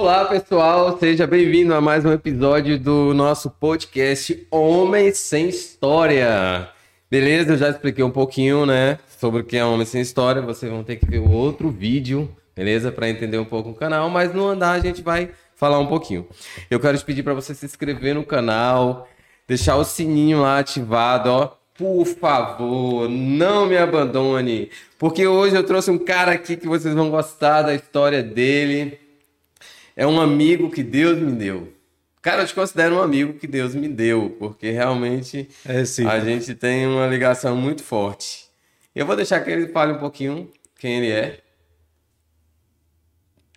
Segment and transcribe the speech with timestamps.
[0.00, 6.70] Olá, pessoal, seja bem-vindo a mais um episódio do nosso podcast Homem Sem História.
[7.10, 7.52] Beleza?
[7.52, 10.40] Eu já expliquei um pouquinho, né, sobre o que é Homem Sem História.
[10.40, 12.90] Vocês vão ter que ver o outro vídeo, beleza?
[12.90, 16.26] Para entender um pouco o canal, mas no andar a gente vai falar um pouquinho.
[16.70, 19.06] Eu quero te pedir para você se inscrever no canal,
[19.46, 21.52] deixar o sininho lá ativado, ó.
[21.76, 27.10] Por favor, não me abandone, porque hoje eu trouxe um cara aqui que vocês vão
[27.10, 28.98] gostar da história dele.
[30.00, 31.74] É um amigo que Deus me deu.
[32.22, 36.06] Cara, eu te considero um amigo que Deus me deu, porque realmente É sim.
[36.06, 38.46] a gente tem uma ligação muito forte.
[38.96, 40.48] Eu vou deixar que ele fale um pouquinho
[40.78, 41.40] quem ele é.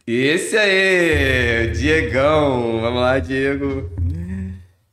[0.05, 2.81] Esse aí, Diegão.
[2.81, 3.89] Vamos lá, Diego.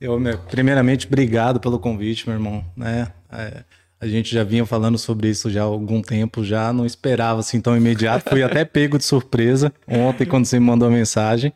[0.01, 2.65] Eu, meu, primeiramente, obrigado pelo convite, meu irmão.
[2.77, 3.13] Né?
[3.29, 3.65] É,
[4.01, 7.61] a gente já vinha falando sobre isso já há algum tempo, já não esperava assim
[7.61, 8.31] tão imediato.
[8.31, 11.53] Fui até pego de surpresa ontem quando você me mandou a mensagem.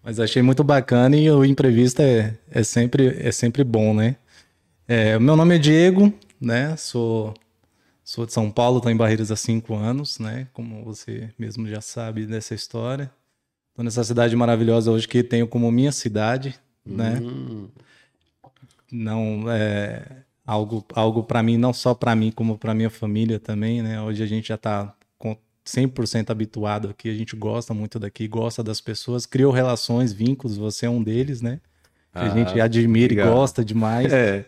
[0.00, 4.16] Mas achei muito bacana e o imprevisto é, é, sempre, é sempre bom, né?
[4.86, 6.76] É, meu nome é Diego, né?
[6.76, 7.34] Sou,
[8.04, 10.46] sou de São Paulo, estou em Barreiras há cinco anos, né?
[10.52, 13.10] Como você mesmo já sabe dessa história.
[13.70, 16.54] Estou nessa cidade maravilhosa hoje que tenho como minha cidade,
[16.86, 17.18] né?
[17.20, 17.68] Hum,
[18.92, 23.82] não é algo algo para mim não só para mim como para minha família também
[23.82, 24.00] né?
[24.02, 28.62] Hoje a gente já tá com 100% habituado aqui a gente gosta muito daqui gosta
[28.62, 31.60] das pessoas criou relações vínculos você é um deles né?
[32.12, 34.12] Que a Ah, gente admira e gosta demais.
[34.12, 34.44] É.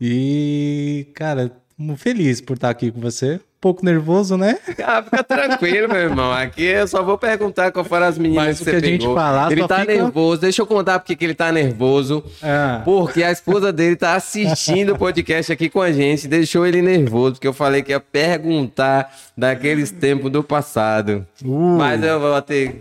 [0.00, 1.50] e cara
[1.96, 6.30] feliz por estar aqui com você pouco nervoso né Ah, fica tranquilo, meu irmão.
[6.30, 8.88] Aqui eu só vou perguntar qual foram as meninas Mas que o você que a
[8.90, 9.14] gente pegou.
[9.14, 10.40] falar ele tá fica- nervoso.
[10.42, 12.22] Deixa eu contar porque que ele tá nervoso.
[12.42, 16.82] ah, Porque a esposa dele tá assistindo o podcast aqui com a gente, deixou ele
[16.82, 21.26] nervoso, porque eu falei que ia perguntar daqueles tempos do passado.
[21.42, 21.78] Uh.
[21.78, 22.80] Mas eu vou ter.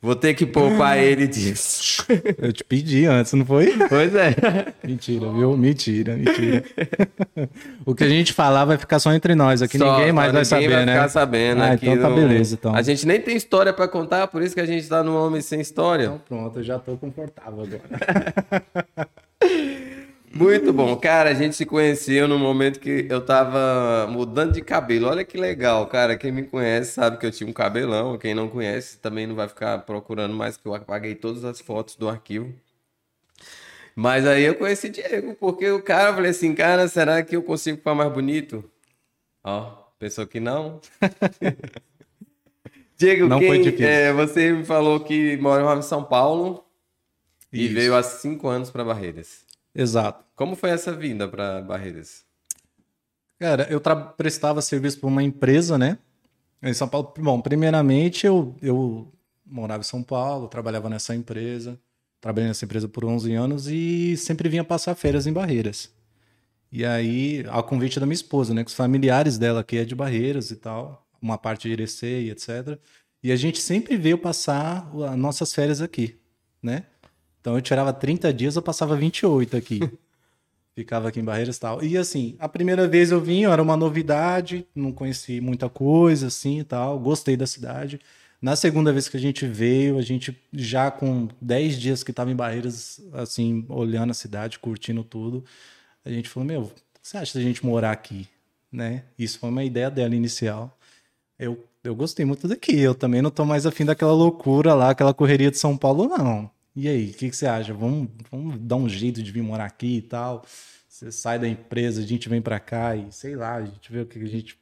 [0.00, 2.04] Vou ter que poupar ele disso.
[2.40, 4.34] eu te pedi antes não foi Pois é.
[4.84, 5.56] Mentira, viu?
[5.56, 6.62] Mentira, mentira.
[7.84, 10.42] o que a gente falar vai ficar só entre nós aqui, Só, ninguém mais vai
[10.42, 10.92] ninguém saber, vai né?
[10.94, 11.62] ficar sabendo.
[11.62, 12.74] Ah, aqui então tá no- beleza, então.
[12.74, 15.40] A gente nem tem história pra contar, por isso que a gente tá no Homem
[15.40, 16.04] Sem História.
[16.04, 19.08] Então pronto, eu já tô confortável agora.
[20.38, 20.96] Muito bom.
[20.96, 25.08] Cara, a gente se conheceu no momento que eu tava mudando de cabelo.
[25.08, 26.16] Olha que legal, cara.
[26.16, 28.16] Quem me conhece sabe que eu tinha um cabelão.
[28.16, 31.96] Quem não conhece também não vai ficar procurando mais, que eu apaguei todas as fotos
[31.96, 32.54] do arquivo.
[33.96, 37.42] Mas aí eu conheci Diego, porque o cara, eu falei assim, cara, será que eu
[37.42, 38.62] consigo ficar mais bonito?
[39.42, 40.80] Ó, pensou que não?
[42.96, 46.64] Diego, Não quem, é, você me falou que morava em São Paulo
[47.52, 47.74] e Isso.
[47.74, 49.47] veio há cinco anos para Barreiras.
[49.74, 50.24] Exato.
[50.34, 52.24] Como foi essa vinda para Barreiras?
[53.38, 53.80] Cara, eu
[54.16, 55.98] prestava serviço para uma empresa, né?
[56.62, 57.12] Em São Paulo.
[57.18, 59.12] Bom, primeiramente eu, eu
[59.46, 61.78] morava em São Paulo, trabalhava nessa empresa.
[62.20, 65.88] Trabalhei nessa empresa por 11 anos e sempre vinha passar férias em Barreiras.
[66.70, 68.64] E aí, ao convite da minha esposa, né?
[68.64, 72.30] Com os familiares dela que é de Barreiras e tal, uma parte de Irecê e
[72.30, 72.78] etc.
[73.22, 76.18] E a gente sempre veio passar as nossas férias aqui,
[76.62, 76.84] né?
[77.48, 79.80] Então eu tirava 30 dias, eu passava 28 aqui.
[80.76, 81.82] Ficava aqui em Barreiras e tal.
[81.82, 86.60] E assim, a primeira vez eu vim, era uma novidade, não conheci muita coisa assim
[86.60, 87.98] e tal, gostei da cidade.
[88.40, 92.30] Na segunda vez que a gente veio, a gente já com 10 dias que estava
[92.30, 95.42] em Barreiras, assim, olhando a cidade, curtindo tudo,
[96.04, 98.28] a gente falou: Meu, o que você acha da gente morar aqui?
[98.70, 99.04] Né?
[99.18, 100.78] Isso foi uma ideia dela inicial.
[101.38, 102.78] Eu, eu gostei muito daqui.
[102.78, 106.57] Eu também não tô mais afim daquela loucura lá, aquela correria de São Paulo, não.
[106.80, 107.74] E aí, o que, que você acha?
[107.74, 110.44] Vamos, vamos dar um jeito de vir morar aqui e tal.
[110.88, 114.00] Você sai da empresa, a gente vem pra cá e sei lá, a gente vê
[114.02, 114.56] o que a gente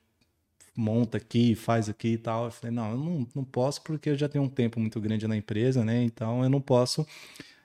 [0.74, 2.46] monta aqui, faz aqui e tal.
[2.46, 5.28] Eu falei, não, eu não, não posso porque eu já tenho um tempo muito grande
[5.28, 6.02] na empresa, né?
[6.04, 7.06] Então eu não posso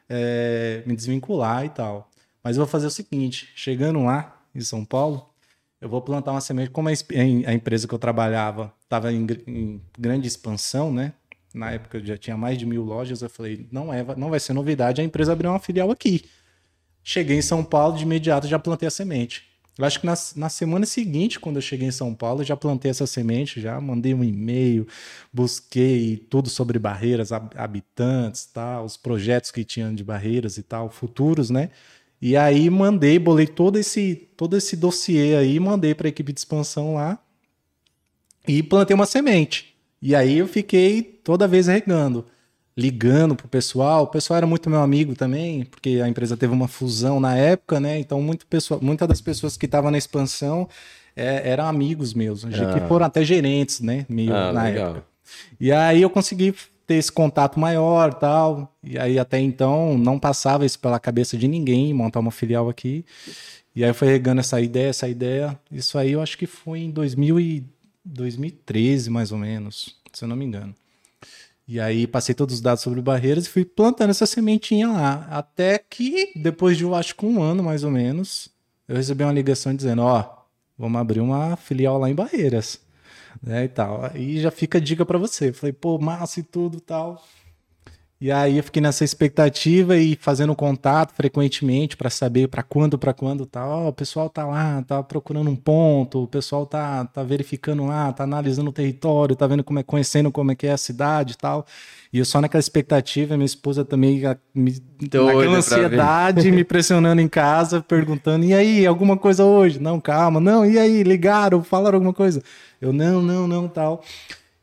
[0.10, 2.12] é, me desvincular e tal.
[2.44, 5.30] Mas eu vou fazer o seguinte: chegando lá em São Paulo,
[5.80, 6.72] eu vou plantar uma semente.
[6.72, 11.14] Como a, a empresa que eu trabalhava estava em, em grande expansão, né?
[11.54, 13.22] Na época já tinha mais de mil lojas.
[13.22, 16.24] Eu falei, não, é, não vai ser novidade a empresa abrir uma filial aqui.
[17.04, 19.50] Cheguei em São Paulo, de imediato já plantei a semente.
[19.78, 22.92] Eu acho que na, na semana seguinte, quando eu cheguei em São Paulo, já plantei
[22.92, 24.86] essa semente, já mandei um e-mail,
[25.32, 30.90] busquei tudo sobre barreiras, hab- habitantes, tal, os projetos que tinham de barreiras e tal,
[30.90, 31.70] futuros, né?
[32.22, 36.40] E aí mandei, bolei todo esse todo esse dossiê aí, mandei para a equipe de
[36.40, 37.18] expansão lá
[38.48, 39.71] e plantei uma semente.
[40.02, 42.26] E aí eu fiquei toda vez regando,
[42.76, 44.04] ligando pro pessoal.
[44.04, 47.80] O pessoal era muito meu amigo também, porque a empresa teve uma fusão na época,
[47.80, 48.00] né?
[48.00, 50.68] Então muito pessoa, muitas das pessoas que estavam na expansão
[51.16, 52.88] é, eram amigos meus, já que Ah.
[52.88, 54.06] foram até gerentes, né?
[54.10, 54.90] Meio Ah, na legal.
[54.92, 55.06] época.
[55.60, 56.54] E aí eu consegui
[56.88, 58.74] ter esse contato maior tal.
[58.84, 63.06] E aí até então não passava isso pela cabeça de ninguém, montar uma filial aqui.
[63.76, 65.58] E aí foi regando essa ideia, essa ideia.
[65.72, 67.64] Isso aí eu acho que foi em 2000 e
[68.06, 70.76] 2013, mais ou menos, se eu não me engano.
[71.68, 75.28] E aí passei todos os dados sobre barreiras e fui plantando essa sementinha lá.
[75.30, 78.50] Até que, depois de, eu acho que um ano mais ou menos,
[78.88, 80.42] eu recebi uma ligação dizendo, ó, oh,
[80.78, 82.82] vamos abrir uma filial lá em Barreiras.
[83.42, 84.06] Né, e tal.
[84.06, 85.54] Aí já fica a dica para você.
[85.54, 87.24] Falei, pô, massa e tudo tal.
[88.22, 93.16] E aí eu fiquei nessa expectativa e fazendo contato frequentemente para saber para quando, para
[93.16, 93.86] quando tal.
[93.86, 98.14] Oh, o pessoal tá lá, tá procurando um ponto, o pessoal tá, tá verificando lá,
[98.14, 101.34] tá analisando o território, tá vendo como é, conhecendo como é que é a cidade
[101.34, 101.66] e tal.
[102.14, 104.22] E eu só naquela expectativa, minha esposa também
[104.54, 110.40] me, naquela ansiedade, me pressionando em casa, perguntando: "E aí, alguma coisa hoje?" Não, calma.
[110.40, 112.44] Não, e aí, ligaram, falaram alguma coisa?
[112.80, 114.04] Eu não, não, não, tal.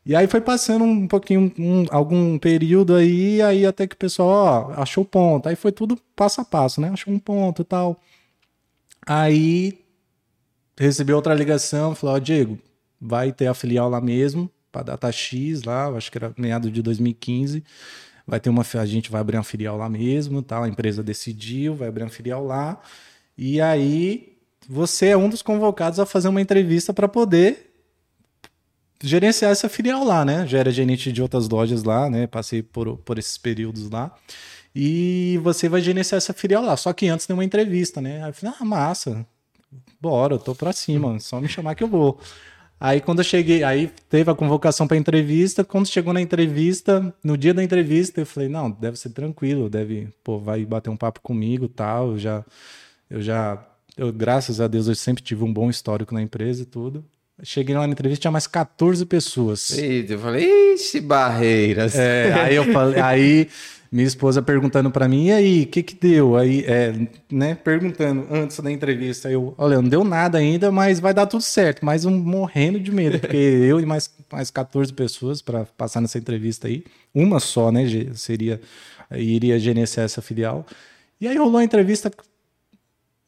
[0.05, 4.73] E aí foi passando um pouquinho, um, algum período aí, aí até que o pessoal,
[4.77, 5.47] ó, achou ponto.
[5.47, 6.89] Aí foi tudo passo a passo, né?
[6.89, 7.99] Achou um ponto e tal.
[9.05, 9.79] Aí
[10.77, 12.57] recebi outra ligação, falou, ó, Diego,
[12.99, 16.81] vai ter a filial lá mesmo, para data X lá, acho que era meado de
[16.81, 17.63] 2015.
[18.25, 20.63] Vai ter uma, a gente vai abrir uma filial lá mesmo, tal.
[20.63, 22.79] A empresa decidiu, vai abrir uma filial lá.
[23.37, 24.37] E aí
[24.67, 27.68] você é um dos convocados a fazer uma entrevista para poder
[29.01, 30.45] gerenciar essa filial lá, né?
[30.47, 32.27] Já era gerente de outras lojas lá, né?
[32.27, 34.13] Passei por, por esses períodos lá.
[34.75, 36.75] E você vai gerenciar essa filial lá.
[36.77, 38.23] Só que antes tem uma entrevista, né?
[38.23, 39.25] Aí eu falei, ah, massa,
[39.99, 42.19] bora, eu tô pra cima, só me chamar que eu vou.
[42.79, 45.63] Aí quando eu cheguei, aí teve a convocação para entrevista.
[45.65, 50.09] Quando chegou na entrevista, no dia da entrevista, eu falei, não, deve ser tranquilo, deve,
[50.23, 52.11] pô, vai bater um papo comigo, tal.
[52.11, 52.45] Eu já,
[53.09, 53.67] eu já,
[53.97, 57.03] eu, graças a Deus, eu sempre tive um bom histórico na empresa e tudo.
[57.43, 59.77] Cheguei lá na entrevista, tinha mais 14 pessoas.
[59.77, 61.95] Eita, eu falei, ixi, barreiras.
[61.95, 63.49] É, aí eu falei, aí
[63.91, 66.37] minha esposa perguntando para mim, e aí, o que que deu?
[66.37, 66.93] Aí, é,
[67.31, 71.41] né, perguntando antes da entrevista, eu, olha, não deu nada ainda, mas vai dar tudo
[71.41, 76.01] certo, mas um morrendo de medo, porque eu e mais, mais 14 pessoas para passar
[76.01, 76.83] nessa entrevista aí,
[77.15, 77.83] uma só, né,
[78.13, 78.61] seria,
[79.11, 80.65] iria gerenciar essa filial.
[81.19, 82.11] E aí rolou a entrevista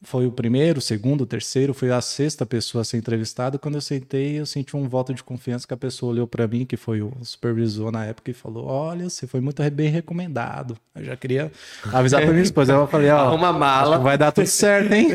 [0.04, 3.58] foi o primeiro, o segundo, o terceiro, foi a sexta pessoa a ser entrevistada.
[3.58, 6.66] Quando eu sentei, eu senti um voto de confiança que a pessoa olhou para mim,
[6.66, 10.76] que foi o supervisor na época, e falou: Olha, você foi muito bem recomendado.
[10.94, 11.52] Eu já queria
[11.92, 12.72] avisar para minha esposa.
[12.72, 13.98] Eu falei: Ó, uma mala.
[13.98, 15.08] vai dar tudo certo, hein?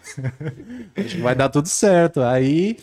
[1.22, 2.20] vai dar tudo certo.
[2.20, 2.76] Aí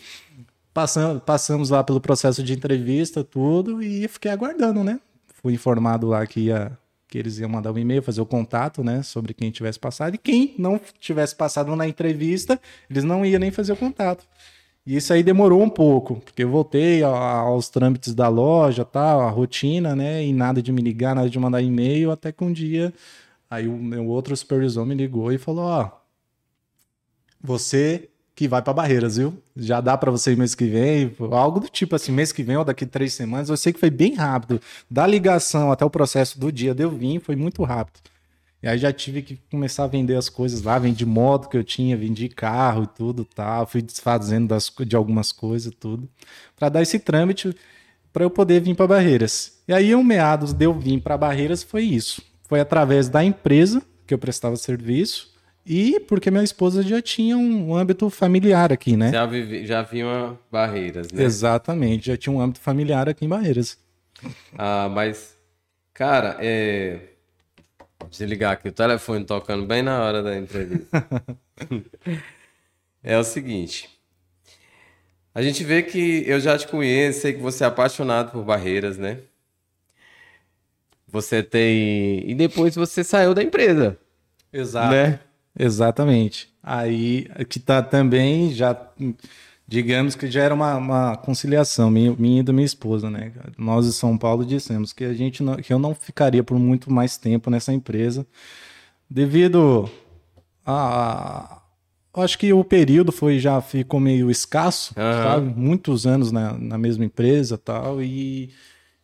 [0.74, 4.98] passamos, passamos lá pelo processo de entrevista, tudo, e fiquei aguardando, né?
[5.40, 6.76] Fui informado lá que ia
[7.10, 10.18] que eles iam mandar um e-mail, fazer o contato, né, sobre quem tivesse passado, e
[10.18, 14.24] quem não tivesse passado na entrevista, eles não iam nem fazer o contato.
[14.86, 19.30] E isso aí demorou um pouco, porque eu voltei aos trâmites da loja, tal, a
[19.30, 22.94] rotina, né, e nada de me ligar, nada de mandar e-mail, até que um dia,
[23.50, 25.90] aí o meu outro supervisor me ligou e falou, ó,
[27.42, 28.09] você
[28.40, 29.34] que vai para Barreiras, viu?
[29.54, 32.64] Já dá para você mês que vem, algo do tipo assim, mês que vem ou
[32.64, 33.50] daqui três semanas.
[33.50, 34.58] Eu sei que foi bem rápido.
[34.90, 38.00] Da ligação até o processo do dia de eu vim, foi muito rápido.
[38.62, 41.62] E aí já tive que começar a vender as coisas lá, vendi moto que eu
[41.62, 46.08] tinha, vendi carro e tudo, tal, fui desfazendo das, de algumas coisas tudo,
[46.56, 47.54] para dar esse trâmite
[48.10, 49.60] para eu poder vir para Barreiras.
[49.68, 52.22] E aí, um meados de eu vir para Barreiras foi isso.
[52.48, 55.29] Foi através da empresa que eu prestava serviço,
[55.64, 59.10] e porque minha esposa já tinha um âmbito familiar aqui, né?
[59.12, 61.22] Já, vive, já vinha Barreiras, né?
[61.22, 63.78] Exatamente, já tinha um âmbito familiar aqui em Barreiras.
[64.56, 65.36] Ah, mas,
[65.92, 66.98] cara, é.
[68.10, 71.06] Desligar aqui o telefone tocando bem na hora da entrevista.
[73.04, 73.88] é o seguinte.
[75.34, 78.98] A gente vê que eu já te conheço, sei que você é apaixonado por barreiras,
[78.98, 79.18] né?
[81.06, 82.28] Você tem.
[82.28, 83.98] E depois você saiu da empresa.
[84.52, 84.92] Exato.
[84.92, 85.20] Né?
[85.58, 86.48] Exatamente.
[86.62, 88.74] Aí que tá também já
[89.70, 93.32] digamos que já era uma, uma conciliação minha, minha e da minha esposa, né?
[93.56, 96.92] Nós de São Paulo dissemos que a gente não, que eu não ficaria por muito
[96.92, 98.26] mais tempo nessa empresa
[99.08, 99.88] devido
[100.66, 101.62] a,
[102.14, 105.22] a acho que o período foi já ficou meio escasso, uhum.
[105.22, 105.54] sabe?
[105.56, 108.50] Muitos anos na, na mesma empresa, tal, e,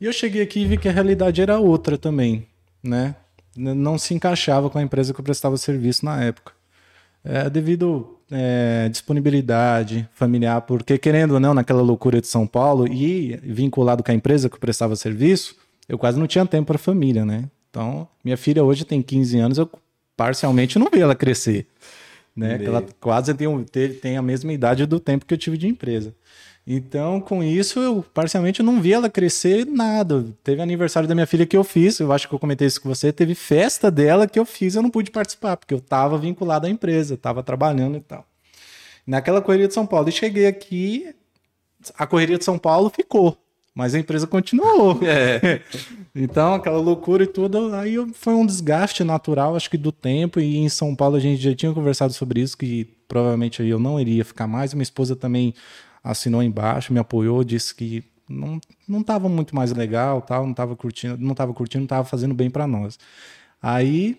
[0.00, 2.44] e eu cheguei aqui e vi que a realidade era outra também,
[2.82, 3.14] né?
[3.56, 6.52] Não se encaixava com a empresa que eu prestava serviço na época.
[7.24, 13.36] É, devido é, disponibilidade familiar, porque querendo ou não, naquela loucura de São Paulo e
[13.42, 15.56] vinculado com a empresa que eu prestava serviço,
[15.88, 17.44] eu quase não tinha tempo para a família, né?
[17.70, 19.68] Então, minha filha hoje tem 15 anos, eu
[20.16, 21.66] parcialmente não vi ela crescer.
[22.34, 22.58] né?
[22.64, 23.48] Ela quase tem,
[24.00, 26.14] tem a mesma idade do tempo que eu tive de empresa.
[26.66, 30.26] Então, com isso, eu parcialmente não vi ela crescer nada.
[30.42, 32.88] Teve aniversário da minha filha que eu fiz, eu acho que eu comentei isso com
[32.88, 33.12] você.
[33.12, 36.70] Teve festa dela que eu fiz, eu não pude participar, porque eu estava vinculado à
[36.70, 38.26] empresa, estava trabalhando e tal.
[39.06, 40.08] Naquela correria de São Paulo.
[40.08, 41.14] E cheguei aqui,
[41.96, 43.38] a correria de São Paulo ficou,
[43.72, 44.98] mas a empresa continuou.
[45.06, 45.60] É.
[46.16, 50.40] então, aquela loucura e tudo, aí foi um desgaste natural, acho que do tempo.
[50.40, 54.00] E em São Paulo a gente já tinha conversado sobre isso, que provavelmente eu não
[54.00, 54.74] iria ficar mais.
[54.74, 55.54] Minha esposa também
[56.06, 60.76] assinou embaixo, me apoiou, disse que não não estava muito mais legal, tal, não estava
[60.76, 62.98] curtindo, não estava curtindo, não estava fazendo bem para nós.
[63.60, 64.18] Aí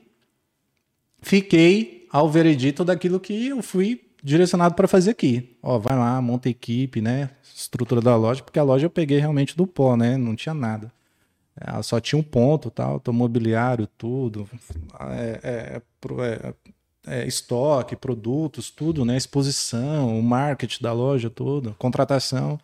[1.21, 5.57] fiquei ao veredito daquilo que eu fui direcionado para fazer aqui.
[5.61, 7.29] Ó, vai lá, monta equipe, né?
[7.55, 10.17] Estrutura da loja, porque a loja eu peguei realmente do pó, né?
[10.17, 10.91] Não tinha nada.
[11.81, 14.47] Só tinha um ponto, tal, mobiliário, tudo.
[14.99, 15.81] É, é,
[16.23, 16.53] é,
[17.07, 19.17] é, estoque, produtos, tudo, né?
[19.17, 22.59] Exposição, o marketing da loja, tudo, contratação.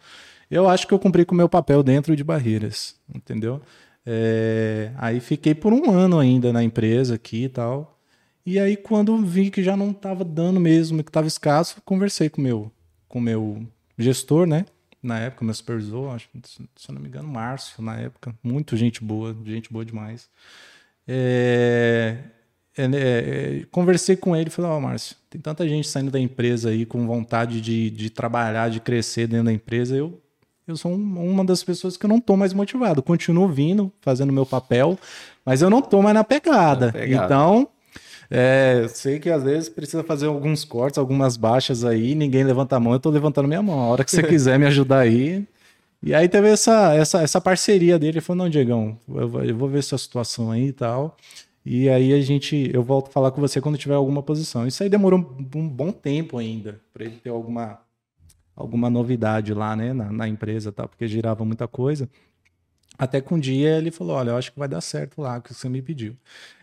[0.51, 3.61] Eu acho que eu cumpri com o meu papel dentro de barreiras, entendeu?
[4.05, 7.99] É, aí fiquei por um ano ainda na empresa aqui e tal.
[8.45, 12.41] E aí, quando vi que já não estava dando mesmo, que estava escasso, conversei com
[12.41, 12.71] meu,
[13.09, 13.65] o meu
[13.97, 14.65] gestor, né?
[15.01, 18.35] Na época, meu supervisor, acho, se eu não me engano, Márcio, na época.
[18.43, 20.29] Muito gente boa, gente boa demais.
[21.07, 22.17] É,
[23.71, 26.85] conversei com ele e falei, ó, oh, Márcio, tem tanta gente saindo da empresa aí
[26.85, 29.95] com vontade de, de trabalhar, de crescer dentro da empresa.
[29.95, 30.19] Eu,
[30.67, 33.03] eu sou um, uma das pessoas que eu não tô mais motivado.
[33.03, 34.97] Continuo vindo, fazendo meu papel,
[35.45, 36.87] mas eu não tô mais na pegada.
[36.87, 37.25] Na pegada.
[37.25, 37.67] Então,
[38.29, 42.79] é, sei que às vezes precisa fazer alguns cortes, algumas baixas aí, ninguém levanta a
[42.79, 43.79] mão, eu tô levantando minha mão.
[43.79, 45.45] A hora que você quiser me ajudar aí.
[46.01, 48.13] E aí teve essa, essa, essa parceria dele.
[48.13, 51.15] Ele falou: não, Diegão, eu, eu vou ver sua situação aí e tal.
[51.65, 54.67] E aí a gente, eu volto a falar com você quando tiver alguma posição.
[54.67, 57.79] Isso aí demorou um, bom tempo ainda para ele ter alguma
[58.55, 60.87] alguma novidade lá, né, na, na empresa, tá?
[60.87, 62.07] Porque girava muita coisa.
[62.99, 65.51] Até que um dia ele falou, olha, eu acho que vai dar certo lá, que
[65.51, 66.15] você me pediu.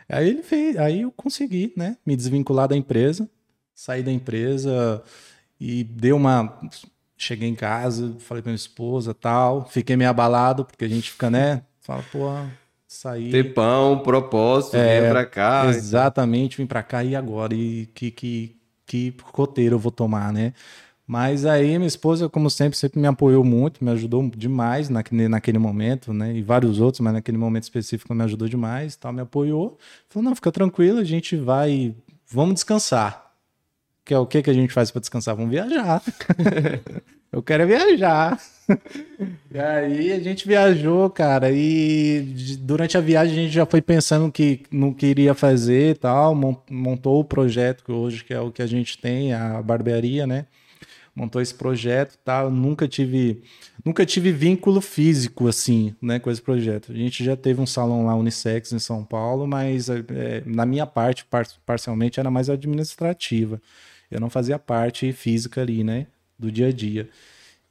[0.08, 3.28] Aí ele fez, aí eu consegui, né, me desvincular da empresa,
[3.74, 5.02] sair da empresa
[5.58, 6.60] e deu uma
[7.16, 11.28] cheguei em casa, falei para minha esposa, tal, fiquei meio abalado porque a gente fica,
[11.28, 12.28] né, fala, pô,
[12.90, 13.30] sair.
[13.30, 15.66] Ter pão, propósito, é, vir pra cá.
[15.68, 17.54] Exatamente, vim pra cá e agora?
[17.54, 20.52] E que, que, que roteiro eu vou tomar, né?
[21.06, 25.58] Mas aí minha esposa, como sempre, sempre me apoiou muito, me ajudou demais naquele, naquele
[25.58, 26.34] momento, né?
[26.36, 29.78] E vários outros, mas naquele momento específico me ajudou demais, tal, me apoiou.
[30.08, 31.94] Falou, não, fica tranquilo, a gente vai,
[32.28, 33.29] vamos descansar.
[34.10, 35.36] Que é o que que a gente faz para descansar?
[35.36, 36.02] Vamos viajar.
[37.30, 38.40] eu quero viajar.
[39.54, 44.28] e aí a gente viajou, cara, e durante a viagem a gente já foi pensando
[44.32, 46.34] que no que iria fazer e tal,
[46.68, 50.46] montou o projeto que hoje que é o que a gente tem, a barbearia, né?
[51.14, 52.42] Montou esse projeto, tá?
[52.42, 53.44] Eu nunca tive
[53.84, 56.90] nunca tive vínculo físico assim, né, com esse projeto.
[56.90, 60.84] A gente já teve um salão lá unissex em São Paulo, mas é, na minha
[60.84, 63.62] parte par parcialmente era mais administrativa.
[64.10, 66.06] Eu não fazia parte física ali, né,
[66.38, 67.08] do dia a dia.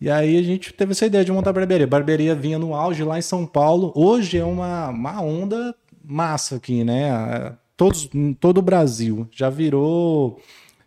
[0.01, 1.86] E aí a gente teve essa ideia de montar barbearia.
[1.86, 3.91] Barbearia vinha no auge lá em São Paulo.
[3.96, 7.53] Hoje é uma, uma onda massa aqui, né?
[7.75, 9.27] Todos, todo o Brasil.
[9.31, 10.41] Já virou.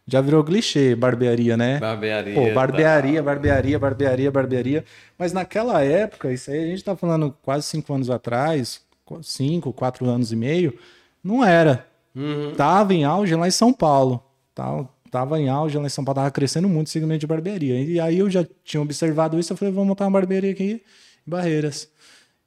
[0.06, 1.78] Já virou clichê, barbearia, né?
[1.78, 2.34] Barbearia.
[2.34, 3.22] Pô, barbearia, tá.
[3.22, 4.84] barbearia, barbearia, barbearia.
[5.16, 8.80] Mas naquela época, isso aí a gente tá falando quase cinco anos atrás,
[9.22, 10.76] cinco, quatro anos e meio,
[11.22, 11.86] não era.
[12.16, 12.52] Uhum.
[12.56, 14.24] Tava em auge lá em São Paulo.
[14.54, 14.84] Tá?
[15.12, 17.78] Tava em auge lá em São Paulo, tava crescendo muito o segmento de barbearia.
[17.84, 20.82] E aí eu já tinha observado isso, eu falei, vamos montar uma barbearia aqui
[21.26, 21.90] em Barreiras.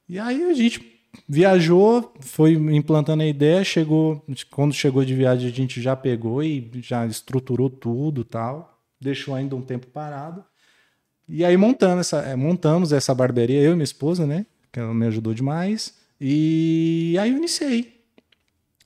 [0.08, 4.20] E aí a gente viajou, foi implantando a ideia, chegou,
[4.50, 9.54] quando chegou de viagem a gente já pegou e já estruturou tudo, tal, deixou ainda
[9.54, 10.44] um tempo parado.
[11.28, 14.92] E aí montando essa, é, montamos essa barbearia eu e minha esposa, né, que ela
[14.92, 15.94] me ajudou demais.
[16.20, 17.95] E aí eu iniciei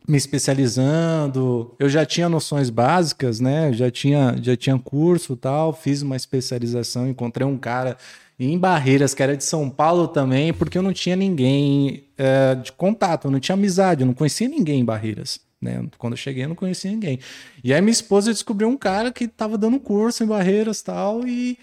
[0.09, 1.75] me especializando.
[1.79, 3.73] Eu já tinha noções básicas, né?
[3.73, 5.73] Já tinha, já tinha curso tal.
[5.73, 7.97] Fiz uma especialização, encontrei um cara
[8.39, 12.73] em Barreiras, que era de São Paulo também, porque eu não tinha ninguém é, de
[12.73, 15.39] contato, eu não tinha amizade, eu não conhecia ninguém em Barreiras.
[15.61, 15.87] Né?
[15.99, 17.19] Quando eu cheguei, eu não conhecia ninguém.
[17.63, 21.59] E aí minha esposa descobriu um cara que estava dando curso em Barreiras tal, e,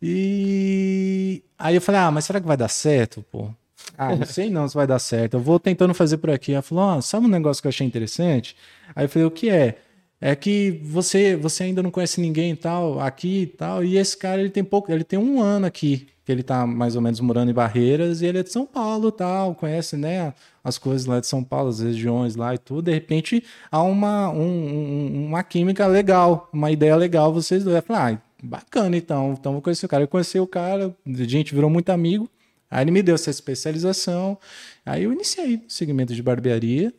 [0.00, 3.50] e aí eu falei, ah, mas será que vai dar certo, pô?
[3.96, 5.34] Ah, não sei não se vai dar certo.
[5.34, 6.52] Eu vou tentando fazer por aqui.
[6.52, 8.56] Ela falou: oh, sabe um negócio que eu achei interessante?
[8.94, 9.76] Aí eu falei: o que é?
[10.22, 14.40] é que você você ainda não conhece ninguém tal, aqui e tal, e esse cara
[14.40, 17.50] ele tem pouco, ele tem um ano aqui, que ele tá mais ou menos morando
[17.50, 21.26] em Barreiras, e ele é de São Paulo tal, conhece, né, as coisas lá de
[21.26, 26.48] São Paulo, as regiões lá e tudo, de repente há uma, um, uma química legal,
[26.52, 30.08] uma ideia legal, vocês dois, falar, ah, bacana então, então vou conhecer o cara, eu
[30.08, 32.30] conheci o cara, a gente virou muito amigo,
[32.72, 34.38] aí ele me deu essa especialização,
[34.84, 36.92] aí eu iniciei o segmento de barbearia,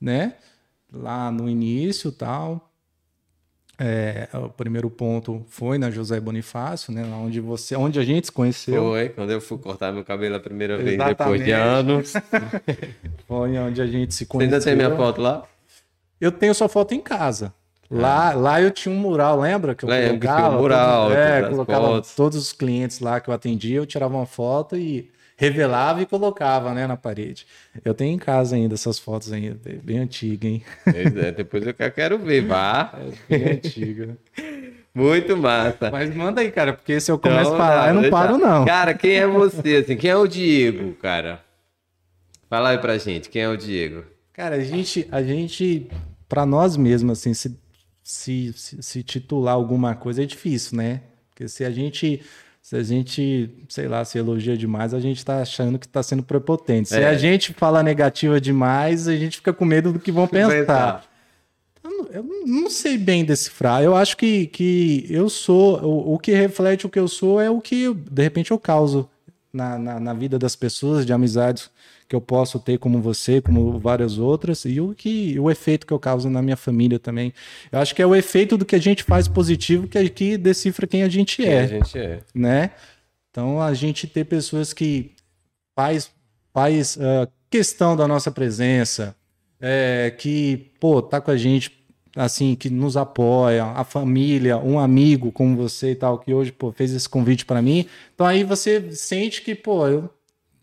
[0.00, 0.34] né,
[0.90, 2.66] lá no início tal.
[3.82, 7.02] É, o primeiro ponto foi na José Bonifácio, né?
[7.02, 8.82] Onde você, onde a gente se conheceu.
[8.82, 12.12] Foi, quando eu fui cortar meu cabelo a primeira vez depois de anos.
[13.26, 14.60] foi onde a gente se conheceu.
[14.60, 15.48] Você ainda tem minha foto lá?
[16.20, 17.54] Eu tenho sua foto em casa.
[17.90, 18.34] Lá, é.
[18.36, 19.74] lá eu tinha um mural, lembra?
[19.74, 22.14] Que eu Lembro colocava, um mural, todos, é, colocava fotos.
[22.14, 26.72] todos os clientes lá que eu atendia, eu tirava uma foto e revelava e colocava,
[26.72, 27.46] né, na parede.
[27.84, 30.62] Eu tenho em casa ainda essas fotos ainda, bem antiga, hein?
[30.86, 32.92] É, depois eu quero ver, vá.
[33.28, 34.16] É bem antiga.
[34.94, 35.90] Muito massa.
[35.90, 38.16] Mas manda aí, cara, porque se eu começo então, a falar, não, eu não deixa...
[38.16, 38.64] paro, não.
[38.64, 39.96] Cara, quem é você, assim?
[39.96, 41.40] Quem é o Diego, cara?
[42.48, 44.04] Fala aí pra gente, quem é o Diego?
[44.32, 45.88] Cara, a gente, a gente
[46.28, 47.58] para nós mesmos, assim, se,
[48.10, 51.02] se, se, se titular alguma coisa é difícil, né?
[51.28, 52.20] Porque se a gente
[52.60, 56.22] se a gente, sei lá, se elogia demais, a gente está achando que está sendo
[56.22, 56.90] prepotente.
[56.90, 57.08] Se é.
[57.08, 61.04] a gente fala negativa demais, a gente fica com medo do que vão pensar.
[62.12, 63.82] Eu não sei bem decifrar.
[63.82, 65.82] Eu acho que, que eu sou.
[65.82, 69.08] O, o que reflete o que eu sou é o que, de repente, eu causo
[69.52, 71.70] na, na, na vida das pessoas, de amizades
[72.08, 75.92] que eu posso ter como você, como várias outras, e o que o efeito que
[75.92, 77.32] eu causo na minha família também.
[77.70, 80.86] Eu acho que é o efeito do que a gente faz positivo que, que decifra
[80.86, 81.60] quem a gente quem é.
[81.60, 82.20] a gente é.
[82.34, 82.70] Né?
[83.30, 85.12] Então a gente ter pessoas que
[85.76, 86.10] faz,
[86.52, 89.14] faz uh, questão da nossa presença,
[89.60, 91.70] é, que, pô, tá com a gente
[92.16, 96.72] assim, que nos apoia, a família, um amigo como você e tal, que hoje, pô,
[96.72, 97.86] fez esse convite para mim.
[98.14, 100.10] Então aí você sente que, pô, eu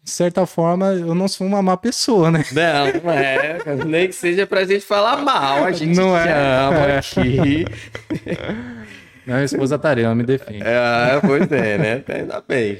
[0.03, 2.45] de certa forma, eu não sou uma má pessoa, né?
[2.53, 3.59] Não, é.
[3.85, 6.31] Nem que seja pra gente falar mal, a gente não é.
[6.31, 6.97] ama é.
[6.99, 7.65] aqui.
[9.25, 10.63] Minha esposa Tarema me defende.
[10.63, 12.03] É, pois é, né?
[12.07, 12.79] Ainda bem.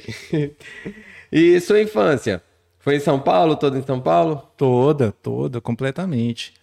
[1.30, 2.42] E sua infância?
[2.80, 3.58] Foi em São Paulo?
[3.58, 4.42] Toda em São Paulo?
[4.56, 6.54] Toda, toda, completamente.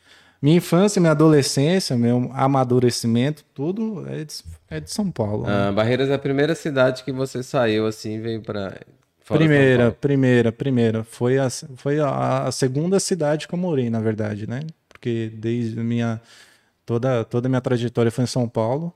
[0.44, 4.35] Minha infância, minha adolescência, meu amadurecimento, tudo é de,
[4.68, 5.46] é de São Paulo.
[5.46, 5.72] Ah, né?
[5.72, 8.78] Barreiras é a primeira cidade que você saiu assim, veio para
[9.26, 11.02] primeira, primeira, primeira.
[11.02, 14.61] Foi, a, foi a, a, segunda cidade que eu morei, na verdade, né?
[14.87, 16.20] Porque desde minha.
[16.85, 18.92] Toda, toda a minha trajetória foi em São Paulo.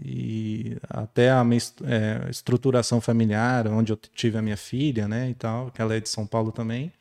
[0.00, 5.28] E até a minha é, estruturação familiar, onde eu tive a minha filha, né?
[5.28, 6.92] E tal, que ela é de São Paulo também.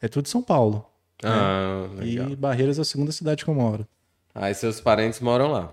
[0.00, 0.86] É tudo de São Paulo.
[1.22, 2.06] Ah, né?
[2.06, 3.86] E Barreiras é a segunda cidade que eu moro.
[4.34, 5.72] Ah, e seus parentes moram lá?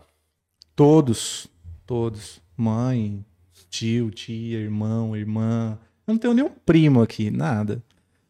[0.75, 1.47] Todos.
[1.86, 2.41] Todos.
[2.56, 3.25] Mãe,
[3.69, 5.77] tio, tia, irmão, irmã
[6.08, 7.82] eu não tenho nenhum primo aqui, nada.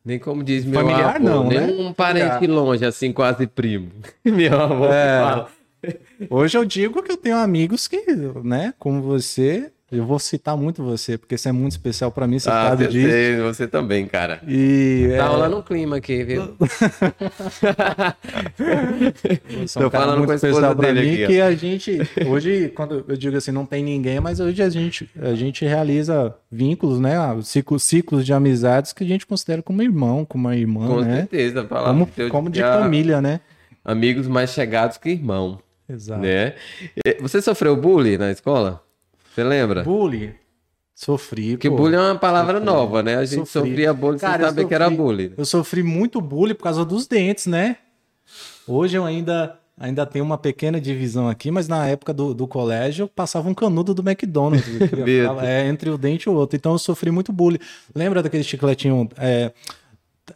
[0.06, 1.74] Nem como diz meu Familiar, avô, não, nem né?
[1.80, 3.90] um parente longe, assim, quase primo.
[4.24, 5.20] meu avô é.
[5.20, 5.52] fala.
[6.30, 8.06] Hoje eu digo que eu tenho amigos que,
[8.44, 12.40] né, como você, eu vou citar muito você, porque você é muito especial para mim,
[12.40, 13.10] você ah, sabe disso.
[13.10, 14.42] Sei, você também, cara.
[14.48, 15.28] E, tá é...
[15.28, 16.56] rolando um clima aqui, viu?
[19.74, 23.18] Tô um falando com a esposa dele mim, aqui, que a gente, hoje, quando eu
[23.18, 27.16] digo assim, não tem ninguém, mas hoje a gente, a gente realiza vínculos, né?
[27.44, 31.18] Ciclos, ciclos de amizades que a gente considera como irmão, como uma irmã, com né?
[31.18, 31.64] certeza.
[31.64, 33.40] Como, como de família, né?
[33.84, 35.60] Amigos mais chegados que irmão.
[35.88, 36.22] Exato.
[36.22, 36.54] Né?
[37.20, 38.82] Você sofreu bullying na escola?
[39.34, 39.84] Você lembra?
[39.84, 40.34] Bullying.
[40.94, 41.52] Sofri.
[41.52, 41.76] Porque pô.
[41.76, 42.66] bullying é uma palavra sofri.
[42.66, 43.16] nova, né?
[43.16, 43.70] A gente sofri.
[43.70, 45.34] sofria bullying sem saber sofri, que era bullying.
[45.36, 47.78] Eu sofri muito bullying por causa dos dentes, né?
[48.68, 53.04] Hoje eu ainda, ainda tenho uma pequena divisão aqui, mas na época do, do colégio
[53.04, 54.66] eu passava um canudo do McDonald's.
[55.42, 56.56] é, entre o dente e o outro.
[56.56, 57.60] Então eu sofri muito bullying.
[57.96, 59.10] Lembra daquele chicletinho?
[59.18, 59.52] É,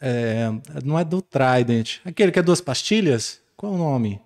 [0.01, 0.51] é,
[0.83, 1.99] não é do Trident.
[2.03, 3.39] Aquele que é duas pastilhas?
[3.55, 4.19] Qual é o nome?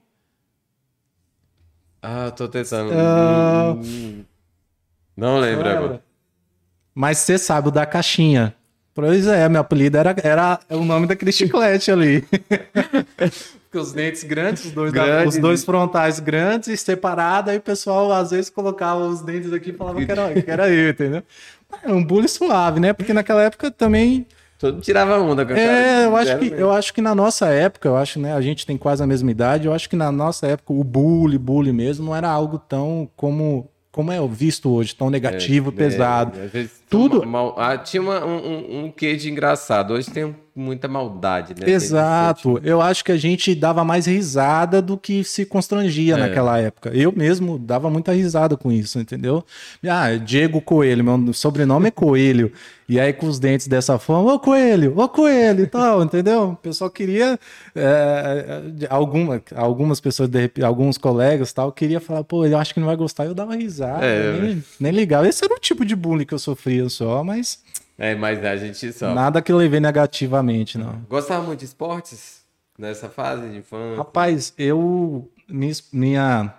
[2.02, 2.90] Ah, tô tentando.
[2.90, 4.31] Uh...
[5.16, 6.04] Não lembro Não agora.
[6.94, 8.54] Mas você sabe o da caixinha.
[8.94, 12.26] Pois é, meu apelido era, era o nome daquele chiclete ali.
[13.72, 18.12] Porque os dentes grandes, os dois, da, os dois frontais grandes, separados, aí o pessoal
[18.12, 21.24] às vezes colocava os dentes aqui e falava que era, que era eu, entendeu?
[21.82, 22.92] É um bullying suave, né?
[22.92, 24.28] Porque naquela época também.
[24.60, 27.88] Todo tirava onda com a É, eu acho, que, eu acho que na nossa época,
[27.88, 28.34] eu acho, né?
[28.34, 31.38] A gente tem quase a mesma idade, eu acho que na nossa época o bullying,
[31.38, 36.40] bullying mesmo, não era algo tão como como é visto hoje, tão negativo, é, pesado.
[36.40, 37.26] É, às vezes tudo.
[37.26, 39.94] Mal- ah, tinha uma- um, um, quê de engraçado.
[39.94, 41.70] Hoje tem muita maldade, né?
[41.72, 42.60] Exato.
[42.62, 46.18] Eu acho que a gente dava mais risada do que se constrangia É.
[46.18, 46.90] naquela época.
[46.94, 49.44] Eu mesmo dava muita risada com isso, entendeu?
[49.88, 52.52] Ah, Diego Coelho, meu sobrenome é Coelho.
[52.90, 56.50] E aí com os dentes dessa forma, ô Coelho, ô Coelho e tal, entendeu?
[56.50, 57.40] O pessoal queria.
[57.74, 60.30] é, é, alguma, algumas pessoas,
[60.62, 63.24] alguns colegas tal, queria falar, pô, eu acho que não vai gostar.
[63.26, 64.38] Eu dava risada, É.
[64.42, 65.26] nem, nem ligava.
[65.28, 67.64] Esse era o tipo de bullying que eu sofria só, mas
[67.98, 69.14] É, mas a gente só.
[69.14, 71.02] nada que eu levei negativamente, não.
[71.10, 72.42] Gostava muito de esportes
[72.78, 73.98] nessa fase de infância?
[73.98, 75.32] Rapaz, eu.
[75.48, 76.54] Minha,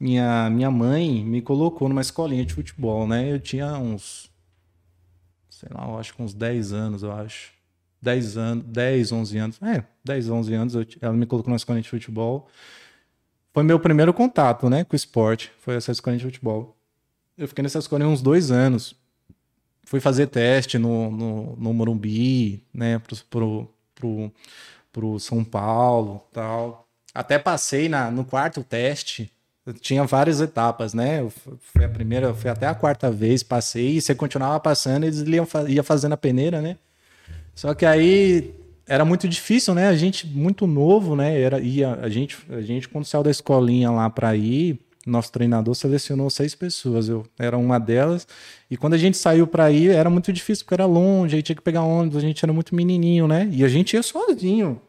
[0.00, 3.30] minha, minha, mãe me colocou numa escolinha de futebol, né?
[3.30, 4.30] Eu tinha uns.
[5.50, 7.52] Sei lá, eu acho que uns 10 anos, eu acho.
[8.00, 9.62] 10 anos, 10, 11 anos.
[9.62, 10.74] É, 10, 11 anos.
[10.74, 12.48] eu ela me colocou numa escolinha de futebol.
[13.52, 15.52] Foi meu primeiro contato, né, com o esporte.
[15.60, 16.76] Foi essa escolinha de futebol.
[17.36, 18.94] Eu fiquei nessa escolinha uns dois anos.
[19.88, 24.32] Fui fazer teste no, no, no Morumbi, né, pro, pro, pro,
[24.92, 26.86] pro São Paulo tal.
[27.14, 29.32] Até passei na, no quarto teste.
[29.80, 31.26] Tinha várias etapas, né?
[31.72, 35.48] Fui a primeira, fui até a quarta vez, passei, e você continuava passando, eles iam,
[35.66, 36.76] ia fazendo a peneira, né?
[37.54, 38.54] Só que aí
[38.86, 39.88] era muito difícil, né?
[39.88, 41.40] A gente muito novo, né?
[41.40, 45.74] Era ia a gente a gente quando saiu da escolinha lá para ir, nosso treinador
[45.74, 48.26] selecionou seis pessoas, eu era uma delas.
[48.70, 51.56] E quando a gente saiu para ir, era muito difícil porque era longe, aí tinha
[51.56, 53.48] que pegar ônibus, a gente era muito menininho, né?
[53.52, 54.80] E a gente ia sozinho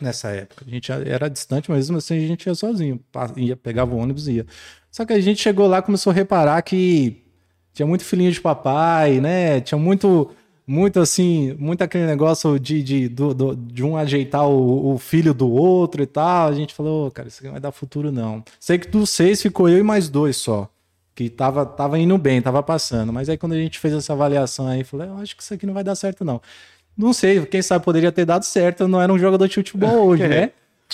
[0.00, 0.64] nessa época.
[0.66, 3.00] A gente era distante, mas mesmo assim a gente ia sozinho,
[3.36, 4.46] ia pegava o ônibus e ia.
[4.90, 7.22] Só que a gente chegou lá começou a reparar que
[7.72, 9.60] tinha muito filhinho de papai, né?
[9.60, 10.30] Tinha muito,
[10.66, 15.34] muito assim, muito aquele negócio de, de, do, do- de um ajeitar o, o filho
[15.34, 16.48] do outro e tal.
[16.48, 18.42] A gente falou, "Ô, cara, isso aqui não vai dar futuro, não.
[18.58, 20.68] Sei que dos seis ficou eu e mais dois só.
[21.14, 23.12] Que tava, tava indo bem, tava passando.
[23.12, 25.64] Mas aí quando a gente fez essa avaliação aí, falei, eu acho que isso aqui
[25.66, 26.40] não vai dar certo, não.
[26.96, 28.82] Não sei, quem sabe poderia ter dado certo.
[28.82, 30.50] Eu não era um jogador de futebol hoje, né?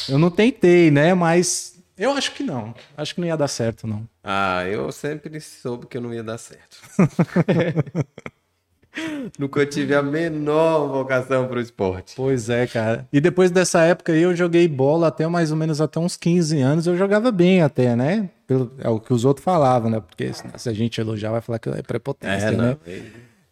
[0.08, 1.14] Eu não tentei, né?
[1.14, 2.74] Mas eu acho que não.
[2.96, 4.06] Acho que não ia dar certo, não.
[4.24, 6.78] Ah, eu sempre soube que eu não ia dar certo.
[9.38, 12.14] Nunca tive a menor vocação pro esporte.
[12.16, 13.06] Pois é, cara.
[13.12, 16.60] E depois dessa época aí eu joguei bola até mais ou menos até uns 15
[16.60, 16.86] anos.
[16.86, 18.30] Eu jogava bem até, né?
[18.46, 20.00] Pelo, é o que os outros falavam, né?
[20.00, 22.76] Porque se a gente elogiar, vai falar que é prepotência, É, né?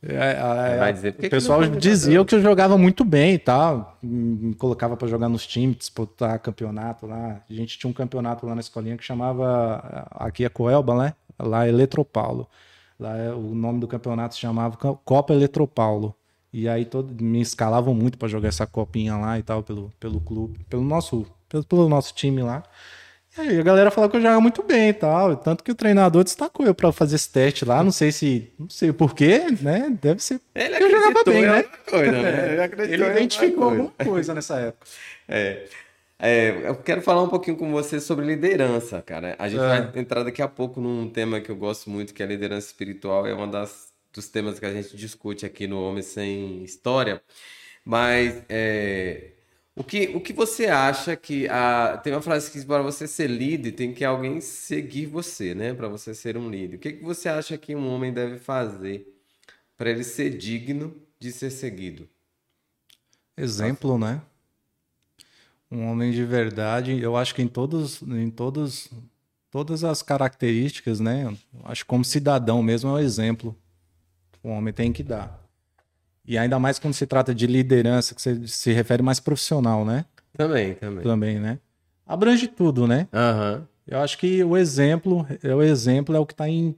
[0.00, 3.34] É, é, Vai dizer, que o que pessoal foi dizia que eu jogava muito bem
[3.34, 3.98] e tal.
[4.02, 7.40] Me colocava pra jogar nos times, disputar campeonato lá.
[7.48, 10.06] A gente tinha um campeonato lá na escolinha que chamava.
[10.12, 11.14] Aqui é Coelba, né?
[11.38, 12.48] Lá é Eletropaulo.
[12.98, 16.14] Lá é- o nome do campeonato se chamava Co- Copa Eletropaulo.
[16.52, 20.20] E aí todo, me escalavam muito pra jogar essa copinha lá e tal, pelo, pelo
[20.20, 22.62] clube, pelo nosso, pelo, pelo nosso time lá.
[23.36, 25.36] E aí a galera falou que eu jogava muito bem e tal.
[25.36, 27.84] Tanto que o treinador destacou eu pra fazer esse teste lá.
[27.84, 28.50] Não sei se.
[28.58, 29.96] Não sei o porquê, né?
[30.00, 30.40] Deve ser.
[30.54, 31.62] Ele eu jogava bem, em né?
[31.88, 32.64] coisa, né?
[32.88, 34.86] Ele Ele identificou alguma coisa nessa época.
[35.28, 35.66] É.
[36.18, 39.36] É, eu quero falar um pouquinho com você sobre liderança, cara.
[39.38, 39.68] A gente É.
[39.68, 42.66] vai entrar daqui a pouco num tema que eu gosto muito, que é a liderança
[42.66, 43.26] espiritual.
[43.26, 47.22] É um das, dos temas que a gente discute aqui no Homem Sem História.
[47.84, 49.32] Mas é,
[49.76, 53.28] o que, o que você acha que a, tem uma frase que para você ser
[53.28, 55.74] líder tem que alguém seguir você, né?
[55.74, 56.76] Para você ser um líder.
[56.76, 59.06] O que, que você acha que um homem deve fazer
[59.76, 62.08] para ele ser digno de ser seguido?
[63.36, 64.20] Exemplo, né?
[65.70, 68.90] Um homem de verdade, eu acho que em todos, em todos,
[69.50, 71.24] todas as características, né?
[71.24, 73.54] Eu Acho que como cidadão mesmo é o exemplo.
[74.32, 75.42] que O homem tem que dar.
[76.24, 80.04] E ainda mais quando se trata de liderança, que você se refere mais profissional, né?
[80.32, 81.02] Também, também.
[81.02, 81.58] Também, né?
[82.06, 83.08] Abrange tudo, né?
[83.12, 83.66] Aham.
[83.88, 86.76] Eu acho que o exemplo, é o exemplo é o que está em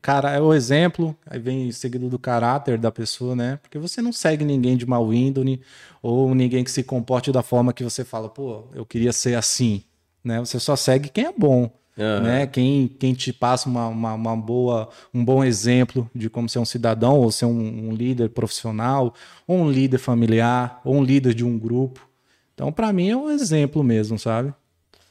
[0.00, 3.58] cara, é o exemplo, aí vem seguido do caráter da pessoa, né?
[3.60, 5.60] Porque você não segue ninguém de mau índole
[6.02, 9.82] ou ninguém que se comporte da forma que você fala, pô, eu queria ser assim,
[10.24, 10.40] né?
[10.40, 12.22] Você só segue quem é bom, Aham.
[12.22, 12.46] né?
[12.46, 16.64] Quem, quem te passa uma, uma, uma boa, um bom exemplo de como ser um
[16.64, 19.12] cidadão ou ser um, um líder profissional,
[19.46, 22.08] ou um líder familiar, ou um líder de um grupo.
[22.54, 24.54] Então, para mim é um exemplo mesmo, sabe?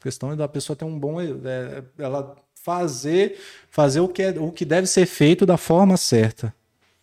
[0.04, 1.18] A questão é da pessoa ter um bom.
[1.18, 3.38] é, ela fazer,
[3.70, 6.54] fazer o, que é, o que deve ser feito da forma certa.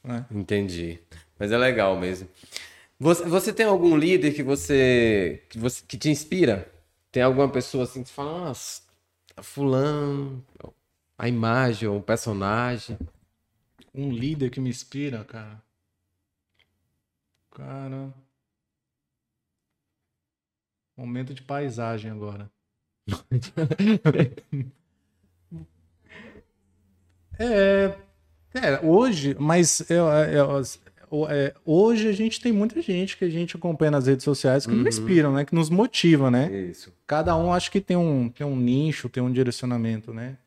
[0.04, 0.24] né?
[0.30, 1.00] Entendi.
[1.40, 2.30] Mas é legal mesmo.
[3.00, 6.72] Você, você tem algum líder que você, que você que te inspira?
[7.12, 8.52] Tem alguma pessoa assim que você fala,
[9.36, 10.46] ah, fulano,
[11.18, 13.00] a imagem ou o personagem?
[13.96, 15.60] Um líder que me inspira, cara.
[17.50, 18.14] Cara.
[20.96, 22.48] Momento de paisagem agora.
[27.40, 27.96] É.
[28.54, 30.62] É, hoje, mas eu, eu,
[31.12, 34.66] eu, é, hoje a gente tem muita gente que a gente acompanha nas redes sociais
[34.66, 34.80] que Uhum.
[34.80, 35.46] nos inspiram, né?
[35.46, 36.52] Que nos motiva, né?
[36.70, 36.92] Isso.
[37.08, 40.38] Cada um acho que tem um, tem um nicho, tem um direcionamento, né?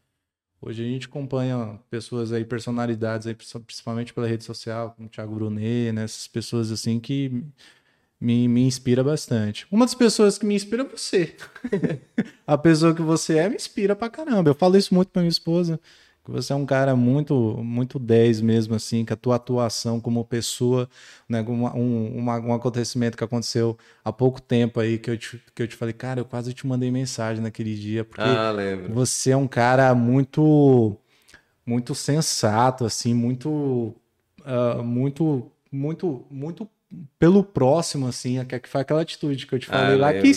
[0.61, 5.35] Hoje a gente acompanha pessoas aí, personalidades aí, principalmente pela rede social, como o Thiago
[5.35, 6.05] Brunet, né?
[6.05, 7.43] Essas pessoas assim que
[8.25, 9.67] me, me inspira bastante.
[9.71, 11.37] Uma das pessoas que me inspira é você.
[12.47, 14.51] a pessoa que você é me inspira pra caramba.
[14.51, 15.79] Eu falo isso muito pra minha esposa,
[16.25, 20.25] que você é um cara muito, muito 10 mesmo, assim, que a tua atuação como
[20.25, 20.89] pessoa,
[21.29, 21.43] né?
[21.43, 25.69] Um, uma- um acontecimento que aconteceu há pouco tempo aí, que eu, te, que eu
[25.69, 28.93] te falei, cara, eu quase te mandei mensagem naquele dia, porque Ah, lembro.
[28.95, 30.97] você é um cara muito
[31.67, 33.95] muito sensato assim muito
[34.45, 36.69] ah, muito muito muito
[37.19, 40.33] pelo próximo assim que que foi aquela atitude que eu te falei Ah, lá que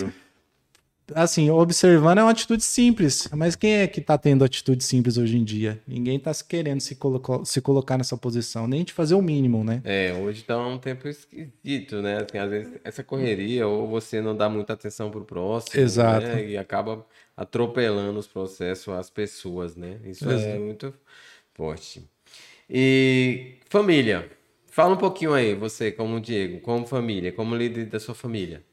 [1.15, 5.38] assim observando é uma atitude simples mas quem é que tá tendo atitude simples hoje
[5.38, 9.22] em dia ninguém tá querendo se colocar se colocar nessa posição nem de fazer o
[9.22, 12.17] mínimo né É, hoje tá um tempo esquisito, né?
[12.24, 16.28] Assim, às vezes essa correria, ou você não dá muita atenção pro próximo, Exato.
[16.28, 16.46] né?
[16.46, 17.06] E acaba
[17.38, 20.00] atropelando os processos, as pessoas, né?
[20.04, 20.60] Isso é Exato.
[20.60, 20.93] muito
[21.54, 22.04] forte.
[22.70, 24.30] E família.
[24.78, 28.63] Fala um pouquinho aí, você como Diego, como família, como líder da sua família.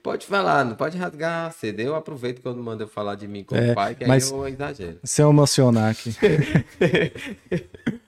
[0.00, 3.60] Pode falar, não pode rasgar CD, eu aproveito quando manda eu falar de mim como
[3.60, 5.00] É, pai, que mas- aí eu exagero.
[5.02, 6.14] se eu emocionar aqui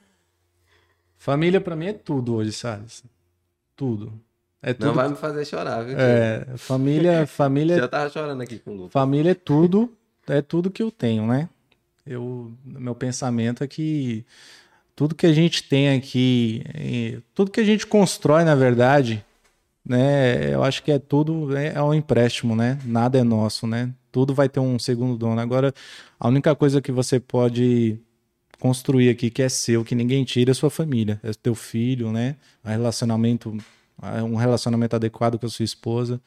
[1.18, 3.02] família pra mim é tudo hoje Salles
[3.74, 4.12] tudo
[4.62, 5.96] é tudo Não vai me fazer chorar, viu?
[5.98, 8.92] É, família, família, Já tava chorando aqui com o Lucas.
[8.92, 9.92] família é tudo,
[10.28, 11.48] é tudo que eu tenho, né?
[12.06, 14.24] Eu, meu pensamento é que
[14.96, 16.62] tudo que a gente tem aqui,
[17.34, 19.24] tudo que a gente constrói, na verdade,
[19.84, 20.54] né?
[20.54, 22.78] Eu acho que é tudo é, é um empréstimo, né?
[22.84, 23.92] Nada é nosso, né?
[24.10, 25.40] Tudo vai ter um segundo dono.
[25.40, 25.74] Agora,
[26.18, 27.98] a única coisa que você pode
[28.60, 32.36] construir aqui que é seu, que ninguém tira, é sua família, é teu filho, né?
[32.64, 33.56] Um relacionamento,
[34.22, 36.20] um relacionamento adequado com a sua esposa.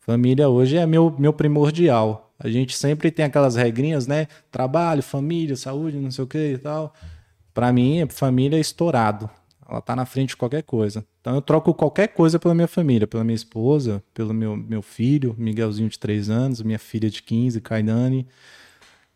[0.00, 2.32] Família hoje é meu, meu primordial.
[2.38, 4.26] A gente sempre tem aquelas regrinhas, né?
[4.50, 6.92] Trabalho, família, saúde, não sei o que e tal.
[7.54, 9.28] Pra mim, família é estourado.
[9.68, 11.04] Ela tá na frente de qualquer coisa.
[11.20, 15.34] Então eu troco qualquer coisa pela minha família, pela minha esposa, pelo meu, meu filho,
[15.38, 18.26] Miguelzinho de 3 anos, minha filha de 15, Kaidani.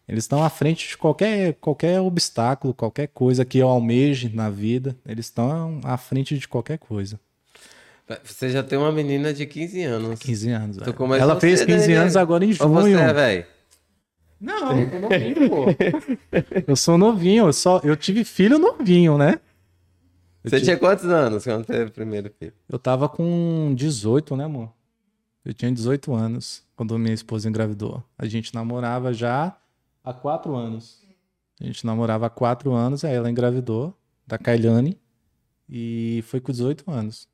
[0.08, 4.96] Eles estão à frente de qualquer, qualquer obstáculo, qualquer coisa que eu almeje na vida.
[5.04, 7.18] Eles estão à frente de qualquer coisa.
[8.22, 10.20] Você já tem uma menina de 15 anos.
[10.20, 10.78] 15 anos.
[11.18, 11.96] Ela fez cedo, 15 né?
[11.96, 12.98] anos agora em Ou você junho.
[13.00, 13.46] é, velho?
[14.40, 15.64] Não, eu sou novinho, pô.
[16.66, 19.40] Eu sou novinho, eu, só, eu tive filho novinho, né?
[20.44, 22.52] Eu, Você tive- tinha quantos anos quando teve o primeiro filho?
[22.68, 24.70] eu tava com 18, né, amor?
[25.44, 28.02] Eu tinha 18 anos quando minha esposa engravidou.
[28.18, 29.56] A gente namorava já
[30.04, 31.00] há 4 anos.
[31.60, 33.96] A gente namorava há 4 anos, aí ela engravidou
[34.26, 34.98] da Kailane
[35.68, 37.26] e foi com 18 anos.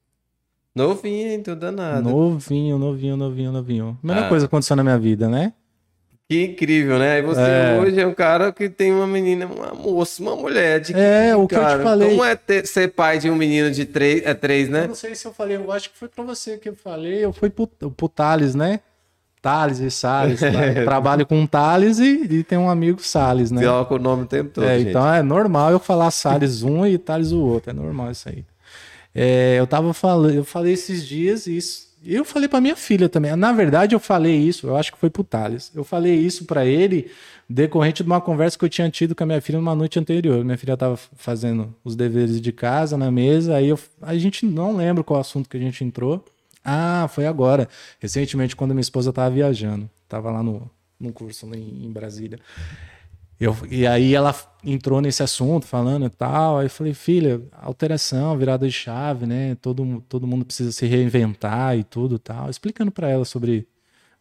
[0.74, 1.42] Novinho, hein?
[1.42, 2.08] Tudo danado.
[2.08, 3.98] Novinho, novinho, novinho, novinho.
[4.02, 4.28] Melhor Ah.
[4.28, 5.52] coisa que aconteceu na minha vida, né?
[6.28, 7.18] Que incrível, né?
[7.18, 7.78] E você É.
[7.80, 11.46] hoje é um cara que tem uma menina, uma moça, uma mulher de É, o
[11.46, 12.08] que eu te falei.
[12.10, 14.86] Como é ter- ser pai de um menino de três, é três, Eu né?
[14.86, 17.32] não sei se eu falei, eu acho que foi pra você que eu falei, eu
[17.32, 18.80] fui pro, pro Thales, né?
[19.42, 20.40] Thales e Salles.
[20.78, 23.60] Eu trabalho com Thales e, e tem um amigo Salles, né?
[23.62, 26.96] Coloca o nome o tempo todo, É, então é normal eu falar Salles um e
[26.96, 28.44] Thales o outro, é normal isso aí.
[29.12, 31.88] É, eu tava falando, eu falei esses dias isso.
[32.04, 33.34] Eu falei pra minha filha também.
[33.36, 35.70] Na verdade, eu falei isso, eu acho que foi pro Thales.
[35.74, 37.10] Eu falei isso pra ele
[37.48, 40.44] decorrente de uma conversa que eu tinha tido com a minha filha numa noite anterior.
[40.44, 44.76] Minha filha tava fazendo os deveres de casa na mesa, aí eu, a gente não
[44.76, 46.24] lembra qual assunto que a gente entrou.
[46.64, 47.68] Ah, foi agora.
[47.98, 49.88] Recentemente, quando minha esposa tava viajando.
[50.08, 52.38] Tava lá no, no curso em, em Brasília.
[53.42, 56.58] Eu, e aí ela entrou nesse assunto, falando e tal.
[56.58, 59.56] Aí eu falei, filha, alteração, virada de chave, né?
[59.56, 62.48] Todo, todo mundo precisa se reinventar e tudo e tal.
[62.48, 63.66] Explicando pra ela sobre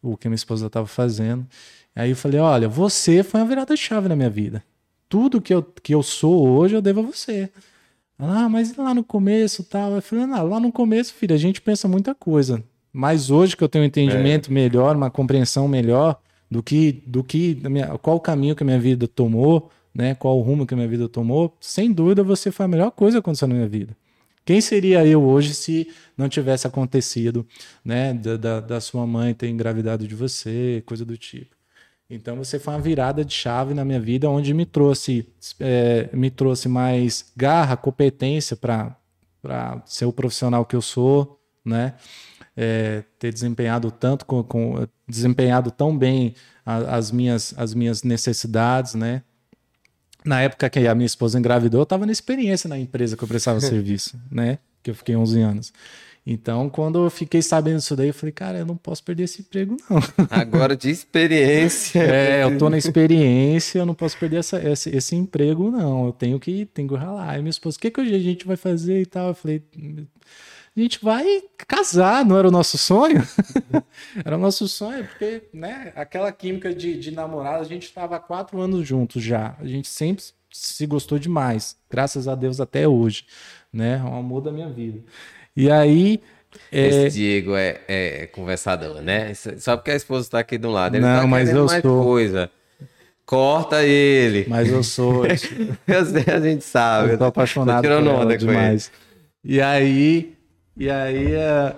[0.02, 1.46] o que minha esposa estava fazendo.
[1.96, 4.64] Aí eu falei, olha, você foi uma virada de chave na minha vida.
[5.08, 7.48] Tudo que eu, que eu sou hoje, eu devo a você.
[8.18, 9.92] Ela, Ah, mas lá no começo tal.
[9.92, 12.64] Eu falei, não, lá no começo, filha, a gente pensa muita coisa.
[12.92, 16.20] Mas hoje que eu tenho um entendimento melhor, uma compreensão melhor
[16.52, 20.14] do que, do que minha- qual o caminho que a minha vida tomou, né?
[20.16, 23.18] Qual o rumo que a minha vida tomou, sem dúvida você foi a melhor coisa
[23.18, 23.96] que aconteceu na minha vida.
[24.46, 25.88] Quem seria eu hoje se
[26.18, 27.48] não tivesse acontecido,
[27.86, 28.14] né?
[28.14, 31.56] Da, da, da sua mãe ter engravidado de você, coisa do tipo.
[32.10, 35.26] Então você foi uma virada de chave na minha vida, onde me trouxe,
[35.60, 38.98] é, me trouxe mais garra, competência para
[39.86, 41.94] ser o profissional que eu sou, né?
[42.56, 46.36] É, ter desempenhado tanto com, com- desempenhado tão bem
[46.66, 49.24] a- as minhas as minhas necessidades, né?
[50.24, 53.28] na época que a minha esposa engravidou, eu estava na experiência na empresa que eu
[53.28, 54.60] prestava serviço, né?
[54.84, 55.74] Que eu fiquei 11 anos.
[56.26, 59.42] Então, quando eu fiquei sabendo disso daí, eu falei, cara, eu não posso perder esse
[59.42, 59.98] emprego, não.
[60.30, 61.98] Agora, de experiência.
[62.06, 66.06] é, eu tô na experiência, eu não posso perder essa, esse, esse emprego, não.
[66.06, 67.32] Eu tenho que, tenho que ralar.
[67.32, 69.30] Aí minha esposa, o que, que a gente vai fazer e tal?
[69.30, 69.64] Eu falei,
[70.76, 71.26] a gente vai
[71.68, 73.22] casar, não era o nosso sonho?
[74.24, 78.20] era o nosso sonho, porque, né, aquela química de, de namorado, a gente estava há
[78.20, 79.56] quatro anos juntos já.
[79.60, 83.26] A gente sempre se gostou demais, graças a Deus até hoje,
[83.72, 84.02] né?
[84.04, 85.02] É um amor da minha vida.
[85.56, 86.22] E aí.
[86.72, 86.88] É...
[86.88, 89.34] Esse Diego é, é, conversador, né?
[89.34, 90.96] Só porque a esposa está aqui do lado.
[90.96, 92.04] Ele não, tá mas eu mais sou.
[92.04, 92.50] coisa.
[93.26, 94.46] Corta ele.
[94.50, 95.24] Mas eu sou.
[95.28, 97.14] a gente sabe.
[97.14, 98.92] Eu tô apaixonado tô por ela demais.
[99.44, 100.41] E aí.
[100.76, 101.34] E aí.
[101.34, 101.76] É,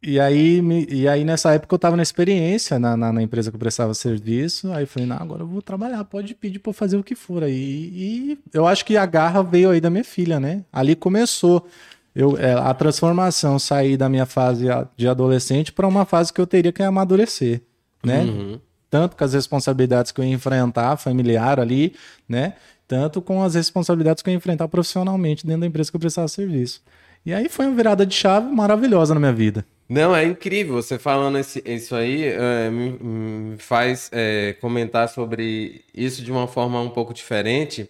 [0.00, 3.56] e aí, e aí, nessa época, eu tava na experiência na, na, na, empresa que
[3.56, 4.72] eu prestava serviço.
[4.72, 7.42] Aí eu falei, não, agora eu vou trabalhar, pode pedir pra fazer o que for
[7.42, 7.90] aí.
[7.92, 10.64] E eu acho que a garra veio aí da minha filha, né?
[10.72, 11.66] Ali começou
[12.14, 16.46] eu, é, a transformação sair da minha fase de adolescente para uma fase que eu
[16.46, 17.60] teria que amadurecer,
[18.04, 18.22] né?
[18.22, 18.60] Uhum.
[18.88, 21.94] Tanto com as responsabilidades que eu ia enfrentar familiar ali,
[22.28, 22.54] né?
[22.86, 26.28] Tanto com as responsabilidades que eu ia enfrentar profissionalmente dentro da empresa que eu prestava
[26.28, 26.82] serviço.
[27.28, 29.64] E aí foi uma virada de chave maravilhosa na minha vida.
[29.88, 30.76] Não, é incrível.
[30.76, 36.48] Você falando esse, isso aí é, me, me, faz é, comentar sobre isso de uma
[36.48, 37.88] forma um pouco diferente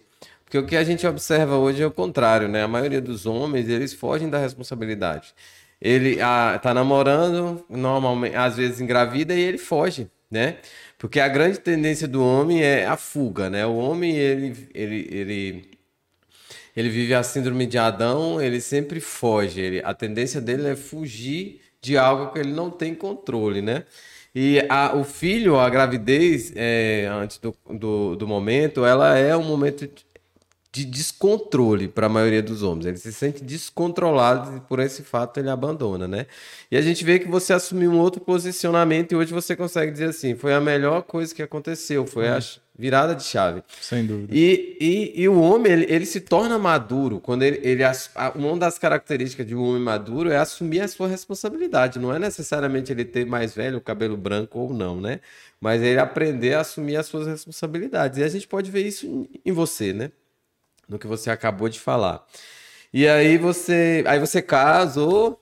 [0.49, 2.63] porque o que a gente observa hoje é o contrário, né?
[2.63, 5.31] A maioria dos homens, eles fogem da responsabilidade.
[5.79, 10.57] Ele ah, tá namorando, normalmente, às vezes engravida e ele foge, né?
[10.97, 13.63] Porque a grande tendência do homem é a fuga, né?
[13.63, 15.68] O homem, ele, ele, ele,
[16.75, 19.59] ele vive a síndrome de Adão, ele sempre foge.
[19.59, 23.85] Ele, a tendência dele é fugir de algo que ele não tem controle, né?
[24.33, 29.43] E a, o filho, a gravidez, é, antes do, do, do momento, ela é um
[29.43, 29.89] momento
[30.71, 32.85] de descontrole para a maioria dos homens.
[32.85, 36.27] Ele se sente descontrolado e por esse fato ele abandona, né?
[36.69, 40.09] E a gente vê que você assumiu um outro posicionamento e hoje você consegue dizer
[40.09, 42.39] assim, foi a melhor coisa que aconteceu, foi a
[42.77, 43.63] virada de chave.
[43.81, 44.31] Sem dúvida.
[44.33, 47.83] E, e, e o homem, ele, ele, se torna maduro quando ele, ele...
[48.35, 51.99] Uma das características de um homem maduro é assumir a sua responsabilidade.
[51.99, 55.19] Não é necessariamente ele ter mais velho, cabelo branco ou não, né?
[55.59, 58.19] Mas ele aprender a assumir as suas responsabilidades.
[58.19, 60.11] E a gente pode ver isso em, em você, né?
[60.89, 62.25] No que você acabou de falar.
[62.91, 65.39] E aí você, aí você casou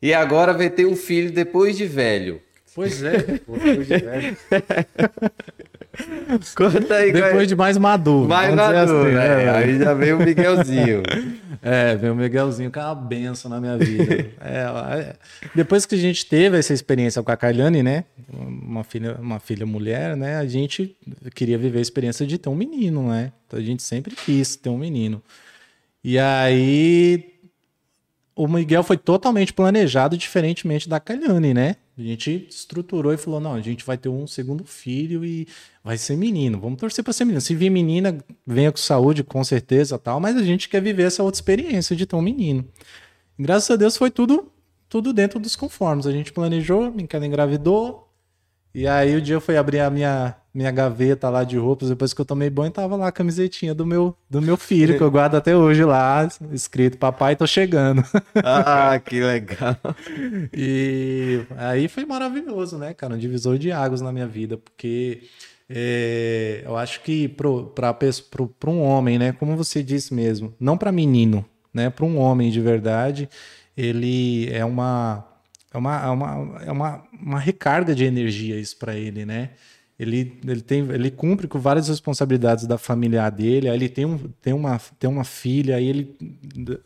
[0.00, 2.42] e agora vai ter um filho depois de velho.
[2.74, 4.36] Pois é, depois de velho.
[6.56, 7.12] Conta aí.
[7.12, 8.28] Depois de mais maduro.
[8.28, 9.50] Mais maduro, assim, né?
[9.50, 11.02] Aí já veio o Miguelzinho.
[11.62, 14.30] é, veio o Miguelzinho, que é uma benção na minha vida.
[14.40, 15.16] é, é,
[15.54, 18.04] depois que a gente teve essa experiência com a Carliane, né?
[18.32, 20.36] Uma filha, uma filha mulher, né?
[20.36, 20.96] A gente
[21.34, 23.32] queria viver a experiência de ter um menino, né?
[23.46, 25.22] Então a gente sempre quis ter um menino.
[26.02, 27.31] E aí
[28.34, 31.76] o Miguel foi totalmente planejado diferentemente da Carliane, né?
[31.96, 35.46] A gente estruturou e falou: não, a gente vai ter um segundo filho e
[35.84, 36.58] vai ser menino.
[36.58, 37.40] Vamos torcer para ser menino.
[37.40, 40.18] Se vir menina, venha com saúde, com certeza, tal.
[40.18, 42.66] Mas a gente quer viver essa outra experiência de ter um menino.
[43.38, 44.50] Graças a Deus foi tudo,
[44.88, 46.06] tudo dentro dos conformes.
[46.06, 48.08] A gente planejou, minha engravidou.
[48.74, 52.12] E aí o dia eu fui abrir a minha minha gaveta lá de roupas, depois
[52.12, 55.10] que eu tomei banho, tava lá a camisetinha do meu, do meu filho, que eu
[55.10, 58.02] guardo até hoje lá, escrito, papai, tô chegando.
[58.44, 59.76] Ah, que legal.
[60.52, 65.22] E aí foi maravilhoso, né, cara, um divisor de águas na minha vida, porque
[65.68, 71.44] é, eu acho que para um homem, né, como você disse mesmo, não para menino,
[71.72, 73.28] né, para um homem de verdade,
[73.76, 75.24] ele é uma
[75.72, 79.50] é uma, é uma, é uma, uma recarga de energia isso para ele, né?
[80.02, 84.18] Ele, ele, tem, ele cumpre com várias responsabilidades da família dele, aí ele tem, um,
[84.40, 86.16] tem, uma, tem uma filha, aí ele.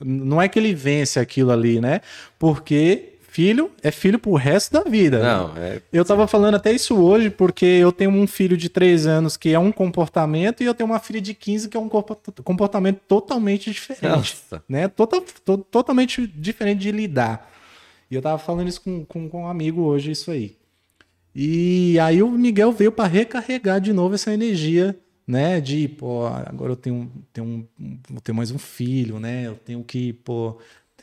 [0.04, 2.00] Não é que ele vence aquilo ali, né?
[2.38, 5.22] Porque filho é filho pro resto da vida.
[5.22, 5.82] Não, é...
[5.92, 9.52] Eu tava falando até isso hoje, porque eu tenho um filho de 3 anos que
[9.52, 11.88] é um comportamento e eu tenho uma filha de 15 que é um
[12.42, 14.16] comportamento totalmente diferente.
[14.16, 14.62] Nossa.
[14.66, 14.88] Né?
[14.88, 17.50] Total, to, totalmente diferente de lidar.
[18.10, 20.55] E eu tava falando isso com, com, com um amigo hoje, isso aí.
[21.38, 25.60] E aí o Miguel veio para recarregar de novo essa energia, né?
[25.60, 27.68] De, pô, agora eu tenho, tenho,
[28.08, 29.46] vou ter mais um filho, né?
[29.46, 30.56] Eu tenho que, pô,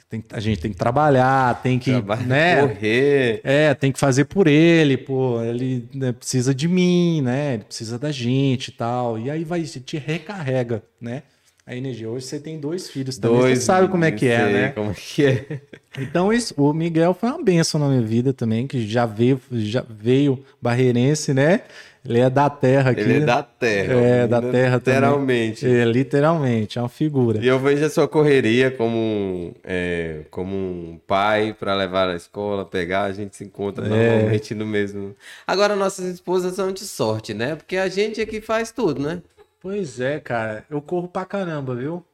[0.10, 2.62] tem, a gente tem que trabalhar, tem que, Trabalho, né?
[2.62, 3.42] Correr.
[3.44, 7.54] É, tem que fazer por ele, pô, ele né, precisa de mim, né?
[7.54, 9.20] Ele precisa da gente e tal.
[9.20, 11.22] E aí vai, te recarrega, né?
[11.66, 12.10] A energia.
[12.10, 13.40] Hoje você tem dois filhos também.
[13.40, 14.70] Dois, você sabe como é que é, né?
[14.70, 15.62] Como que é.
[15.96, 19.86] Então, isso, o Miguel foi uma benção na minha vida também, que já veio, já
[19.88, 21.62] veio barreirense, né?
[22.04, 23.02] Ele é da terra aqui.
[23.02, 23.94] Ele é da terra.
[23.94, 24.96] É, da terra também.
[24.96, 25.68] Literalmente.
[25.68, 27.40] É, literalmente, é uma figura.
[27.42, 32.66] E eu vejo a sua correria como, é, como um pai para levar na escola,
[32.66, 33.90] pegar, a gente se encontra É.
[33.90, 35.16] normalmente no mesmo.
[35.46, 37.56] Agora, nossas esposas são de sorte, né?
[37.56, 39.22] Porque a gente é que faz tudo, né?
[39.64, 40.66] Pois é, cara.
[40.70, 42.06] Eu corro pra caramba, viu?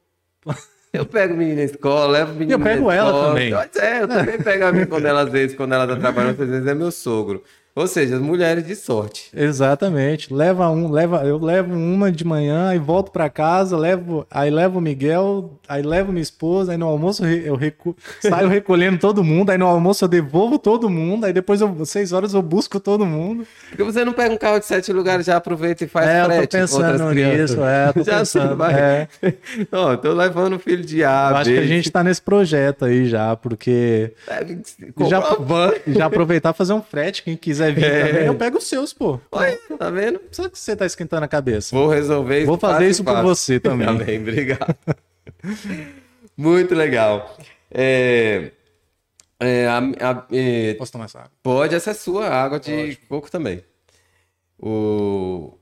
[0.92, 3.52] Eu pego menina na escola, levo menina Eu pego ela também.
[3.52, 6.48] É, eu também pego a minha quando ela, às vezes, quando ela tá trabalhando, às
[6.48, 7.44] vezes é meu sogro.
[7.74, 9.30] Ou seja, as mulheres de sorte.
[9.34, 10.34] Exatamente.
[10.34, 14.78] Leva um, leva, eu levo uma de manhã, aí volto pra casa, levo, aí levo
[14.78, 18.98] o Miguel, aí levo minha esposa, aí no almoço eu re- eu recu- saio recolhendo
[18.98, 22.42] todo mundo, aí no almoço eu devolvo todo mundo, aí depois eu, seis horas eu
[22.42, 23.46] busco todo mundo.
[23.68, 26.24] Porque você não pega um carro de sete lugares, já aproveita e faz é, eu
[26.24, 28.56] tô frete com outras pensando nisso, é, tô Já pensando.
[28.56, 28.74] vai.
[28.74, 29.08] é.
[29.72, 32.84] Ó, tô levando o filho de A, eu acho que a gente tá nesse projeto
[32.84, 34.58] aí já, porque deve
[35.08, 35.22] Já-
[35.86, 38.06] já aproveitar e fazer um frete, quem quiser vir É.
[38.08, 39.20] também, eu pego os seus, pô.
[39.32, 40.18] Olha, tá vendo?
[40.18, 41.74] Precisa que você tá esquentando a cabeça.
[41.76, 42.46] Vou resolver isso.
[42.46, 43.86] Vou fazer isso por você também.
[43.86, 44.76] Amém, obrigado.
[46.36, 47.36] Muito legal.
[47.70, 48.52] É,
[49.38, 51.30] é, a- a- é, Posso tomar essa água?
[51.42, 53.62] pode, essa é sua água de coco também.
[54.58, 55.56] O...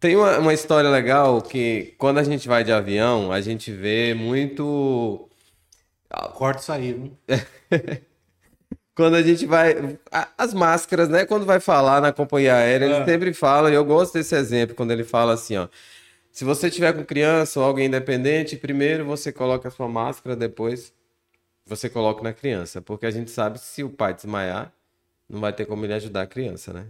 [0.00, 4.14] Tem uma, uma história legal que quando a gente vai de avião, a gente vê
[4.14, 5.28] muito.
[6.34, 7.12] Corta isso aí, viu?
[8.94, 9.98] Quando a gente vai.
[10.38, 11.24] As máscaras, né?
[11.26, 13.04] Quando vai falar na companhia aérea, ele É.
[13.04, 15.68] sempre fala, e eu gosto desse exemplo, quando ele fala assim, ó.
[16.30, 20.92] Se você tiver com criança ou alguém independente, primeiro você coloca a sua máscara, depois
[21.66, 22.80] você coloca na criança.
[22.82, 24.72] Porque a gente sabe que se o pai desmaiar,
[25.28, 26.86] não vai ter como ele ajudar a criança, né?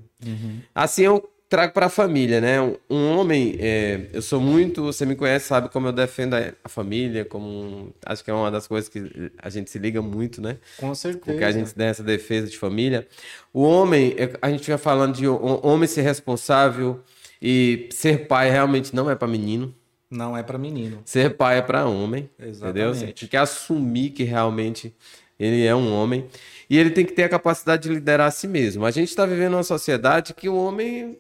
[0.75, 2.61] Assim eu trago para a família, né?
[2.61, 6.69] Um, um homem, é, eu sou muito, você me conhece, sabe como eu defendo a,
[6.69, 10.57] família, como acho que é uma das coisas que a gente se liga muito, né?
[10.79, 11.25] Com certeza.
[11.25, 13.07] Porque a gente tem essa defesa de família.
[13.53, 17.01] O homem, a gente fica falando de ho- homem ser responsável
[17.41, 19.73] e ser pai realmente não é para menino.
[20.11, 21.03] Não é pra menino.
[21.05, 22.29] Ser pai é para homem.
[22.39, 22.63] Exatamente.
[22.71, 22.95] Entendeu?
[22.95, 24.95] Você tem que assumir que realmente
[25.39, 26.27] ele é um homem.
[26.71, 28.87] E ele tem que ter a capacidade de liderar a si mesmo.
[28.87, 31.19] A gente está vivendo uma sociedade que o homem.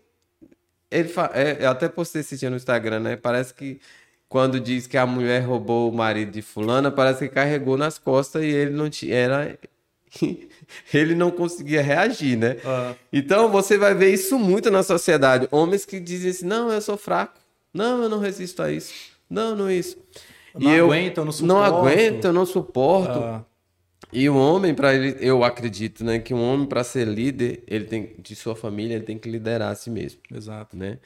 [0.90, 1.30] Ele fa...
[1.34, 3.16] é, eu até postei esse dia no Instagram, né?
[3.16, 3.80] Parece que
[4.28, 8.42] quando diz que a mulher roubou o marido de fulana, parece que carregou nas costas
[8.42, 9.14] e ele não tinha.
[9.14, 9.58] Era...
[10.92, 12.56] ele não conseguia reagir, né?
[12.64, 12.94] Ah.
[13.12, 15.48] Então você vai ver isso muito na sociedade.
[15.50, 17.34] Homens que dizem assim: não, eu sou fraco.
[17.72, 18.92] Não, eu não resisto a isso.
[19.28, 19.96] Não, não isso.
[20.54, 21.76] Não aguento, eu não Não suporto.
[21.76, 23.18] aguento, eu não suporto.
[23.18, 23.44] Ah,
[24.12, 27.84] E o homem, para ele, eu acredito, né, que um homem para ser líder, ele
[27.86, 30.76] tem de sua família, ele tem que liderar a si mesmo, exato.
[30.76, 30.98] né?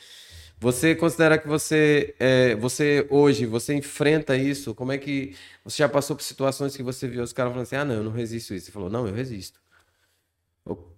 [0.60, 4.74] Você considera que você, é, você hoje, você enfrenta isso?
[4.74, 5.34] Como é que
[5.64, 8.04] você já passou por situações que você viu os caras falando assim, ah, não, eu
[8.04, 8.66] não resisto a isso.
[8.66, 9.60] Você falou, não, eu resisto.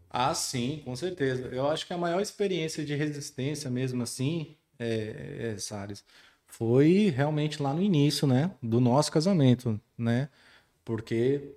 [0.08, 1.48] Ah, sim, com certeza.
[1.48, 6.04] Eu acho que a maior experiência de resistência mesmo assim, é, é, Salles,
[6.46, 8.50] foi realmente lá no início, né?
[8.62, 10.28] Do nosso casamento, né?
[10.84, 11.54] Porque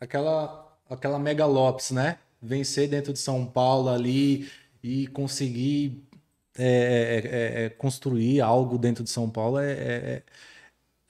[0.00, 2.18] aquela, aquela Mega Lopes, né?
[2.40, 4.48] Vencer dentro de São Paulo ali
[4.82, 6.02] e conseguir
[6.56, 10.22] é, é, é, é, construir algo dentro de São Paulo é, é, é-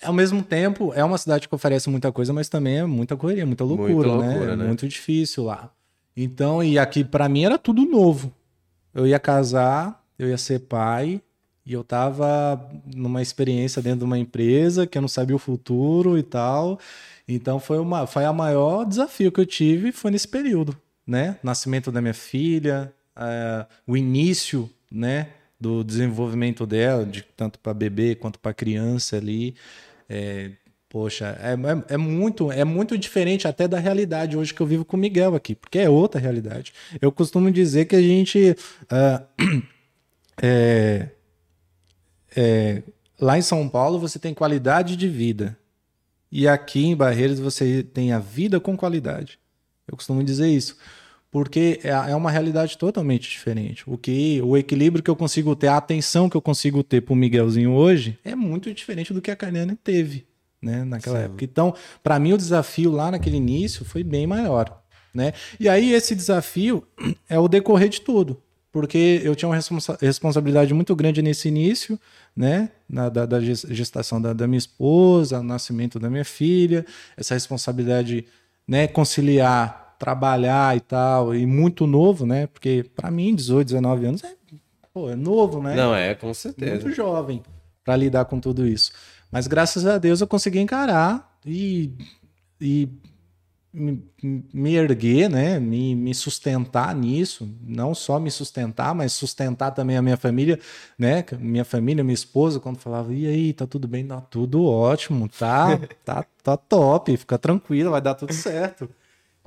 [0.03, 3.47] ao mesmo tempo, é uma cidade que oferece muita coisa, mas também é muita correria,
[3.47, 4.33] muita loucura, Muita né?
[4.33, 4.67] loucura, É né?
[4.67, 5.73] muito difícil lá.
[6.17, 8.33] Então, e aqui pra mim era tudo novo.
[8.93, 11.23] Eu ia casar, eu ia ser pai,
[11.65, 12.61] e eu tava
[12.95, 16.79] numa experiência dentro de uma empresa que eu não sabia o futuro e tal.
[17.27, 21.39] Então foi uma foi a maior desafio que eu tive foi nesse período, né?
[21.43, 28.15] Nascimento da minha filha, eh, o início, né, do desenvolvimento dela, de tanto para bebê
[28.15, 29.55] quanto para criança ali.
[30.09, 30.51] É,
[30.89, 34.85] poxa, é, é, é muito é muito diferente até da realidade hoje que eu vivo
[34.85, 36.73] com o Miguel aqui, porque é outra realidade.
[37.01, 38.57] Eu costumo dizer que a gente
[40.43, 41.09] é,
[42.37, 42.83] é,
[43.19, 45.57] lá em São Paulo você tem qualidade de vida
[46.37, 49.39] e aqui em Barreiras você tem a vida com qualidade.
[49.87, 50.77] Eu costumo dizer isso
[51.31, 53.85] porque é é uma realidade totalmente diferente.
[53.87, 57.13] O que o equilíbrio que eu consigo ter, a atenção que eu consigo ter para
[57.13, 60.27] o Miguelzinho hoje é muito diferente do que a Carliane teve,
[60.63, 61.25] né, naquela Sim.
[61.25, 61.45] época.
[61.45, 64.81] Então, para mim o desafio lá naquele início foi bem maior,
[65.13, 65.33] né?
[65.59, 66.85] E aí esse desafio
[67.29, 68.41] é o decorrer de tudo,
[68.73, 71.99] porque eu tinha uma responsa- responsabilidade muito grande nesse início,
[72.37, 76.85] né, na, da, da ges- gestação da, da minha esposa, nascimento da minha filha,
[77.17, 78.27] essa responsabilidade,
[78.67, 82.47] né, conciliar trabalhar e tal, e muito novo, né?
[82.49, 84.35] Porque para mim, 18, 19 anos é,
[84.93, 85.75] pô, é novo, né?
[85.77, 86.83] Não, é, com certeza.
[86.85, 87.43] muito jovem
[87.85, 88.93] para lidar com tudo isso.
[89.31, 91.93] Mas graças a Deus eu consegui encarar e,
[92.61, 92.89] e
[93.75, 94.05] me,
[94.53, 95.59] me erguer, né?
[95.59, 100.61] Me, me sustentar nisso, não só me sustentar, mas sustentar também a minha família,
[100.97, 101.25] né?
[101.39, 104.07] Minha família, minha esposa, quando falava, e aí, tá tudo bem?
[104.07, 108.89] Tá tudo ótimo, tá, tá, tá top, fica tranquilo, vai dar tudo certo.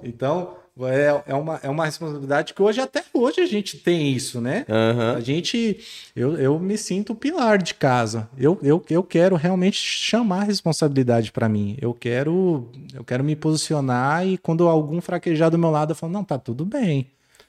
[0.03, 4.39] Então, é, é, uma, é uma responsabilidade que hoje, até hoje, a gente tem isso,
[4.39, 4.65] né?
[4.69, 5.15] Aham.
[5.15, 5.79] A gente,
[6.15, 8.29] eu, eu me sinto o pilar de casa.
[8.37, 11.77] Eu, eu, eu quero realmente chamar a responsabilidade para mim.
[11.81, 16.13] Eu quero, eu quero me posicionar e quando algum fraquejar do meu lado, eu falo,
[16.13, 17.07] não, tá tudo bem.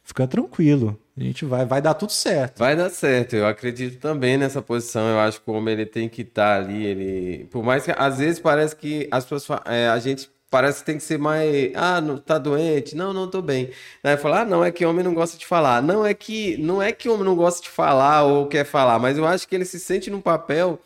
[0.08, 0.98] Fica tranquilo.
[1.14, 2.58] A gente vai, vai dar tudo certo.
[2.60, 5.06] Vai dar certo, eu acredito também nessa posição.
[5.06, 8.18] Eu acho que o homem ele tem que estar ali, ele, por mais que às
[8.18, 12.00] vezes parece que as pessoas, é, a gente parece que tem que ser mais, ah,
[12.00, 13.70] não tá doente, não, não tô bem.
[14.02, 15.82] Aí fala, ah, não é que homem não gosta de falar.
[15.82, 19.18] Não é que não é que homem não gosta de falar ou quer falar, mas
[19.18, 20.80] eu acho que ele se sente num papel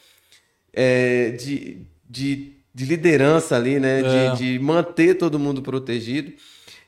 [0.73, 4.01] é, de, de, de liderança ali, né?
[4.01, 4.31] É.
[4.31, 6.33] De, de manter todo mundo protegido.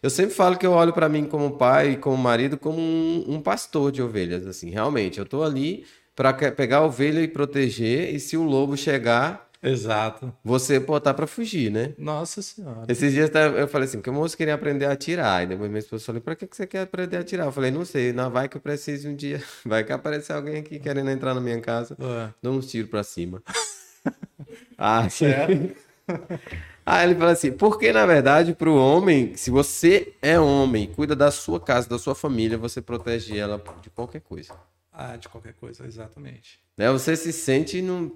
[0.02, 3.24] Eu sempre falo que eu olho para mim como pai e como marido como um,
[3.26, 5.18] um pastor de ovelhas, assim, realmente.
[5.18, 10.32] Eu tô ali para pegar a ovelha e proteger, e se o lobo chegar, Exato.
[10.44, 11.94] você botar para fugir, né?
[11.98, 12.84] Nossa senhora.
[12.88, 15.42] Esses dias tá- eu falei assim, que o moço queria aprender a atirar.
[15.42, 17.46] E depois minha esposa falou, pra que você quer aprender a atirar?
[17.46, 19.42] Eu falei, não sei, não vai que eu precise um dia.
[19.64, 22.28] Vai que aparecer alguém aqui querendo entrar na minha casa, É.
[22.42, 23.42] dou uns tiros pra cima.
[24.78, 25.74] ah, Certo.
[26.86, 31.30] Aí ele fala assim, porque na verdade pro homem, se você é homem, cuida da
[31.30, 34.52] sua casa, da sua família, você protege ela de qualquer coisa.
[34.92, 36.60] Ah, de qualquer coisa, exatamente.
[36.76, 36.92] Né?
[36.92, 38.10] Você se sente num,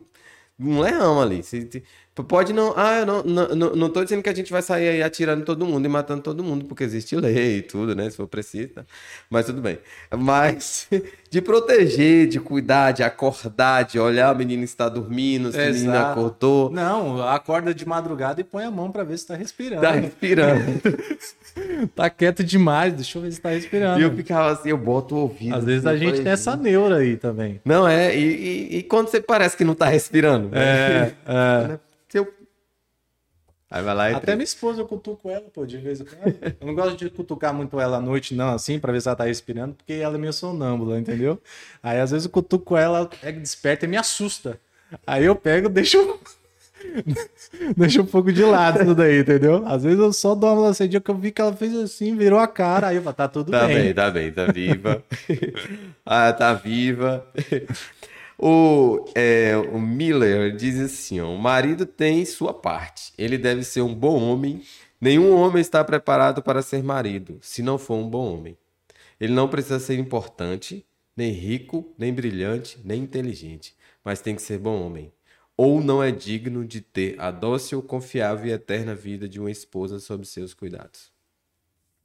[0.59, 1.43] um leão ali.
[2.25, 2.73] Pode não.
[2.77, 5.64] Ah, eu não, não, não, tô dizendo que a gente vai sair aí atirando todo
[5.66, 8.09] mundo e matando todo mundo, porque existe lei e tudo, né?
[8.11, 8.69] Se for preciso.
[8.69, 8.85] tá?
[9.31, 9.79] Mas tudo bem.
[10.16, 10.89] Mas
[11.31, 15.91] de proteger, de cuidar, de acordar, de olhar o menino está dormindo, se o menino
[15.93, 16.11] Exato.
[16.12, 16.71] acordou.
[16.71, 19.83] Não, acorda de madrugada e põe a mão pra ver se tá respirando.
[19.83, 20.62] Tá respirando.
[21.95, 23.99] Tá quieto demais, deixa eu ver se tá respirando.
[23.99, 25.57] E eu ficava assim, eu boto o ouvido.
[25.57, 27.61] Às vezes assim, a eu gente tem essa neura aí também.
[27.64, 30.51] Não, é, e, e, e quando você parece que não tá respirando?
[30.53, 31.69] É, é.
[31.69, 31.69] Né?
[31.69, 31.81] Se eu-
[33.71, 36.39] Aí vai lá e Até minha esposa eu cutuco ela, pô, de vez em quando.
[36.59, 39.16] Eu não gosto de cutucar muito ela à noite, não, assim, pra ver se ela
[39.16, 41.39] tá respirando, porque ela é meio sonâmbula, entendeu?
[41.83, 44.59] Aí às vezes eu cutuco ela, ela pega, desperta e me assusta.
[45.07, 46.19] Aí eu pego, deixo.
[47.77, 49.62] deixo um pouco de lado tudo aí, entendeu?
[49.66, 52.39] Às vezes eu só dou uma lancedinha que eu vi que ela fez assim, virou
[52.39, 53.77] a cara, aí eu falo, tá tudo Tá bem.
[53.77, 55.03] bem, tá bem, tá viva.
[56.07, 57.27] ah, tá viva.
[58.39, 63.12] O, é, o Miller diz assim: ó, o marido tem sua parte.
[63.18, 64.62] Ele deve ser um bom homem.
[65.01, 68.57] Nenhum homem está preparado para ser marido, se não for um bom homem.
[69.20, 70.84] Ele não precisa ser importante,
[71.16, 73.74] nem rico, nem brilhante, nem inteligente,
[74.05, 75.12] mas tem que ser bom homem.
[75.57, 79.99] Ou não é digno de ter a dócil, confiável e eterna vida de uma esposa
[79.99, 81.12] sob seus cuidados.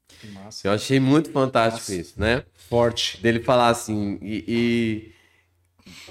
[0.08, 0.68] Que massa.
[0.68, 1.96] Eu achei muito fantástico Nossa.
[1.96, 2.44] isso, né?
[2.56, 3.22] Forte.
[3.22, 5.14] Dele falar assim, e, e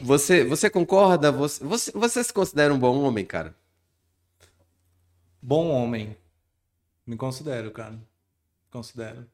[0.01, 1.31] você, você concorda?
[1.33, 3.55] Você, você, você se considera um bom homem, cara?
[5.41, 6.17] Bom homem.
[7.07, 7.99] Me considero, cara.
[8.71, 9.27] Considero.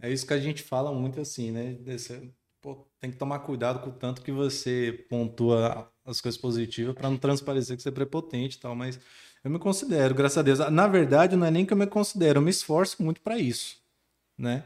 [0.00, 1.74] É isso que a gente fala muito assim, né?
[1.74, 6.94] Desse- pô, tem que tomar cuidado com o tanto que você pontua as coisas positivas
[6.94, 9.00] para não transparecer que você é prepotente e tal, mas
[9.44, 10.58] eu me considero, graças a Deus.
[10.70, 13.78] Na verdade, não é nem que eu me considero, eu me esforço muito para isso,
[14.38, 14.64] né?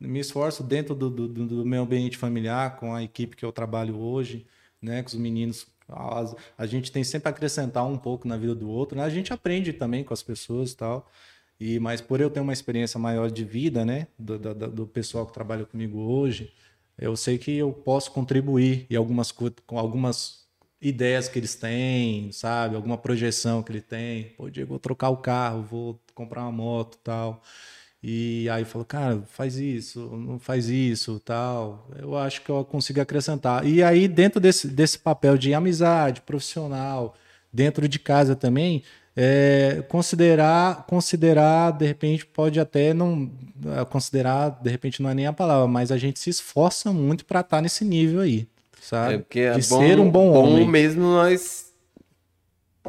[0.00, 3.98] Me esforço dentro do, do, do- meu ambiente familiar, com a equipe que eu trabalho
[3.98, 4.46] hoje,
[4.80, 5.02] né?
[5.02, 5.66] Com os meninos.
[6.56, 9.04] A, gente tem sempre a acrescentar um pouco na vida do outro, né?
[9.04, 11.10] A gente aprende também com as pessoas e tal.
[11.58, 14.06] E, mas por eu ter uma experiência maior de vida, né?
[14.18, 16.52] Do, do, do pessoal que trabalha comigo hoje,
[16.98, 20.46] eu sei que eu posso contribuir em algumas com algumas
[20.80, 22.74] ideias que eles têm, sabe?
[22.76, 24.30] Alguma projeção que ele tem.
[24.36, 27.42] Pô, Diego, vou trocar o carro, vou comprar uma moto tal.
[28.02, 31.86] E aí falou, cara, faz isso, não faz isso, tal.
[31.98, 33.66] Eu acho que eu consigo acrescentar.
[33.66, 37.14] E aí, dentro desse, desse papel de amizade, profissional,
[37.52, 38.82] dentro de casa também,
[39.14, 43.30] é, considerar, considerar, de repente, pode até não.
[43.78, 47.26] é, Considerar, de repente, não é nem a palavra, mas a gente se esforça muito
[47.26, 48.48] para estar nesse nível aí,
[48.80, 49.14] sabe?
[49.14, 50.66] É porque é de bom, ser um bom homem.
[50.66, 51.69] mesmo nós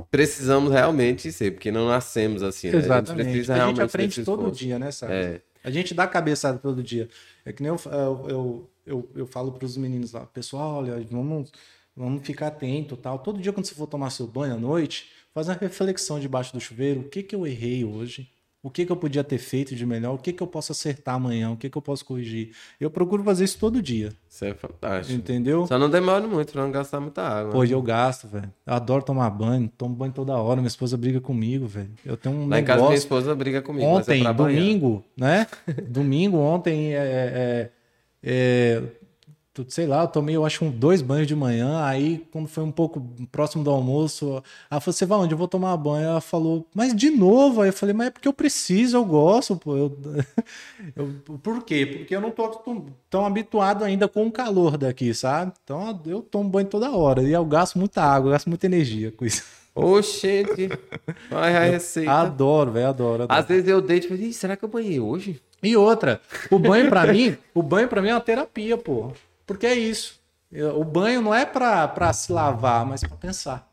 [0.09, 2.77] precisamos realmente ser, porque não nascemos assim, né?
[2.77, 3.11] Exatamente.
[3.11, 4.59] A gente precisa a gente aprende todo esforço.
[4.59, 5.13] dia, né, sabe?
[5.13, 5.41] É.
[5.63, 7.07] A gente dá cabeçada todo dia.
[7.45, 11.05] É que nem eu, eu, eu, eu, eu falo para os meninos lá, pessoal, olha,
[11.09, 11.51] vamos,
[11.95, 13.19] vamos ficar atento tal.
[13.19, 16.59] Todo dia quando você for tomar seu banho à noite, faz uma reflexão debaixo do
[16.59, 17.01] chuveiro.
[17.01, 18.29] O que, que eu errei hoje?
[18.63, 20.13] O que, que eu podia ter feito de melhor?
[20.13, 21.49] O que, que eu posso acertar amanhã?
[21.49, 22.51] O que, que eu posso corrigir?
[22.79, 24.13] Eu procuro fazer isso todo dia.
[24.29, 25.17] Isso é fantástico.
[25.17, 25.65] Entendeu?
[25.65, 27.51] Só não demora muito pra não gastar muita água.
[27.51, 28.53] Pô, eu gasto, velho.
[28.67, 30.57] Eu adoro tomar banho, tomo banho toda hora.
[30.57, 31.89] Minha esposa briga comigo, velho.
[32.05, 33.03] Eu tenho um Lá em casa minha negócio.
[33.03, 33.83] esposa briga comigo.
[33.83, 34.35] é Ontem, banhar.
[34.35, 35.47] domingo, né?
[35.89, 37.71] domingo, ontem, é, é,
[38.23, 38.83] é,
[39.53, 41.83] tu- sei lá, eu tomei, eu acho, um, dois banhos de manhã.
[41.83, 45.33] Aí, quando foi um pouco próximo do almoço, ela falou: Você vai onde?
[45.33, 46.05] Eu vou tomar banho.
[46.07, 47.61] Ela falou: Mas de novo?
[47.61, 49.75] Aí eu falei: Mas é porque eu preciso, eu gosto, pô.
[49.77, 49.97] Eu,
[50.95, 51.85] eu- por quê?
[51.85, 55.51] Porque eu não tô tão, tão habituado ainda com o calor daqui, sabe?
[55.63, 57.21] Então eu tomo banho toda hora.
[57.23, 59.43] E eu gasto muita água, eu gasto muita energia com isso.
[59.73, 60.69] Oxente.
[61.29, 62.11] Vai a receita.
[62.11, 63.39] Adoro, velho, adoro, adoro.
[63.39, 65.41] Às vezes eu deito e falo, "Ih, será que eu banhei hoje?
[65.63, 69.11] E outra, o banho pra mim, o banho para mim é uma terapia, pô.
[69.53, 70.19] Porque é isso.
[70.75, 73.69] O banho não é pra se lavar, mas pra pensar.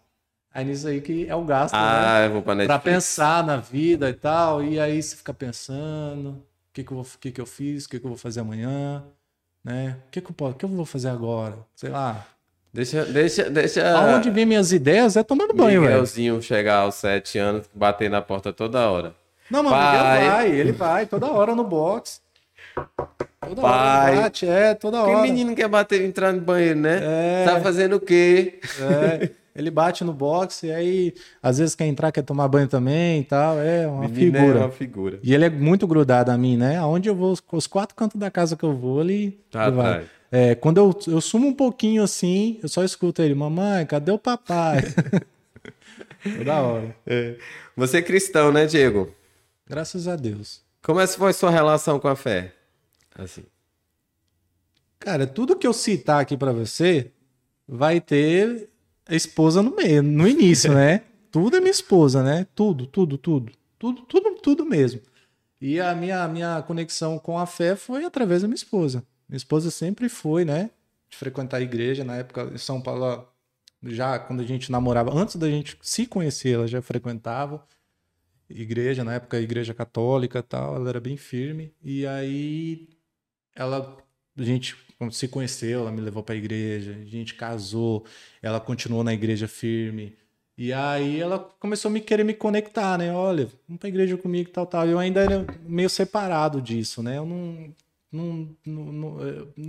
[0.53, 1.81] Aí nisso aí que é o gasto, né?
[1.81, 2.83] Ah, eu vou Netflix.
[2.83, 4.63] pensar na vida e tal.
[4.63, 7.89] E aí você fica pensando, o que que eu, vou, que que eu fiz, o
[7.89, 9.05] que que eu vou fazer amanhã,
[9.63, 9.97] né?
[10.07, 11.59] O que que eu, posso, o que eu vou fazer agora?
[11.77, 12.27] Sei lá.
[12.73, 13.99] Deixa, deixa, deixa.
[13.99, 15.93] Aonde vem minhas ideias é tomando banho, velho.
[15.93, 19.15] Miguelzinho chegar aos sete anos, bater na porta toda hora.
[19.51, 19.73] Não, mas.
[19.73, 22.21] Miguel vai, ele vai toda hora no box.
[23.41, 24.13] Toda Pai.
[24.13, 25.23] hora bate, é, toda Que hora.
[25.23, 27.01] menino quer bater, entrar no banheiro, né?
[27.03, 27.45] É.
[27.47, 28.61] Tá fazendo o quê?
[28.81, 33.21] É, ele bate no boxe e aí às vezes quer entrar, quer tomar banho também
[33.21, 33.59] e tal.
[33.59, 34.59] É uma Menino é figura.
[34.61, 35.19] uma figura.
[35.23, 36.77] E ele é muito grudado a mim, né?
[36.77, 39.87] Aonde eu vou, os- quatro cantos da casa que eu vou, ele, Tá ele vai.
[39.91, 40.09] atrás.
[40.31, 44.19] É, quando eu, eu sumo um pouquinho assim, eu só escuto ele, mamãe, cadê o
[44.19, 44.83] papai?
[46.37, 46.95] Toda hora.
[47.77, 49.15] Você é cristão, né, Diego?
[49.67, 50.61] Graças a Deus.
[50.83, 52.53] Como é que foi sua relação com a fé?
[53.19, 53.45] Assim.
[54.99, 57.13] Cara, tudo que eu citar aqui pra você
[57.67, 58.71] vai ter
[59.07, 61.03] a esposa no meio, no início, né?
[61.31, 62.47] tudo é minha esposa, né?
[62.55, 63.53] Tudo, tudo, tudo.
[63.79, 65.01] Tudo, tudo, tudo mesmo.
[65.61, 69.05] E a minha, minha conexão com a fé foi através da minha esposa.
[69.29, 70.71] Minha esposa sempre foi, né?
[71.09, 72.05] De frequentar a igreja.
[72.05, 73.27] Na época em São Paulo,
[73.83, 77.67] já quando a gente namorava, antes da gente se conhecer, ela já frequentava
[78.49, 81.75] igreja, na época a igreja católica tal, ela era bem firme.
[81.83, 82.89] E aí
[83.59, 83.97] ela
[84.39, 84.77] a gente
[85.13, 88.05] se conheceu, ela me levou para a igreja, a gente casou,
[88.43, 90.17] ela continuou na igreja firme.
[90.57, 93.13] E aí ela começou a me querer me conectar, né?
[93.13, 94.87] Olha, vamos pra igreja comigo, tal, tal.
[94.89, 97.19] Eu ainda era meio separado disso, né?
[97.19, 97.75] Eu não,
[98.13, 99.21] não, não, não-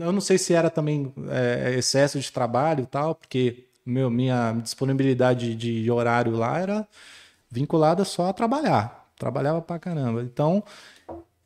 [0.05, 4.53] eu não sei se era também é, excesso de trabalho e tal, porque meu, minha
[4.53, 6.87] disponibilidade de horário lá era
[7.51, 9.09] vinculada só a trabalhar.
[9.17, 10.21] Trabalhava pra caramba.
[10.23, 10.63] Então,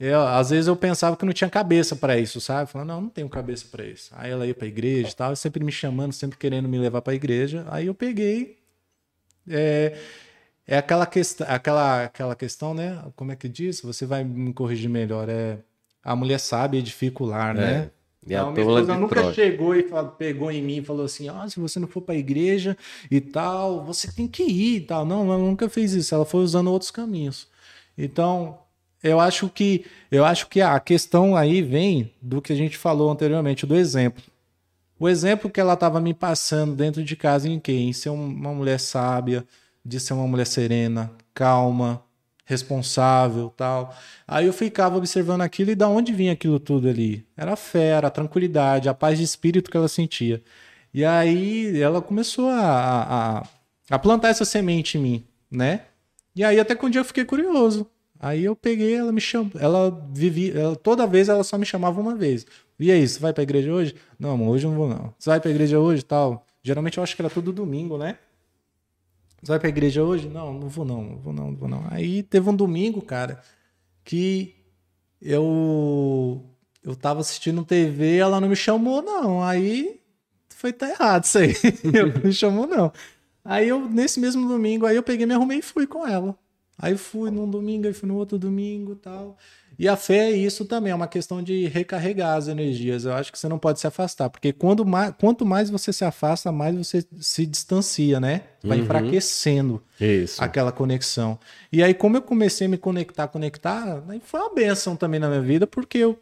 [0.05, 2.69] eu, às vezes eu pensava que não tinha cabeça para isso, sabe?
[2.69, 4.11] Falando, não, não tenho cabeça para isso.
[4.15, 7.13] Aí ela ia pra igreja e tal, sempre me chamando, sempre querendo me levar pra
[7.13, 7.65] igreja.
[7.69, 8.57] Aí eu peguei.
[9.49, 9.97] É,
[10.67, 13.03] é aquela, questão, aquela, aquela questão, né?
[13.15, 13.81] Como é que diz?
[13.81, 15.29] Você vai me corrigir melhor.
[15.29, 15.59] É
[16.03, 17.91] a mulher sábia edifica o lar, né?
[18.27, 19.33] E a Não, minha esposa nunca Troia.
[19.33, 22.15] chegou e fal- pegou em mim e falou assim: ah, se você não for pra
[22.15, 22.77] igreja
[23.11, 25.05] e tal, você tem que ir e tal.
[25.05, 26.13] Não, ela nunca fez isso.
[26.15, 27.47] Ela foi usando outros caminhos.
[27.97, 28.59] Então,
[29.03, 33.11] eu acho que eu acho que a questão aí vem do que a gente falou
[33.11, 34.23] anteriormente, do exemplo.
[34.99, 37.89] O exemplo que ela estava me passando dentro de casa em quem?
[37.89, 39.45] Em ser um- uma mulher sábia,
[39.85, 42.03] de ser uma mulher serena, calma,
[42.45, 43.93] responsável, tal.
[44.27, 47.25] Aí eu ficava observando aquilo e da onde vinha aquilo tudo ali?
[47.35, 50.41] Era a era a tranquilidade, a paz de espírito que ela sentia.
[50.93, 53.47] E aí ela começou a, a,
[53.89, 55.81] a plantar essa semente em mim, né?
[56.35, 57.87] E aí até que um dia eu fiquei curioso.
[58.25, 61.99] Aí eu peguei, ela me chamou, ela vivia, ela- toda vez ela só me chamava
[61.99, 62.45] uma vez.
[62.79, 63.95] E aí, você vai pra igreja hoje?
[64.17, 65.13] Não, amor, hoje eu não vou não.
[65.19, 66.45] Você vai pra igreja hoje, tal?
[66.63, 68.17] Geralmente eu acho que era tudo domingo, né?
[69.41, 70.29] Você vai pra igreja hoje?
[70.29, 71.83] Não, não vou não, não vou não, não vou não.
[71.91, 73.41] Aí teve um domingo, cara,
[74.05, 74.55] que
[75.21, 76.43] eu
[76.83, 79.43] eu tava assistindo TV, ela não me chamou não.
[79.43, 79.99] Aí
[80.49, 81.53] foi tá errado isso aí.
[81.83, 82.91] não me chamou não.
[83.43, 86.37] Aí eu nesse mesmo domingo, aí eu peguei, me arrumei e fui com ela.
[86.77, 89.37] Aí fui num domingo, aí fui no outro domingo, tal.
[89.77, 93.05] E a fé é isso também, é uma questão de recarregar as energias.
[93.05, 96.05] Eu acho que você não pode se afastar, porque quando mais, quanto mais você se
[96.05, 98.41] afasta, mais você se distancia, né?
[98.63, 98.83] Vai Uhum.
[98.83, 100.43] enfraquecendo Isso.
[100.43, 101.39] aquela conexão.
[101.71, 105.41] E aí, como eu comecei a me conectar, conectar, foi uma benção também na minha
[105.41, 106.19] vida, porque eu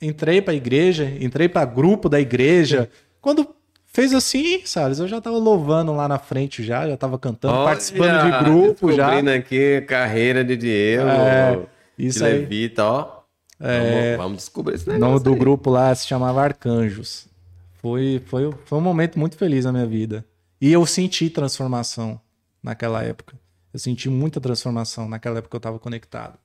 [0.00, 2.88] entrei para a igreja, entrei para grupo da igreja.
[3.20, 3.48] Quando
[3.94, 7.64] fez assim, Salles, eu já tava louvando lá na frente já, já tava cantando, Olha,
[7.66, 9.06] participando de grupo já.
[9.06, 11.08] Descobrindo aqui carreira de Diego.
[11.08, 11.56] É,
[11.96, 12.40] de isso aí.
[12.40, 13.20] Levita, ó.
[13.60, 14.10] É.
[14.10, 15.12] Vamos, vamos descobrir esse O negócio.
[15.12, 15.38] nome do aí.
[15.38, 17.28] grupo lá se chamava Arcanjos.
[17.74, 20.24] Foi, foi, foi um momento muito feliz na minha vida.
[20.60, 22.20] E eu senti transformação
[22.62, 23.38] naquela época.
[23.72, 26.36] Eu senti muita transformação naquela época que eu estava conectado.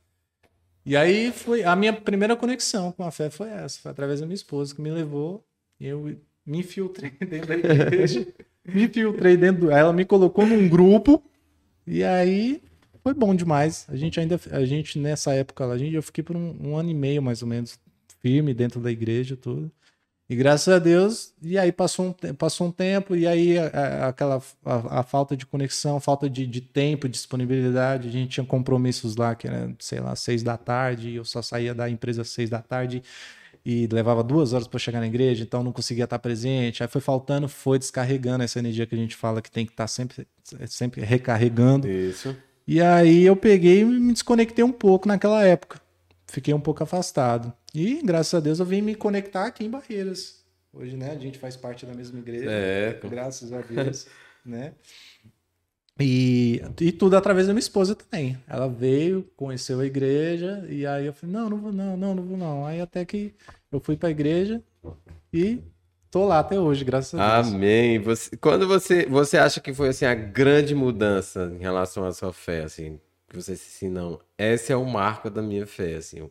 [0.85, 4.25] E aí foi a minha primeira conexão com a fé foi essa, foi através da
[4.25, 5.43] minha esposa que me levou.
[5.79, 6.15] E eu
[6.45, 8.27] me infiltrei dentro da igreja,
[8.65, 11.23] me infiltrei dentro, ela me colocou num grupo
[11.85, 12.61] e aí
[13.03, 13.85] foi bom demais.
[13.89, 16.89] A gente ainda, a gente nessa época, a gente eu fiquei por um, um ano
[16.89, 17.79] e meio mais ou menos
[18.21, 19.71] firme dentro da igreja tudo.
[20.29, 24.07] E graças a Deus, e aí passou um, passou um tempo, e aí a, a,
[24.09, 29.15] aquela a, a, falta de conexão, falta de, de tempo, disponibilidade, a gente tinha compromissos
[29.15, 32.47] lá que era, sei lá, seis da tarde, eu só saía da empresa às seis
[32.47, 33.01] da tarde
[33.65, 36.81] e levava duas horas para chegar na igreja, então não conseguia estar presente.
[36.81, 39.87] Aí foi faltando, foi descarregando essa energia que a gente fala que tem que estar
[39.87, 40.27] sempre,
[40.67, 41.87] sempre recarregando.
[41.87, 42.35] Isso.
[42.67, 45.81] E aí eu peguei e me desconectei um pouco naquela época.
[46.27, 47.51] Fiquei um pouco afastado.
[47.73, 50.43] E, graças a Deus, eu vim me conectar aqui em Barreiras.
[50.71, 52.49] Hoje, né, a gente faz parte da mesma igreja.
[52.49, 52.99] É.
[53.09, 54.05] Graças a Deus,
[54.45, 54.73] né?
[55.99, 58.37] E, e tudo através da minha esposa também.
[58.47, 62.23] Ela veio, conheceu a igreja, e aí eu falei, não, não vou não, não, não
[62.23, 62.65] vou não.
[62.65, 63.33] Aí até que
[63.69, 64.61] eu fui para a igreja
[65.33, 65.59] e
[66.09, 67.53] tô lá até hoje, graças a Deus.
[67.53, 67.99] Amém.
[67.99, 72.31] Você, quando você, você acha que foi assim a grande mudança em relação à sua
[72.31, 72.97] fé, assim,
[73.27, 76.29] que você disse assim, não, esse é o marco da minha fé, assim,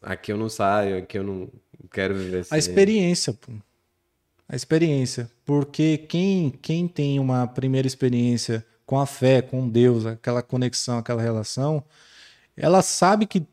[0.00, 1.48] aqui eu não saio, aqui eu não
[1.90, 2.54] quero viver assim.
[2.54, 3.52] A experiência, pô.
[4.48, 5.30] A experiência.
[5.44, 11.22] Porque quem, quem tem uma primeira experiência com a fé, com Deus, aquela conexão, aquela
[11.22, 11.84] relação,
[12.56, 13.46] ela sabe que,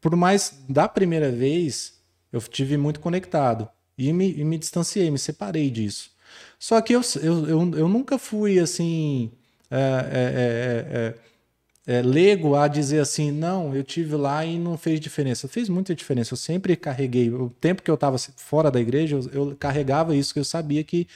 [0.00, 2.00] por mais da primeira vez,
[2.32, 3.68] eu tive muito conectado.
[3.98, 6.10] E me, e me distanciei, me separei disso.
[6.58, 9.30] Só que eu, eu, eu, eu nunca fui assim.
[9.70, 11.14] É,
[11.86, 15.46] é, é, lego a dizer assim, não, eu tive lá e não fez diferença.
[15.46, 16.32] Fez muita diferença.
[16.32, 17.30] Eu sempre carreguei.
[17.30, 20.82] O tempo que eu estava fora da igreja, eu, eu, carregava isso, que eu sabia
[20.82, 21.06] que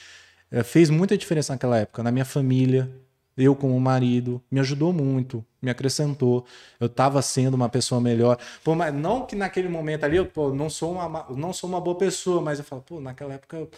[0.51, 2.87] é, fez muita diferença naquela época, na minha família.
[3.35, 6.45] Eu, como marido, me ajudou muito, me acrescentou.
[6.79, 8.37] Eu estava sendo uma pessoa melhor.
[8.63, 11.81] Pô, mas não que naquele momento ali eu pô, não, sou uma, não sou uma
[11.81, 13.71] boa pessoa, mas eu falo, pô, naquela época eu,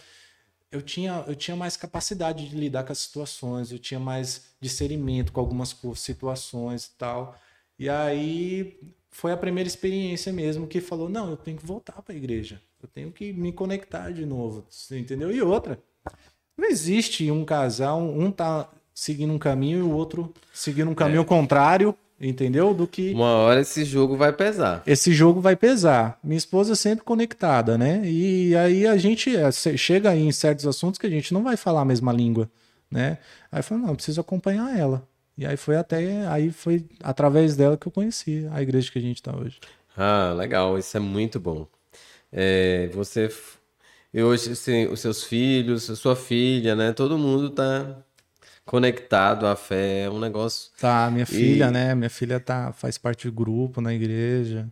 [0.70, 5.32] eu tinha, eu tinha mais capacidade de lidar com as situações, eu tinha mais discernimento
[5.32, 7.36] com algumas situações e tal.
[7.78, 8.78] E aí
[9.10, 12.60] foi a primeira experiência mesmo que falou: não, eu tenho que voltar para a igreja,
[12.82, 15.30] eu tenho que me conectar de novo, entendeu?
[15.30, 15.82] E outra,
[16.56, 21.20] não existe um casal, um tá seguindo um caminho e o outro seguindo um caminho
[21.20, 21.24] é.
[21.24, 22.72] contrário entendeu?
[22.72, 24.82] Do que uma hora esse jogo vai pesar.
[24.86, 26.18] Esse jogo vai pesar.
[26.24, 28.00] Minha esposa é sempre conectada, né?
[28.04, 31.82] E aí a gente é, chega em certos assuntos que a gente não vai falar
[31.82, 32.50] a mesma língua,
[32.90, 33.18] né?
[33.52, 35.06] Aí falou, não, eu preciso acompanhar ela.
[35.36, 39.02] E aí foi até aí foi através dela que eu conheci a igreja que a
[39.02, 39.60] gente está hoje.
[39.94, 41.66] Ah, legal, isso é muito bom.
[42.32, 43.30] É, você
[44.14, 46.94] e hoje assim, os seus filhos, a sua filha, né?
[46.94, 47.98] Todo mundo tá
[48.66, 50.72] conectado à fé, é um negócio.
[50.78, 51.70] Tá, minha filha, e...
[51.70, 51.94] né?
[51.94, 54.68] Minha filha tá, faz parte do grupo na igreja,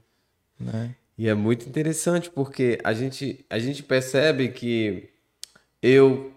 [0.58, 0.94] né?
[1.16, 5.08] E é muito interessante porque a gente, a gente percebe que
[5.80, 6.32] eu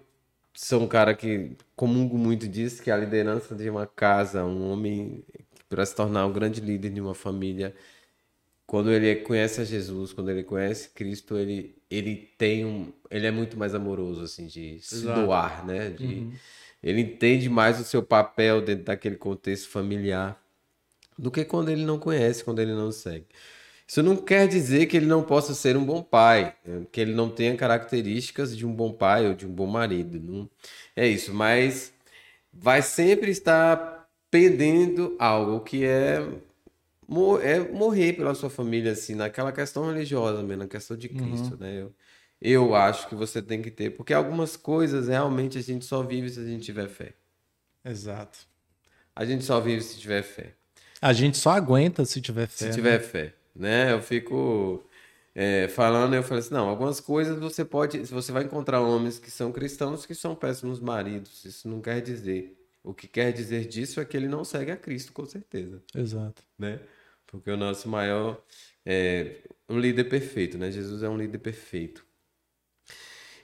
[0.54, 5.24] sou um cara que comungo muito disso, que a liderança de uma casa, um homem
[5.68, 7.74] para se tornar um grande líder de uma família,
[8.68, 13.32] quando ele conhece a Jesus, quando ele conhece Cristo, ele, ele tem um, ele é
[13.32, 14.90] muito mais amoroso assim de Exato.
[14.90, 15.90] se doar, né?
[15.90, 16.34] De, uhum
[16.88, 20.42] ele entende mais o seu papel dentro daquele contexto familiar
[21.20, 23.26] do que quando ele não conhece, quando ele não segue.
[23.86, 26.86] Isso não quer dizer que ele não possa ser um bom pai, né?
[26.90, 30.18] que ele não tenha características de um bom pai ou de um bom marido.
[30.20, 30.50] Não
[30.96, 31.94] é isso, mas
[32.54, 36.20] vai sempre estar pendendo algo que é,
[37.42, 41.58] é morrer pela sua família, assim, naquela questão religiosa mesmo, na questão de Cristo, uhum.
[41.60, 41.82] né?
[41.82, 41.94] Eu,
[42.42, 46.30] eu acho que você tem que ter, porque algumas coisas realmente a gente só vive
[46.30, 47.14] se a gente tiver fé.
[47.84, 48.40] Exato.
[49.16, 50.54] A gente só vive se tiver fé.
[51.02, 52.68] A gente só aguenta se tiver fé.
[52.68, 53.06] Se tiver né?
[53.06, 53.92] fé, né?
[53.92, 54.84] Eu fico
[55.34, 59.30] é, falando, eu falo assim, não, algumas coisas você pode, você vai encontrar homens que
[59.30, 61.46] são cristãos que são péssimos maridos.
[61.46, 62.56] Isso não quer dizer.
[62.84, 65.82] O que quer dizer disso é que ele não segue a Cristo, com certeza.
[65.94, 66.42] Exato.
[66.58, 66.80] Né?
[67.28, 68.42] Porque o nosso maior
[68.86, 70.72] é um líder perfeito, né?
[70.72, 72.07] Jesus é um líder perfeito.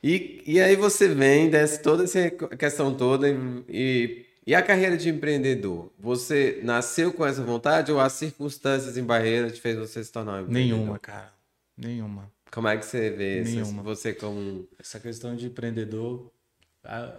[0.04, 3.26] E, e aí você vem, desce toda essa questão toda
[3.70, 5.90] e, e a carreira de empreendedor?
[5.98, 10.34] Você nasceu com essa vontade ou as circunstâncias em barreira te fez você se tornar
[10.34, 10.78] um empreendedor?
[10.78, 11.34] Nenhuma, cara.
[11.78, 12.32] Nenhuma.
[12.52, 13.82] Como é que você vê Nenhuma.
[13.82, 14.68] você como...
[14.78, 16.30] Essa questão de empreendedor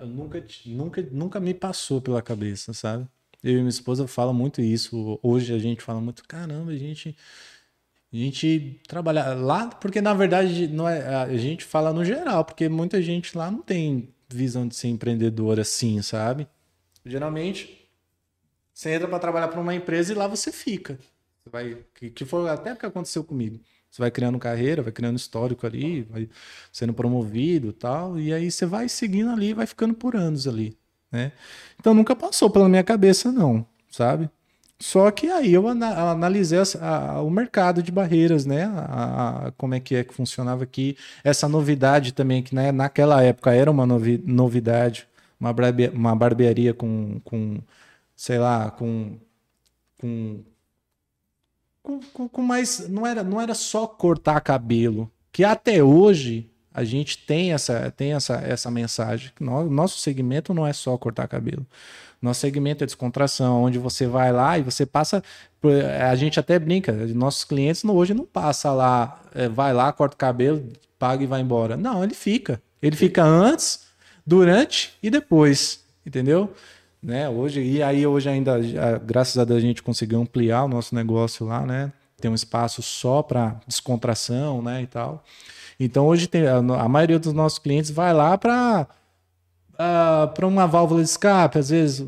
[0.07, 3.09] nunca, nunca, nunca me passou pela cabeça, sabe?
[3.43, 5.19] Eu e minha esposa falam muito isso.
[5.23, 7.17] Hoje a gente fala muito, caramba, a gente
[8.15, 12.69] a gente trabalhar lá, porque na verdade não é, a gente fala no geral, porque
[12.69, 16.47] muita gente lá não tem visão de ser empreendedor assim, sabe?
[17.05, 17.89] Geralmente
[18.73, 20.99] você entra para trabalhar para uma empresa e lá você fica.
[21.43, 23.61] Você vai, que, que foi até o que aconteceu comigo.
[23.91, 26.29] Você vai criando carreira, vai criando histórico ali, vai
[26.73, 30.77] sendo promovido tal, e aí você vai seguindo ali, vai ficando por anos ali,
[31.13, 31.31] né?
[31.79, 34.29] Então nunca passou pela minha cabeça não, sabe?
[34.79, 38.65] Só que aí eu analisei a, a, o mercado de barreiras, né?
[38.65, 40.97] A, como é que é que funcionava aqui.
[41.23, 45.07] Essa novidade também, que né, naquela época era uma novi, novidade,
[45.41, 47.61] uma, barbe, uma barbearia com, com,
[48.17, 49.17] sei lá, com,
[50.01, 50.43] com
[51.85, 52.89] com, com, mais.
[52.89, 55.11] Não era, não era só cortar cabelo.
[55.31, 59.31] Que até hoje a gente tem essa, tem essa, essa mensagem.
[59.39, 61.67] Nosso segmento não é só cortar cabelo.
[62.25, 65.23] Nosso segmento é descontração, onde você vai lá e você passa.
[66.11, 70.19] A gente até brinca, nossos clientes hoje não passa lá, é, vai lá, corta o
[70.19, 70.67] cabelo,
[70.99, 71.77] paga e vai embora.
[71.77, 72.61] Não, ele fica.
[72.83, 73.87] Ele fica antes,
[74.27, 75.85] durante e depois.
[76.05, 76.53] Entendeu?
[77.05, 77.29] né?
[77.29, 78.59] Hoje e aí hoje ainda,
[79.05, 81.93] graças a Deus a gente conseguiu ampliar o nosso negócio lá, né?
[82.19, 85.23] Tem um espaço só para descontração, né, e tal.
[85.79, 88.89] Então hoje tem a maioria dos nossos clientes vai lá para
[89.75, 92.07] uh, ah, para uma válvula de escape, às vezes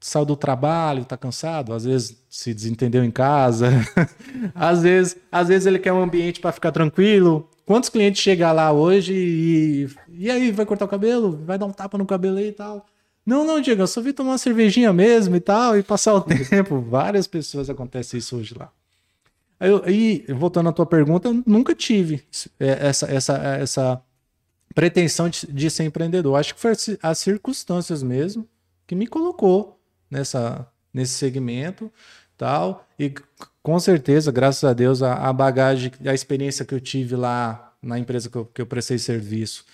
[0.00, 3.70] saiu do trabalho, está cansado, às vezes se desentendeu em casa,
[4.54, 7.50] às vezes, às vezes ele quer um ambiente para ficar tranquilo.
[7.64, 11.72] Quantos clientes chegam lá hoje e, e aí vai cortar o cabelo, vai dar um
[11.72, 12.86] tapa no cabelo aí e tal?
[13.26, 16.20] Não, não, Diego, eu só vim tomar uma cervejinha mesmo e tal, e passar o
[16.22, 16.80] tempo.
[16.80, 18.70] Várias pessoas acontece isso hoje lá.
[19.58, 22.22] Eu, e voltando à tua pergunta, eu nunca tive
[22.60, 24.02] é, essa, essa, essa
[24.76, 26.38] pretensão de, de ser empreendedor.
[26.38, 26.72] Acho que foi
[27.02, 28.46] as circunstâncias mesmo
[28.86, 31.90] que me colocou nessa, nesse segmento
[32.36, 32.86] tal.
[32.98, 33.12] E
[33.62, 37.98] com certeza, graças a Deus, a, a bagagem, a experiência que eu tive lá na
[37.98, 39.64] empresa que eu, que eu prestei serviço,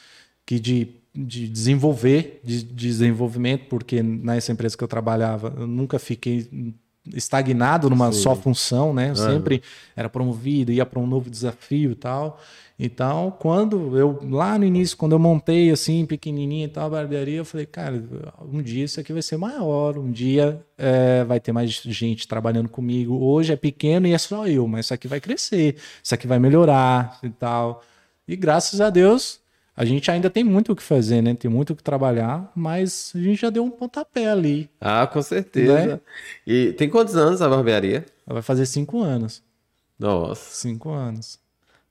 [0.46, 6.74] que de de desenvolver, de, desenvolvimento, porque nessa empresa que eu trabalhava, eu nunca fiquei
[7.14, 8.20] estagnado numa Sim.
[8.20, 9.11] só função, né?
[9.11, 9.62] Eu sempre
[9.94, 12.40] era promovido, ia para um novo desafio e tal.
[12.85, 17.37] Então, quando eu, lá no início, quando eu montei assim, pequenininha e tal, a barbearia,
[17.37, 18.03] eu falei, cara,
[18.53, 22.68] um dia isso aqui vai ser maior, um dia é, vai ter mais gente trabalhando
[22.68, 23.22] comigo.
[23.22, 26.41] Hoje é pequeno e é só eu, mas isso aqui vai crescer, isso aqui vai
[26.41, 27.85] melhorar e tal.
[28.26, 29.39] E graças a Deus,
[29.76, 31.37] a gente ainda tem muito o que fazer, né?
[31.37, 34.68] Tem muito o que trabalhar, mas a gente já deu um pontapé ali.
[34.80, 35.87] Ah, com certeza.
[35.87, 36.01] Né?
[36.45, 38.05] E tem quantos anos a barbearia?
[38.26, 39.41] Ela vai fazer cinco anos.
[39.97, 40.53] Nossa.
[40.53, 41.41] Cinco anos.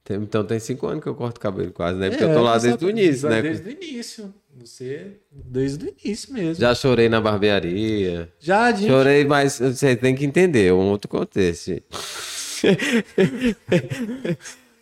[0.10, 2.10] Então tem cinco anos que eu corto cabelo quase, né?
[2.10, 3.42] Porque é, eu tô lá desde o início, né?
[3.42, 4.34] Desde o início.
[4.60, 6.56] Você, desde o início mesmo.
[6.56, 8.30] Já chorei na barbearia.
[8.40, 8.90] Já, gente...
[8.90, 11.82] Chorei, mas você tem que entender, é um outro contexto.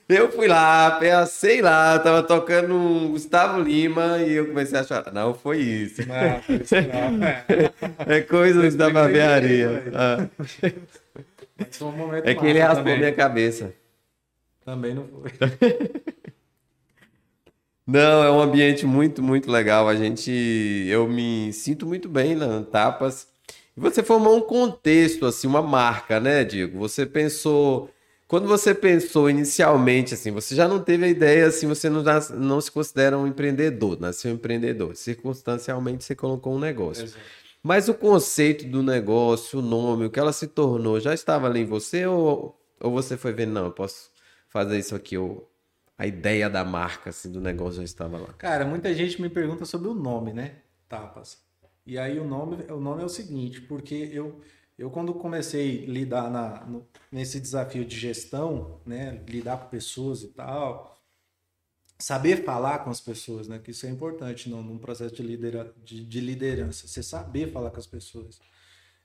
[0.10, 5.14] Eu fui lá, sei lá, tava tocando um Gustavo Lima e eu comecei a chorar.
[5.14, 6.02] Não, foi isso.
[6.02, 7.46] Não, não, é.
[8.18, 9.84] é coisa da barbearia.
[9.94, 10.28] Ah.
[11.80, 13.72] Um é que ele raspou minha cabeça.
[14.64, 15.32] Também não foi.
[17.92, 19.88] Não, é um ambiente muito, muito legal.
[19.88, 20.30] A gente,
[20.88, 23.28] eu me sinto muito bem na Tapas.
[23.76, 26.78] E você formou um contexto, assim, uma marca, né, Diego?
[26.78, 27.90] Você pensou
[28.30, 32.04] quando você pensou inicialmente, assim, você já não teve a ideia, assim, você não,
[32.38, 34.96] não se considera um empreendedor, nasceu um empreendedor.
[34.96, 37.06] Circunstancialmente você colocou um negócio.
[37.06, 37.20] Exato.
[37.64, 41.62] Mas o conceito do negócio, o nome, o que ela se tornou, já estava ali
[41.62, 44.09] em você ou, ou você foi vendo, não, eu posso
[44.50, 45.50] fazer isso aqui, ou
[45.98, 48.34] a ideia da marca, assim, do negócio já estava lá?
[48.34, 50.58] Cara, muita gente me pergunta sobre o nome, né?
[50.88, 51.42] Tapas.
[51.86, 54.42] E aí o nome, o nome é o seguinte, porque eu
[54.80, 60.24] eu, quando comecei a lidar na, no, nesse desafio de gestão, né, lidar com pessoas
[60.24, 60.98] e tal,
[61.98, 65.76] saber falar com as pessoas, né, que isso é importante no, num processo de, lidera,
[65.84, 68.40] de, de liderança, você saber falar com as pessoas.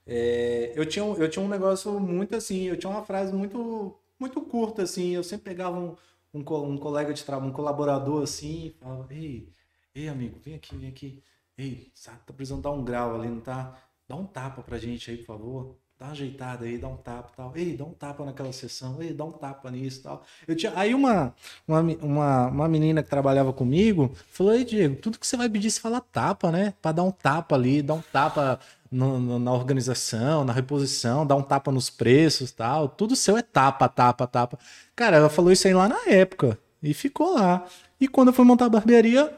[0.07, 4.41] É, eu, tinha, eu tinha um negócio muito assim, eu tinha uma frase muito, muito
[4.43, 5.97] curta, assim, eu sempre pegava um,
[6.33, 9.49] um, um colega de trabalho, um colaborador assim, e falava, ei,
[9.95, 11.23] ei amigo, vem aqui, vem aqui,
[11.57, 11.93] ei,
[12.27, 13.77] tá precisando dar um grau ali, não tá?
[14.09, 15.77] dá um tapa pra gente aí, por favor.
[15.99, 17.53] Dá uma ajeitada aí, dá um tapa tal.
[17.55, 19.01] Ei, dá um tapa naquela sessão.
[19.01, 20.23] Ei, dá um tapa nisso tal.
[20.47, 20.73] Eu tinha...
[20.75, 21.33] Aí uma,
[21.67, 25.71] uma, uma, uma menina que trabalhava comigo falou: Ei, Diego, tudo que você vai pedir,
[25.71, 26.75] você fala tapa, né?
[26.83, 28.59] Pra dar um tapa ali, dar um tapa
[28.95, 32.88] no, no, na organização, na reposição, dar um tapa nos preços tal.
[32.88, 34.59] Tudo seu é tapa, tapa, tapa.
[34.95, 36.59] Cara, ela falou isso aí lá na época.
[36.82, 37.66] E ficou lá.
[38.01, 39.36] E quando eu fui montar a barbearia,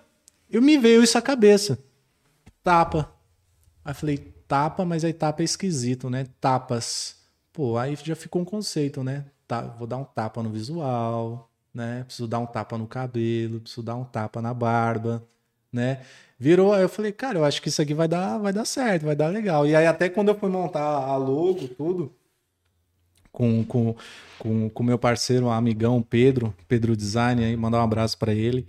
[0.50, 1.78] eu me veio isso à cabeça.
[2.62, 3.10] Tapa.
[3.84, 6.26] Aí falei, tapa, mas aí tapa é esquisito, né?
[6.40, 7.16] Tapas.
[7.52, 9.24] Pô, aí já ficou um conceito, né?
[9.48, 12.04] Tá, vou dar um tapa no visual, né?
[12.04, 15.26] Preciso dar um tapa no cabelo, preciso dar um tapa na barba,
[15.72, 16.00] né?
[16.38, 19.06] Virou, aí eu falei, cara, eu acho que isso aqui vai dar, vai dar certo,
[19.06, 19.66] vai dar legal.
[19.66, 22.12] E aí até quando eu fui montar a logo, tudo,
[23.32, 23.94] com com
[24.38, 28.66] com com meu parceiro, um amigão Pedro, Pedro Design, aí mandar um abraço para ele.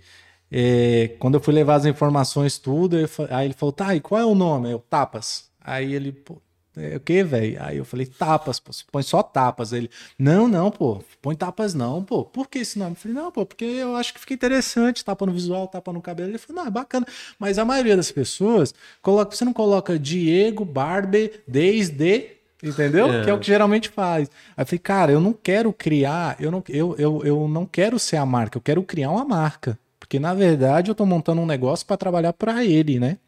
[0.50, 2.96] É, quando eu fui levar as informações tudo,
[3.30, 4.70] aí ele falou, tá, e qual é o nome?
[4.70, 5.50] Eu, Tapas.
[5.60, 6.40] Aí ele, pô,
[6.78, 7.56] é, o que, velho?
[7.62, 9.72] Aí eu falei, tapas, pô, põe só tapas.
[9.72, 12.24] Ele, não, não, pô, põe tapas não, pô.
[12.24, 12.92] Por que esse nome?
[12.92, 16.00] Eu falei, não, pô, porque eu acho que fica interessante, tapa no visual, tapa no
[16.00, 16.30] cabelo.
[16.30, 17.06] Ele falou, não, é bacana.
[17.38, 23.12] Mas a maioria das pessoas, coloca, você não coloca Diego, Barbie, desde Entendeu?
[23.12, 23.24] É.
[23.24, 24.28] Que é o que geralmente faz.
[24.56, 27.98] Aí eu falei, cara, eu não quero criar, eu não, eu, eu, eu não quero
[27.98, 29.78] ser a marca, eu quero criar uma marca.
[29.98, 33.18] Porque, na verdade, eu estou montando um negócio para trabalhar para ele, né?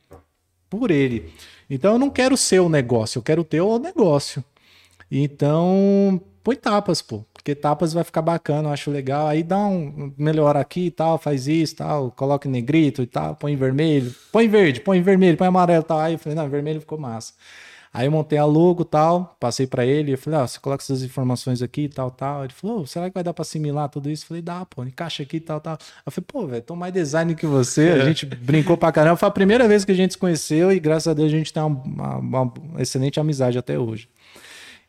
[0.69, 1.33] Por ele.
[1.71, 4.45] Então, eu não quero ser o negócio, eu quero ter o negócio.
[5.11, 7.25] Então, põe tapas, pô.
[7.33, 9.27] Porque tapas vai ficar bacana, eu acho legal.
[9.27, 10.13] Aí dá um.
[10.19, 14.15] Melhora aqui e tal, faz isso tal, coloca em negrito e tal, põe em vermelho.
[14.31, 15.99] Põe verde, põe vermelho, põe amarelo e tal.
[15.99, 17.33] Aí eu falei, não, vermelho ficou massa.
[17.93, 21.03] Aí eu montei a logo tal, passei para ele, eu falei, ah, você coloca essas
[21.03, 22.45] informações aqui, tal, tal.
[22.45, 24.25] Ele falou, oh, será que vai dar para assimilar tudo isso?
[24.25, 25.77] Eu falei, dá, pô, encaixa aqui, tal, tal.
[26.07, 29.17] Eu falei, pô, velho, tô mais design que você, a gente brincou pra caramba.
[29.17, 31.53] Foi a primeira vez que a gente se conheceu e graças a Deus a gente
[31.53, 34.09] tem uma, uma, uma excelente amizade até hoje.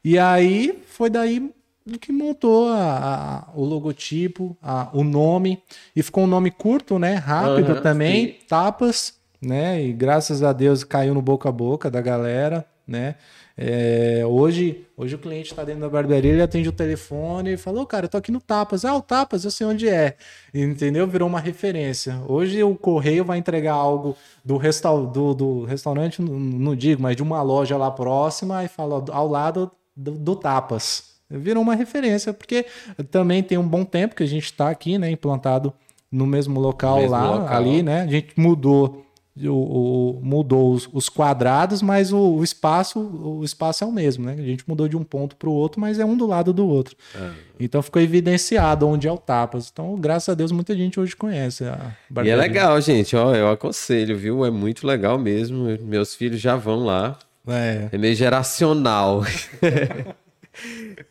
[0.05, 1.51] E aí foi daí
[1.99, 5.63] que montou a, a, o logotipo, a, o nome,
[5.95, 7.15] e ficou um nome curto, né?
[7.15, 8.35] Rápido uhum, também, sim.
[8.47, 9.83] tapas, né?
[9.83, 13.15] E graças a Deus caiu no boca a boca da galera né?
[13.57, 17.85] É, hoje, hoje o cliente está dentro da barbearia, ele atende o telefone e falou,
[17.85, 18.85] cara, eu tô aqui no Tapas.
[18.85, 20.15] Ah, o Tapas, eu sei onde é.
[20.53, 21.07] Entendeu?
[21.07, 22.19] Virou uma referência.
[22.27, 27.15] Hoje o correio vai entregar algo do, resta do, do restaurante, não, não, digo, mas
[27.15, 31.11] de uma loja lá próxima e fala ao lado do, do Tapas.
[31.29, 32.65] Virou uma referência, porque
[33.09, 35.73] também tem um bom tempo que a gente está aqui, né, implantado
[36.11, 37.55] no mesmo local mesmo lá, local.
[37.55, 38.01] ali, né?
[38.01, 39.05] A gente mudou
[39.37, 44.25] o, o, mudou os, os, quadrados, mas o, o, espaço o espaço é o mesmo,
[44.25, 44.35] né?
[44.37, 46.67] A gente mudou de um ponto para o outro, mas é um do lado do
[46.67, 46.95] outro.
[47.15, 47.29] É.
[47.59, 49.69] Então ficou evidenciado onde é o Tapas.
[49.71, 53.15] Então, graças a Deus, muita gente hoje conhece a E é legal, gente.
[53.15, 54.45] Ó, eu aconselho, viu?
[54.45, 55.77] É muito legal mesmo.
[55.81, 57.17] Meus filhos já vão lá.
[57.47, 59.23] É, é meio geracional.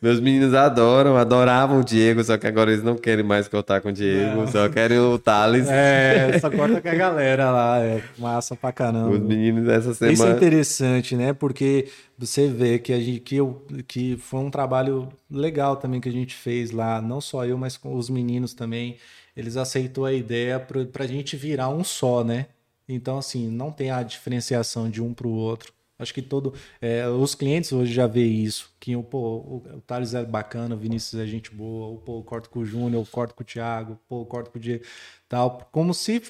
[0.01, 3.89] Meus meninos adoram, adoravam o Diego, só que agora eles não querem mais cortar com
[3.89, 4.47] o Diego, não.
[4.47, 5.67] só querem o Thales.
[5.69, 9.11] É, só corta com a galera lá, é massa pra caramba.
[9.11, 10.13] Os meninos essa semana.
[10.13, 11.33] Isso é interessante, né?
[11.33, 11.87] Porque
[12.17, 16.11] você vê que, a gente, que, eu, que foi um trabalho legal também que a
[16.11, 18.97] gente fez lá, não só eu, mas com os meninos também.
[19.37, 22.47] Eles aceitou a ideia pra, pra gente virar um só, né?
[22.89, 25.71] Então, assim, não tem a diferenciação de um pro outro.
[26.01, 26.53] Acho que todo.
[26.81, 28.73] É, os clientes hoje já vê isso.
[28.79, 32.23] Que pô, o, o Thales é bacana, o Vinícius é gente boa, o pô, eu
[32.23, 34.83] corto com o Júnior, eu corto com o Thiago, pô, eu corto com o Diego.
[35.29, 36.21] Tal, como se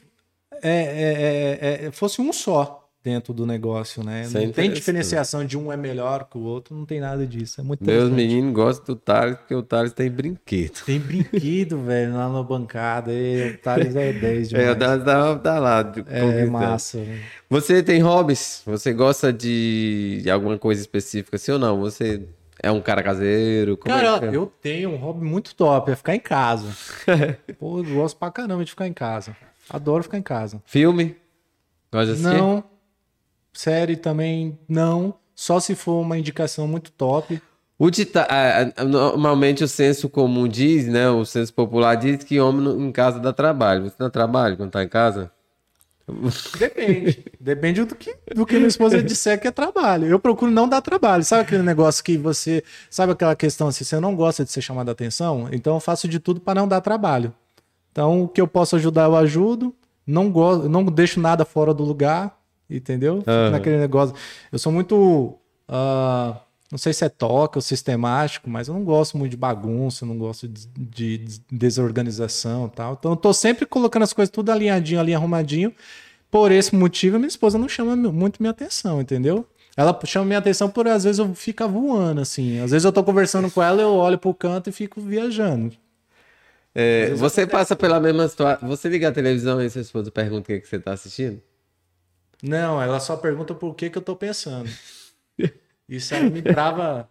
[0.61, 4.23] é, é, é, é fosse um só dentro do negócio, né?
[4.23, 7.25] Isso não é tem diferenciação de um é melhor que o outro, não tem nada
[7.25, 7.59] disso.
[7.59, 10.83] É muito Meus meninos gostam do Thales porque o Thales tem brinquedo.
[10.85, 13.11] Tem brinquedo, velho, lá na bancada.
[13.11, 14.67] E o Thales é 10 demais.
[14.67, 15.93] É, o Thales tá, tá lá.
[16.07, 16.99] É massa.
[17.49, 18.61] Você tem hobbies?
[18.65, 21.79] Você gosta de, alguma coisa específica, sim ou não?
[21.79, 22.21] Você
[22.61, 23.77] é um cara caseiro?
[23.77, 26.67] Como é cara, é eu tenho um hobby muito top, é ficar em casa.
[27.57, 29.35] Pô, eu gosto pra caramba de ficar em casa.
[29.69, 30.61] Adoro ficar em casa.
[30.65, 31.15] Filme?
[31.91, 32.37] Gosta de assistir?
[32.37, 32.63] Não,
[33.53, 35.13] Série também não.
[35.35, 37.41] Só se for uma indicação muito top.
[37.77, 38.27] O dita...
[38.85, 41.09] Normalmente o senso comum diz, né?
[41.09, 43.89] O senso popular diz que homem em casa dá trabalho.
[43.89, 45.31] Você dá trabalho quando tá em casa?
[46.59, 47.25] Depende.
[47.39, 50.07] Depende do que, do que minha esposa disser que é trabalho.
[50.07, 51.23] Eu procuro não dar trabalho.
[51.23, 52.63] Sabe aquele negócio que você.
[52.89, 55.49] Sabe aquela questão assim, você não gosta de ser chamado a atenção?
[55.51, 57.33] Então eu faço de tudo para não dar trabalho.
[57.91, 59.73] Então o que eu posso ajudar, eu ajudo.
[60.05, 62.40] Não, gosto, não deixo nada fora do lugar
[62.77, 63.15] entendeu?
[63.15, 63.51] Uhum.
[63.51, 64.15] Naquele negócio.
[64.51, 65.37] Eu sou muito.
[65.69, 66.35] Uh,
[66.71, 70.17] não sei se é toque ou sistemático, mas eu não gosto muito de bagunça, não
[70.17, 70.67] gosto de,
[71.17, 72.93] de desorganização e tal.
[72.97, 75.73] Então eu tô sempre colocando as coisas tudo alinhadinho, ali arrumadinho.
[76.29, 79.45] Por esse motivo, minha esposa não chama muito minha atenção, entendeu?
[79.75, 82.59] Ela chama minha atenção por às vezes eu fico voando, assim.
[82.59, 85.75] Às vezes eu tô conversando com ela, eu olho pro canto e fico viajando.
[86.73, 88.67] É, você passa pela mesma situação.
[88.69, 91.41] Você liga a televisão e sua esposa pergunta o que, é que você tá assistindo?
[92.41, 94.69] Não, ela só pergunta por que, que eu tô pensando.
[95.87, 97.09] Isso aí me trava.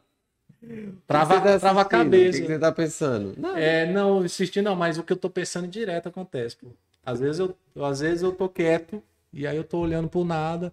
[1.07, 2.39] Trava, tá trava a cabeça.
[2.39, 3.35] O que, você tá pensando?
[3.37, 3.57] Não.
[3.57, 6.69] É, não, assistir não, mas o que eu tô pensando direto acontece, pô.
[7.05, 9.03] Às vezes eu, às vezes eu tô quieto
[9.33, 10.73] e aí eu tô olhando pro nada.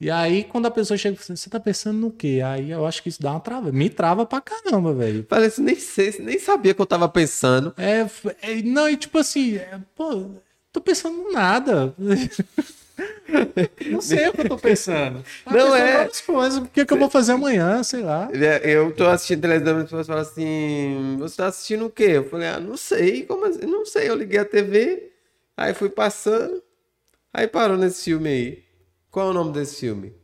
[0.00, 2.40] E aí, quando a pessoa chega e você tá pensando no quê?
[2.42, 3.70] Aí eu acho que isso dá uma trava.
[3.70, 5.22] Me trava pra caramba, velho.
[5.24, 7.74] Parece nem sei, nem sabia que eu tava pensando.
[7.76, 8.06] É,
[8.40, 10.30] é não, e tipo assim, é, pô,
[10.72, 11.94] tô pensando nada.
[13.90, 15.22] Não sei o que eu tô pensando.
[15.44, 15.96] Tá Não pensando é.
[15.96, 16.58] várias coisas.
[16.58, 17.82] O que, que eu vou fazer amanhã?
[17.82, 18.28] Sei lá.
[18.62, 22.10] Eu tô assistindo televisão e as pessoas falam assim: Você tá assistindo o quê?
[22.14, 23.24] Eu falei: Ah, não sei.
[23.24, 23.66] Como assim?
[23.66, 24.08] Não sei.
[24.08, 25.10] Eu liguei a TV,
[25.56, 26.62] aí fui passando,
[27.32, 28.64] aí parou nesse filme aí.
[29.10, 30.14] Qual é o nome desse filme?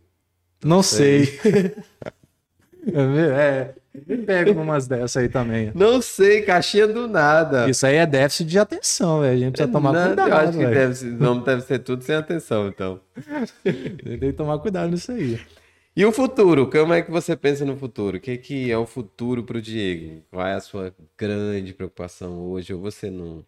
[0.65, 1.39] Não sei.
[2.93, 3.75] é,
[4.07, 5.71] me pego umas dessas aí também.
[5.75, 7.69] Não sei, caixinha do nada.
[7.69, 9.35] Isso aí é déficit de atenção, velho.
[9.35, 10.29] A gente precisa tomar Nada, cuidado.
[10.29, 13.01] Eu acho que deve ser, não deve ser tudo sem atenção, então.
[13.63, 15.41] Tem que tomar cuidado nisso aí.
[15.97, 16.71] E o futuro?
[16.71, 18.19] Como é que você pensa no futuro?
[18.19, 20.23] O que, que é o futuro pro Diego?
[20.31, 22.75] Qual é a sua grande preocupação hoje?
[22.75, 23.43] Ou você não.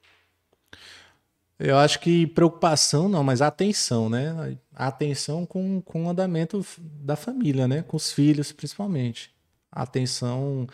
[1.58, 4.56] Eu acho que preocupação não, mas atenção, né?
[4.74, 7.82] Atenção com, com o andamento da família, né?
[7.82, 9.30] Com os filhos, principalmente.
[9.70, 10.66] Atenção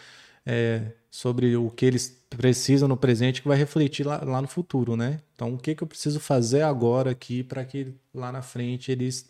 [0.47, 4.97] é, sobre o que eles precisam no presente que vai refletir lá, lá no futuro,
[4.97, 5.21] né?
[5.35, 9.27] Então, o que, que eu preciso fazer agora aqui para que lá na frente eles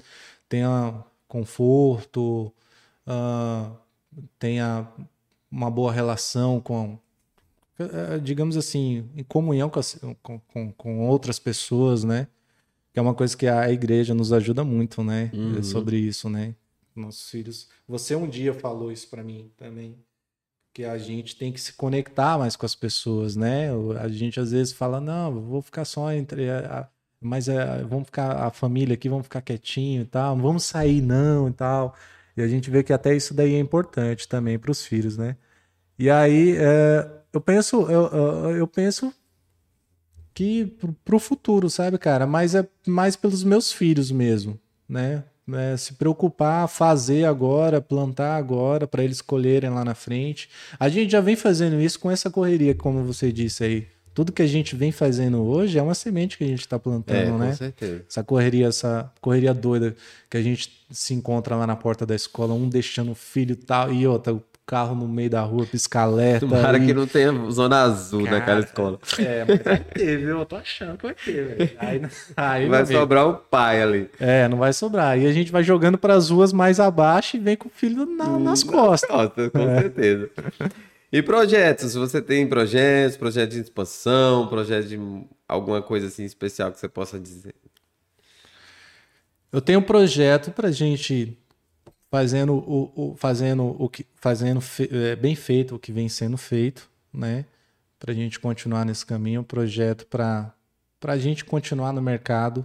[0.49, 2.53] tenham conforto,
[3.07, 3.71] ah,
[4.39, 4.89] tenha
[5.51, 6.99] uma boa relação com,
[7.79, 12.27] eh, digamos assim, em comunhão com, as- com, com, com outras pessoas, né?
[12.93, 15.31] Que é uma coisa que a igreja nos ajuda muito, né?
[15.33, 15.62] Uhum.
[15.62, 16.55] Sobre isso, né?
[16.95, 17.68] Nossos filhos.
[17.88, 19.99] Você um dia falou isso pra mim também,
[20.74, 23.68] que a gente tem que se conectar mais com as pessoas, né?
[24.01, 26.88] A gente às vezes fala, não, vou ficar só entre a,
[27.20, 31.01] mas é, vamos ficar a família aqui, vamos ficar quietinho e tal, não vamos sair
[31.03, 31.97] não e tal.
[32.36, 35.36] E a gente vê que até isso daí é importante também para os filhos, né?
[35.99, 38.07] E aí, é, eu penso, eu,
[38.57, 39.12] eu- penso
[40.34, 40.66] que
[41.05, 42.26] pro futuro, sabe, cara?
[42.26, 45.24] Mas é mais pelos meus filhos mesmo, né?
[45.53, 50.49] É, se preocupar, fazer agora, plantar agora, para eles colherem lá na frente.
[50.80, 53.86] A gente já vem fazendo isso com essa correria, como você disse aí.
[54.14, 56.78] Tudo que a gente vem fazendo hoje é uma semente que a gente está É,
[56.78, 57.53] plantando, com né?
[57.55, 58.05] certeza.
[58.09, 59.95] Essa correria, essa correria doida
[60.30, 63.92] que a gente se encontra lá na porta da escola, um deixando o filho tal,
[63.92, 66.41] e outra, o carro no meio da rua, piscaleta.
[66.41, 68.99] Tomara e- que não tenha zona azul Cara, naquela escola.
[69.19, 70.39] É, mas vai ter, viu?
[70.39, 71.71] Eu tô achando que vai ter, velho.
[71.79, 72.01] Aí,
[72.37, 74.11] aí Vai sobrar o pai ali.
[74.19, 75.19] É, não vai sobrar.
[75.19, 78.39] E a gente vai jogando pras ruas mais abaixo e vem com o filho na-
[78.39, 79.09] nas costas.
[79.11, 79.81] Nossa, com É.
[79.83, 80.31] certeza.
[81.12, 81.95] E projetos?
[81.95, 84.99] Você tem projetos, projetos de expansão, projetos de
[85.47, 87.55] alguma coisa assim especial que você possa dizer?
[89.53, 91.39] Eu tenho um projeto pra gente
[92.15, 96.37] fazendo o, o- fazendo o que fazendo fe- é, bem feito o que vem sendo
[96.37, 97.45] feito, né?
[97.99, 100.55] Pra gente continuar nesse caminho, um projeto para
[101.01, 102.65] para a gente continuar no mercado,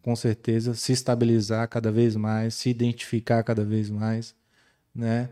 [0.00, 4.32] com certeza, se estabilizar cada vez mais, se identificar cada vez mais,
[4.94, 5.28] né?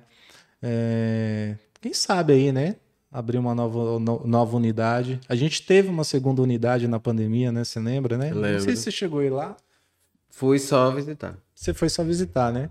[0.61, 2.75] É, quem sabe aí, né?
[3.13, 5.21] Abrir uma nova, no- nova unidade.
[5.29, 7.63] A gente teve uma segunda unidade na pandemia, né?
[7.63, 8.31] Você lembra, né?
[8.31, 8.77] Não sei Lembro.
[8.77, 9.57] se você chegou aí lá.
[10.29, 11.39] Fui só visitar.
[11.55, 12.71] Você foi só visitar, né?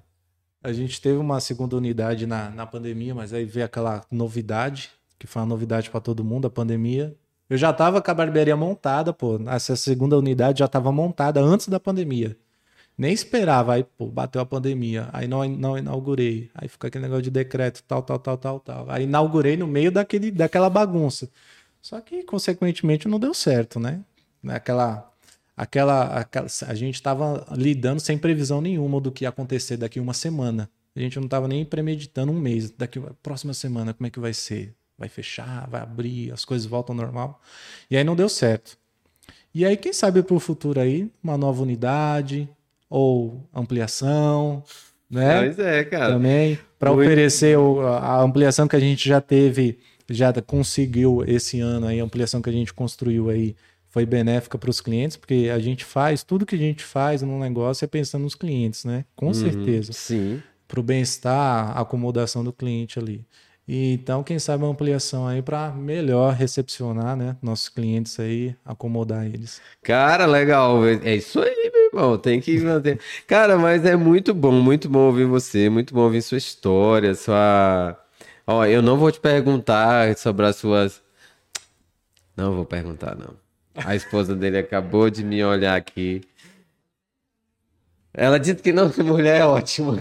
[0.66, 4.90] A gente teve uma segunda unidade na, na pandemia, mas aí veio aquela novidade,
[5.20, 7.16] que foi uma novidade para todo mundo, a pandemia.
[7.48, 9.40] Eu já tava com a barbearia montada, pô.
[9.48, 12.36] Essa segunda unidade já tava montada antes da pandemia.
[12.98, 15.08] Nem esperava, aí, pô, bateu a pandemia.
[15.14, 16.50] Aí não, não inaugurei.
[16.56, 18.86] Aí fica aquele negócio de decreto, tal, tal, tal, tal, tal.
[18.90, 21.30] Aí inaugurei no meio daquele, daquela bagunça.
[21.80, 24.02] Só que, consequentemente, não deu certo, né?
[24.48, 25.12] Aquela,
[25.56, 30.14] aquela, aquela a gente estava lidando sem previsão nenhuma do que ia acontecer daqui uma
[30.14, 30.70] semana.
[30.96, 32.72] A gente não estava nem premeditando um mês.
[32.72, 34.74] Daqui próxima semana, como é que vai ser?
[34.98, 37.42] Vai fechar, vai abrir, as coisas voltam ao normal.
[37.92, 38.78] E aí não deu certo.
[39.54, 42.48] E aí, quem sabe para o futuro aí, uma nova unidade
[42.90, 44.64] ou ampliação,
[45.10, 45.42] né?
[45.42, 46.14] Pois é, cara.
[46.14, 47.58] também para oferecer
[48.00, 49.80] a ampliação que a gente já teve,
[50.10, 53.56] já conseguiu esse ano aí, a ampliação que a gente construiu aí
[53.96, 57.40] foi benéfica para os clientes, porque a gente faz tudo que a gente faz no
[57.40, 59.06] negócio é pensando nos clientes, né?
[59.16, 60.44] Com Uhum, certeza, Sim.
[60.68, 63.26] para o bem-estar, a acomodação do cliente ali.
[63.66, 69.26] E, então, quem sabe uma ampliação aí para melhor recepcionar, né, nossos clientes aí, acomodar
[69.28, 69.62] eles.
[69.82, 70.86] Cara, legal.
[70.86, 72.18] É isso aí, meu irmão.
[72.18, 73.00] Tem que manter.
[73.26, 77.98] Cara, mas é muito bom, muito bom ouvir você, muito bom ouvir sua história, sua.
[78.46, 81.02] Ó, eu não vou te perguntar sobre as suas.
[82.36, 83.45] Não vou perguntar, não.
[83.76, 86.22] A esposa dele acabou de me olhar aqui.
[88.14, 89.98] Ela disse que não, que mulher é ótima.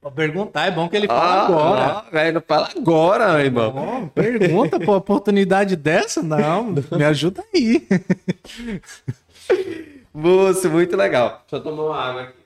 [0.00, 3.70] Pra perguntar, é bom que ele Ah, ah, velho, fala agora, irmão.
[3.72, 6.22] Bom, pergunta, pô, oportunidade dessa?
[6.22, 7.86] Não, me ajuda aí.
[10.12, 11.42] Moço, muito legal.
[11.50, 12.38] Deixa eu tomar uma água aqui.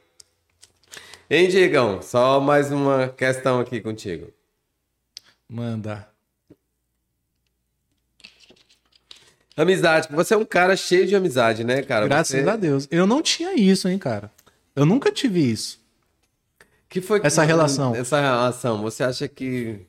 [1.31, 2.01] Hein, Diegão?
[2.01, 4.33] Só mais uma questão aqui contigo.
[5.49, 6.09] Manda.
[9.63, 10.09] Amizade.
[10.11, 12.07] Você é um cara cheio de amizade, né, cara?
[12.07, 12.87] Graças Você- a Deus.
[12.91, 14.31] Eu não tinha isso, hein, cara.
[14.75, 15.81] Eu nunca tive isso.
[16.89, 17.95] Que foi que- Essa relação.
[17.95, 18.81] Essa relação.
[18.83, 19.81] Você acha que.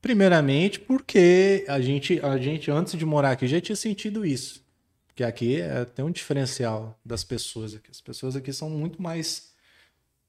[0.00, 4.60] Primeiramente porque a gente, a gente, antes de morar aqui, já tinha sentido isso.
[5.06, 7.90] Porque aqui é, tem um diferencial das pessoas aqui.
[7.90, 9.52] As pessoas aqui são muito mais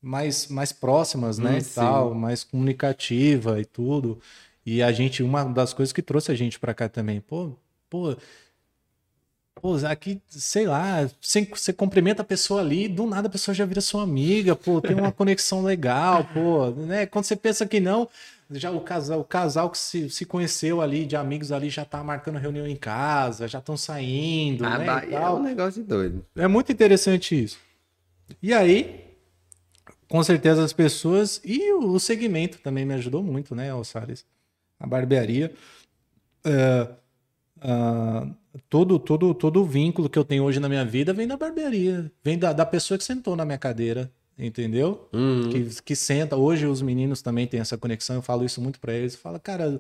[0.02, 1.52] mais, mais próximas, né?
[1.54, 1.76] Hum, e sim.
[1.76, 4.20] tal, mais comunicativa e tudo.
[4.66, 7.54] E a gente, uma das coisas que trouxe a gente pra cá também, pô,
[7.90, 8.16] pô,
[9.64, 13.66] pô, aqui, sei lá, você, você cumprimenta a pessoa ali, do nada a pessoa já
[13.66, 17.06] vira sua amiga, pô, tem uma conexão legal, pô, né?
[17.06, 18.10] Quando você pensa que não,
[18.52, 22.04] já o casal, o casal que se, se conheceu ali, de amigos ali, já tá
[22.04, 24.86] marcando reunião em casa, já estão saindo, A né?
[24.86, 26.26] Bahia é um negócio de doido.
[26.36, 27.58] É muito interessante isso.
[28.42, 29.16] E aí,
[30.10, 34.26] com certeza as pessoas e o, o segmento também me ajudou muito, né, o Salles?
[34.78, 35.54] A barbearia.
[36.44, 36.90] É,
[37.64, 38.28] ah,
[38.70, 42.12] todo, todo, todo o vínculo que eu tenho hoje na minha vida vem da barbearia.
[42.22, 45.08] Vem da, da pessoa que sentou na minha cadeira, entendeu?
[45.14, 45.50] Uhum.
[45.50, 46.36] que, que senta.
[46.36, 49.16] Hoje os meninos também têm essa conexão, eu falo isso muito para eles.
[49.16, 49.80] Fala, cara,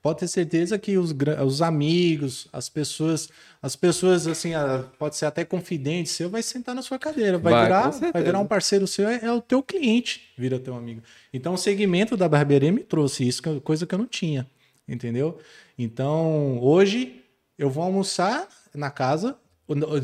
[0.00, 1.12] pode ter certeza que os,
[1.44, 3.28] os amigos, as pessoas,
[3.60, 7.52] as pessoas assim, ah, pode ser até confidente seu, vai sentar na sua cadeira, vai,
[7.52, 11.02] Vai, virar, vai virar um parceiro seu, é, é o teu cliente, vira teu amigo.
[11.32, 14.46] Então o segmento da barbearia me trouxe isso, é coisa que eu não tinha,
[14.86, 15.38] entendeu?
[15.76, 17.23] Então hoje
[17.58, 19.36] eu vou almoçar na casa,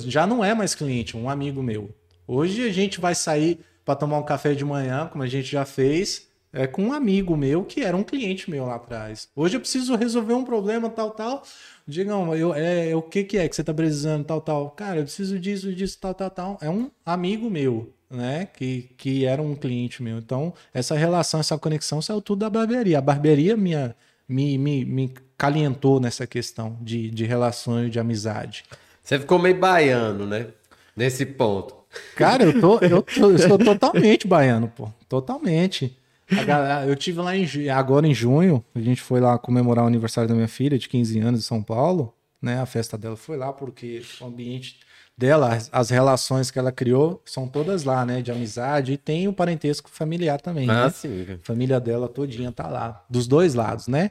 [0.06, 1.90] já não é mais cliente, um amigo meu.
[2.26, 5.64] Hoje a gente vai sair para tomar um café de manhã, como a gente já
[5.64, 9.28] fez, é com um amigo meu que era um cliente meu lá atrás.
[9.34, 11.42] Hoje eu preciso resolver um problema, tal, tal.
[11.86, 14.70] Digam, eu, é, o que, que é que você tá precisando, tal, tal.
[14.70, 16.58] Cara, eu preciso disso, disso, tal, tal, tal.
[16.60, 18.46] É um amigo meu, né?
[18.46, 20.18] Que, que era um cliente meu.
[20.18, 22.98] Então, essa relação, essa conexão saiu tudo da barbearia.
[22.98, 23.94] A barbearia minha,
[24.28, 28.62] me, me, me calientou nessa questão de, de relações, de amizade.
[29.02, 30.48] Você ficou meio baiano, né?
[30.94, 31.74] Nesse ponto.
[32.14, 34.90] Cara, eu, tô, eu, tô- eu sou totalmente baiano, pô.
[35.08, 35.96] Totalmente.
[36.30, 40.28] Galera- eu tive lá em, agora em junho, a gente foi lá comemorar o aniversário
[40.28, 42.60] da minha filha, de 15 anos, em São Paulo, né?
[42.60, 44.78] A festa dela foi lá porque o ambiente
[45.16, 48.20] dela, as, as relações que ela criou são todas lá, né?
[48.20, 50.90] De amizade e tem o parentesco familiar também, Ah, né?
[50.90, 51.26] sim.
[51.32, 54.10] A família dela todinha tá lá, dos dois lados, né?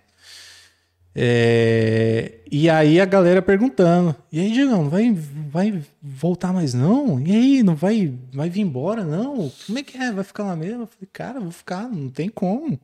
[1.16, 7.20] É, E aí a galera perguntando: e aí, Diegão, não vai, vai voltar mais não?
[7.20, 9.52] E aí, não vai, vai vir embora não?
[9.66, 10.12] Como é que é?
[10.12, 10.84] Vai ficar lá mesmo?
[10.84, 12.70] Eu falei, cara, vou ficar, não tem como.
[12.72, 12.80] Não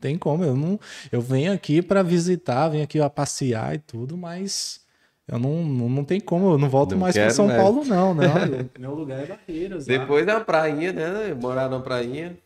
[0.00, 0.78] Tem como, eu não.
[1.10, 4.80] Eu venho aqui para visitar, venho aqui a passear e tudo, mas
[5.28, 7.48] eu não, não, não tem como, eu não volto Não mais para São.
[7.48, 8.24] Paulo, não, não.
[8.46, 9.86] Eu- meu lugar é Barreiras.
[9.86, 9.98] lá.
[9.98, 11.34] Depois da prainha, né?
[11.34, 12.36] Morar na prainha.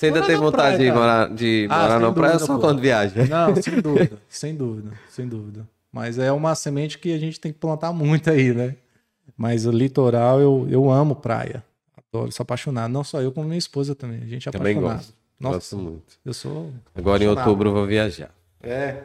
[0.00, 2.60] Você ainda tem vontade praia, de morar, de Ah, morar na praia dúvida, só pô.
[2.60, 3.26] quando viaja?
[3.26, 5.68] Não, sem dúvida, sem dúvida, sem dúvida.
[5.92, 8.76] Mas é uma semente que a gente tem que plantar muito aí, né?
[9.36, 11.62] Mas o litoral, eu, eu amo praia.
[12.12, 12.90] Adoro, sou apaixonado.
[12.90, 14.22] Não só eu, como minha esposa também.
[14.22, 14.96] A gente é Também apaixonado.
[14.98, 15.14] gosto.
[15.38, 16.18] Nossa, Gosto muito.
[16.24, 16.70] eu sou.
[16.94, 18.30] Agora em outubro eu vou viajar.
[18.62, 19.04] É.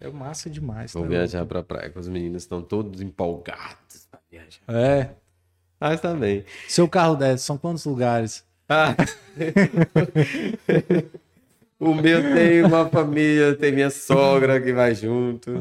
[0.00, 0.92] É massa demais.
[0.92, 4.60] Vou tá viajar pra praia, que os meninos estão todos empolgados pra viajar.
[4.68, 5.10] É.
[5.80, 6.44] Mas bem.
[6.68, 8.44] Seu carro desce, são quantos lugares?
[8.68, 8.94] Ah.
[11.78, 15.52] o meu tem uma família, tem minha sogra que vai junto.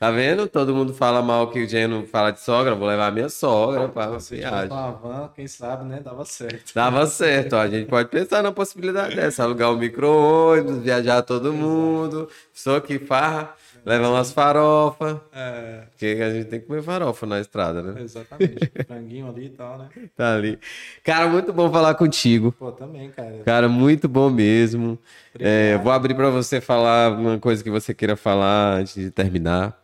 [0.00, 0.48] Tá vendo?
[0.48, 2.74] Todo mundo fala mal que o Geno fala de sogra.
[2.74, 4.70] Vou levar minha sogra pra viagem.
[4.70, 6.00] uma van, quem sabe, né?
[6.00, 6.72] Dava certo.
[6.74, 7.60] Dava certo, ó.
[7.60, 9.42] A gente pode pensar na possibilidade dessa.
[9.42, 12.28] Alugar um micro-ônibus, viajar todo mundo.
[12.52, 13.54] Só que farra,
[13.84, 15.16] levar umas farofas.
[15.32, 18.00] É, Porque a gente tem que comer farofa na estrada, né?
[18.02, 18.70] exatamente.
[18.86, 19.88] Franguinho ali e tal, né?
[20.16, 20.58] Tá ali.
[21.02, 22.52] Cara, muito bom falar contigo.
[22.58, 23.40] Pô, também, cara.
[23.44, 24.98] Cara, muito bom mesmo.
[25.38, 29.80] É, vou abrir para você falar uma coisa que você queira falar antes de terminar.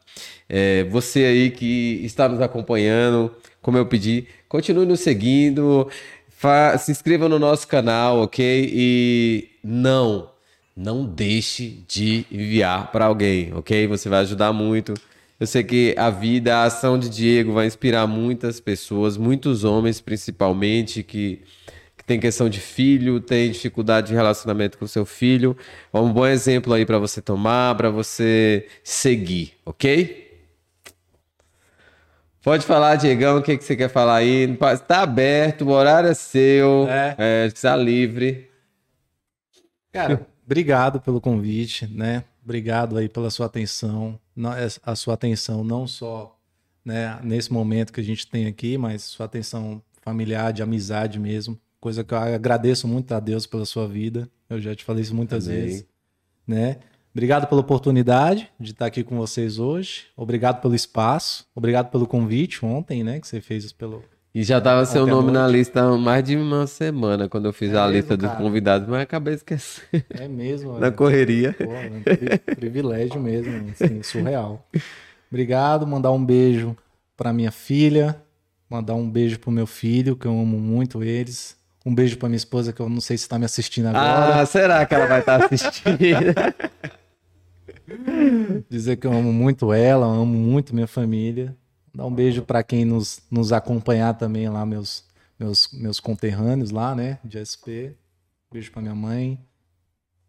[0.49, 5.89] É, você aí que está nos acompanhando, como eu pedi, continue nos seguindo,
[6.29, 8.69] fa- se inscreva no nosso canal, ok?
[8.73, 10.31] E não,
[10.79, 13.89] não deixe de enviar para alguém, ok?
[13.89, 14.95] Você vai ajudar muito.
[15.41, 20.01] Eu sei que a vida, a ação de Diego vai inspirar muitas pessoas, muitos homens
[20.01, 21.43] principalmente, que
[21.97, 25.57] que tem questão de filho, tem dificuldade de relacionamento com seu filho.
[25.93, 30.29] É um bom exemplo aí para você tomar, para você seguir, ok?
[32.41, 34.57] Pode falar, Diegão, o que, que você quer falar aí?
[34.87, 37.17] Tá aberto, o horário é seu, É.
[37.19, 38.49] é, está livre.
[39.93, 42.25] Cara, obrigado pelo convite, né?
[42.43, 44.19] Obrigado aí pela sua atenção,
[44.57, 46.35] é, a sua atenção não só
[46.83, 51.61] né, nesse momento que a gente tem aqui, mas sua atenção familiar, de amizade mesmo,
[51.79, 54.27] coisa que eu agradeço muito a Deus pela sua vida.
[54.49, 55.61] Eu já te falei isso muitas Amém.
[55.61, 55.87] vezes,
[56.47, 56.79] né?
[57.13, 60.07] Obrigado pela oportunidade de estar aqui com vocês hoje.
[60.17, 61.47] Obrigado pelo espaço.
[61.55, 63.21] Obrigado pelo convite ontem, né?
[63.21, 64.03] Que você fez pelo.
[64.39, 67.73] E já tava seu nome na lista há mais de uma semana quando eu fiz
[67.73, 68.41] É a mesmo, lista dos cara?
[68.41, 70.75] convidados, mas acabei esquecendo É mesmo.
[70.79, 70.93] na velho.
[70.93, 71.57] correria.
[71.59, 71.75] Pô,
[72.05, 74.65] pri- privilégio mesmo, assim, surreal.
[75.29, 76.77] Obrigado, mandar um beijo
[77.17, 78.15] para minha filha,
[78.71, 81.57] mandar um beijo pro meu filho, que eu amo muito eles.
[81.85, 84.41] Um beijo para minha esposa, que eu não sei se está me assistindo agora.
[84.41, 85.99] Ah, será que ela vai estar assistindo?
[88.71, 91.57] Dizer que eu amo muito ela, amo muito minha família.
[91.99, 95.03] Dar um beijo para quem nos, nos acompanhar também lá, meus,
[95.37, 97.99] meus, meus conterrâneos lá, né, de SP.
[98.53, 99.37] Beijo para minha mãe,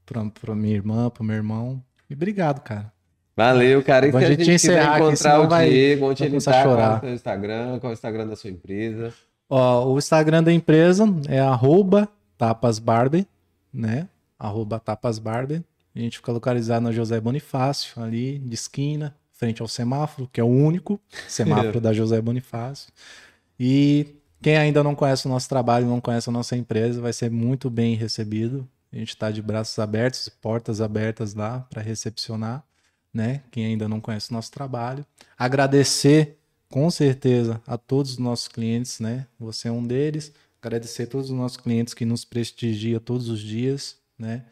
[0.04, 1.80] para minha irmã, para meu irmão.
[2.10, 2.91] E obrigado, cara.
[3.38, 4.08] Valeu, cara.
[4.08, 6.64] E se a gente gente quiser encerrar encontrar o vai- Diego, onde ele tá, a
[6.64, 9.14] qual é o Instagram, qual é o Instagram da sua empresa?
[9.48, 13.28] Ó, o Instagram da empresa é arroba tapasbarber,
[13.72, 14.10] né?
[14.40, 15.62] Arroba tapasbarber.
[15.96, 20.44] A gente fica localizado na José Bonifácio, ali de esquina, frente ao semáforo, que é
[20.44, 22.91] o único semáforo da José Bonifácio.
[23.57, 27.32] E quem ainda não conhece o nosso trabalho, não conhece a nossa empresa, vai ser
[27.32, 28.68] muito bem recebido.
[28.91, 32.64] A gente está de braços abertos, portas abertas lá para recepcionar,
[33.14, 33.41] né?
[33.49, 35.06] Quem ainda não conhece o nosso trabalho.
[35.38, 36.38] Agradecer
[36.70, 39.26] com certeza a todos os nossos clientes, né?
[39.40, 40.34] Você é um deles.
[40.61, 44.44] Agradecer a todos os nossos clientes que nos prestigiam todos os dias, né?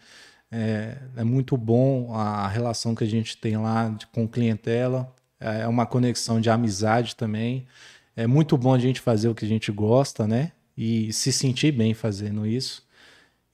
[0.51, 5.13] É, é muito bom a relação que a gente tem lá de- com clientela.
[5.39, 7.67] É uma conexão de amizade também.
[8.15, 10.51] É muito bom a gente fazer o que a gente gosta, né?
[10.75, 12.83] E se sentir bem fazendo isso.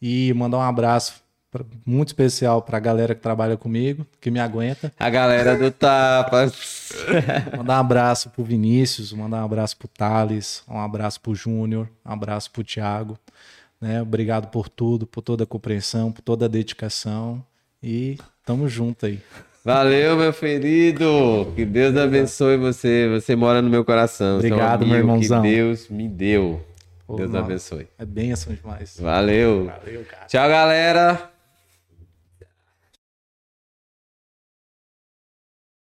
[0.01, 1.21] E mandar um abraço
[1.85, 4.91] muito especial para a galera que trabalha comigo, que me aguenta.
[4.99, 6.91] A galera do Tapas.
[7.57, 12.11] Mandar um abraço pro Vinícius, mandar um abraço pro Thales, um abraço pro Júnior, um
[12.11, 13.17] abraço pro Thiago.
[13.83, 14.01] Né?
[14.01, 17.43] Obrigado por tudo, por toda a compreensão, por toda a dedicação.
[17.83, 19.19] E tamo junto aí.
[19.65, 21.51] Valeu, meu querido.
[21.53, 23.09] Que Deus abençoe você.
[23.09, 24.35] Você mora no meu coração.
[24.35, 25.41] É Obrigado, meu irmãozão.
[25.41, 26.61] Que Deus me deu.
[27.05, 27.41] Pô, Deus não.
[27.41, 27.85] abençoe.
[27.99, 28.97] É bênção demais.
[28.97, 29.65] Valeu.
[29.65, 30.25] Valeu, cara.
[30.27, 31.32] Tchau, galera.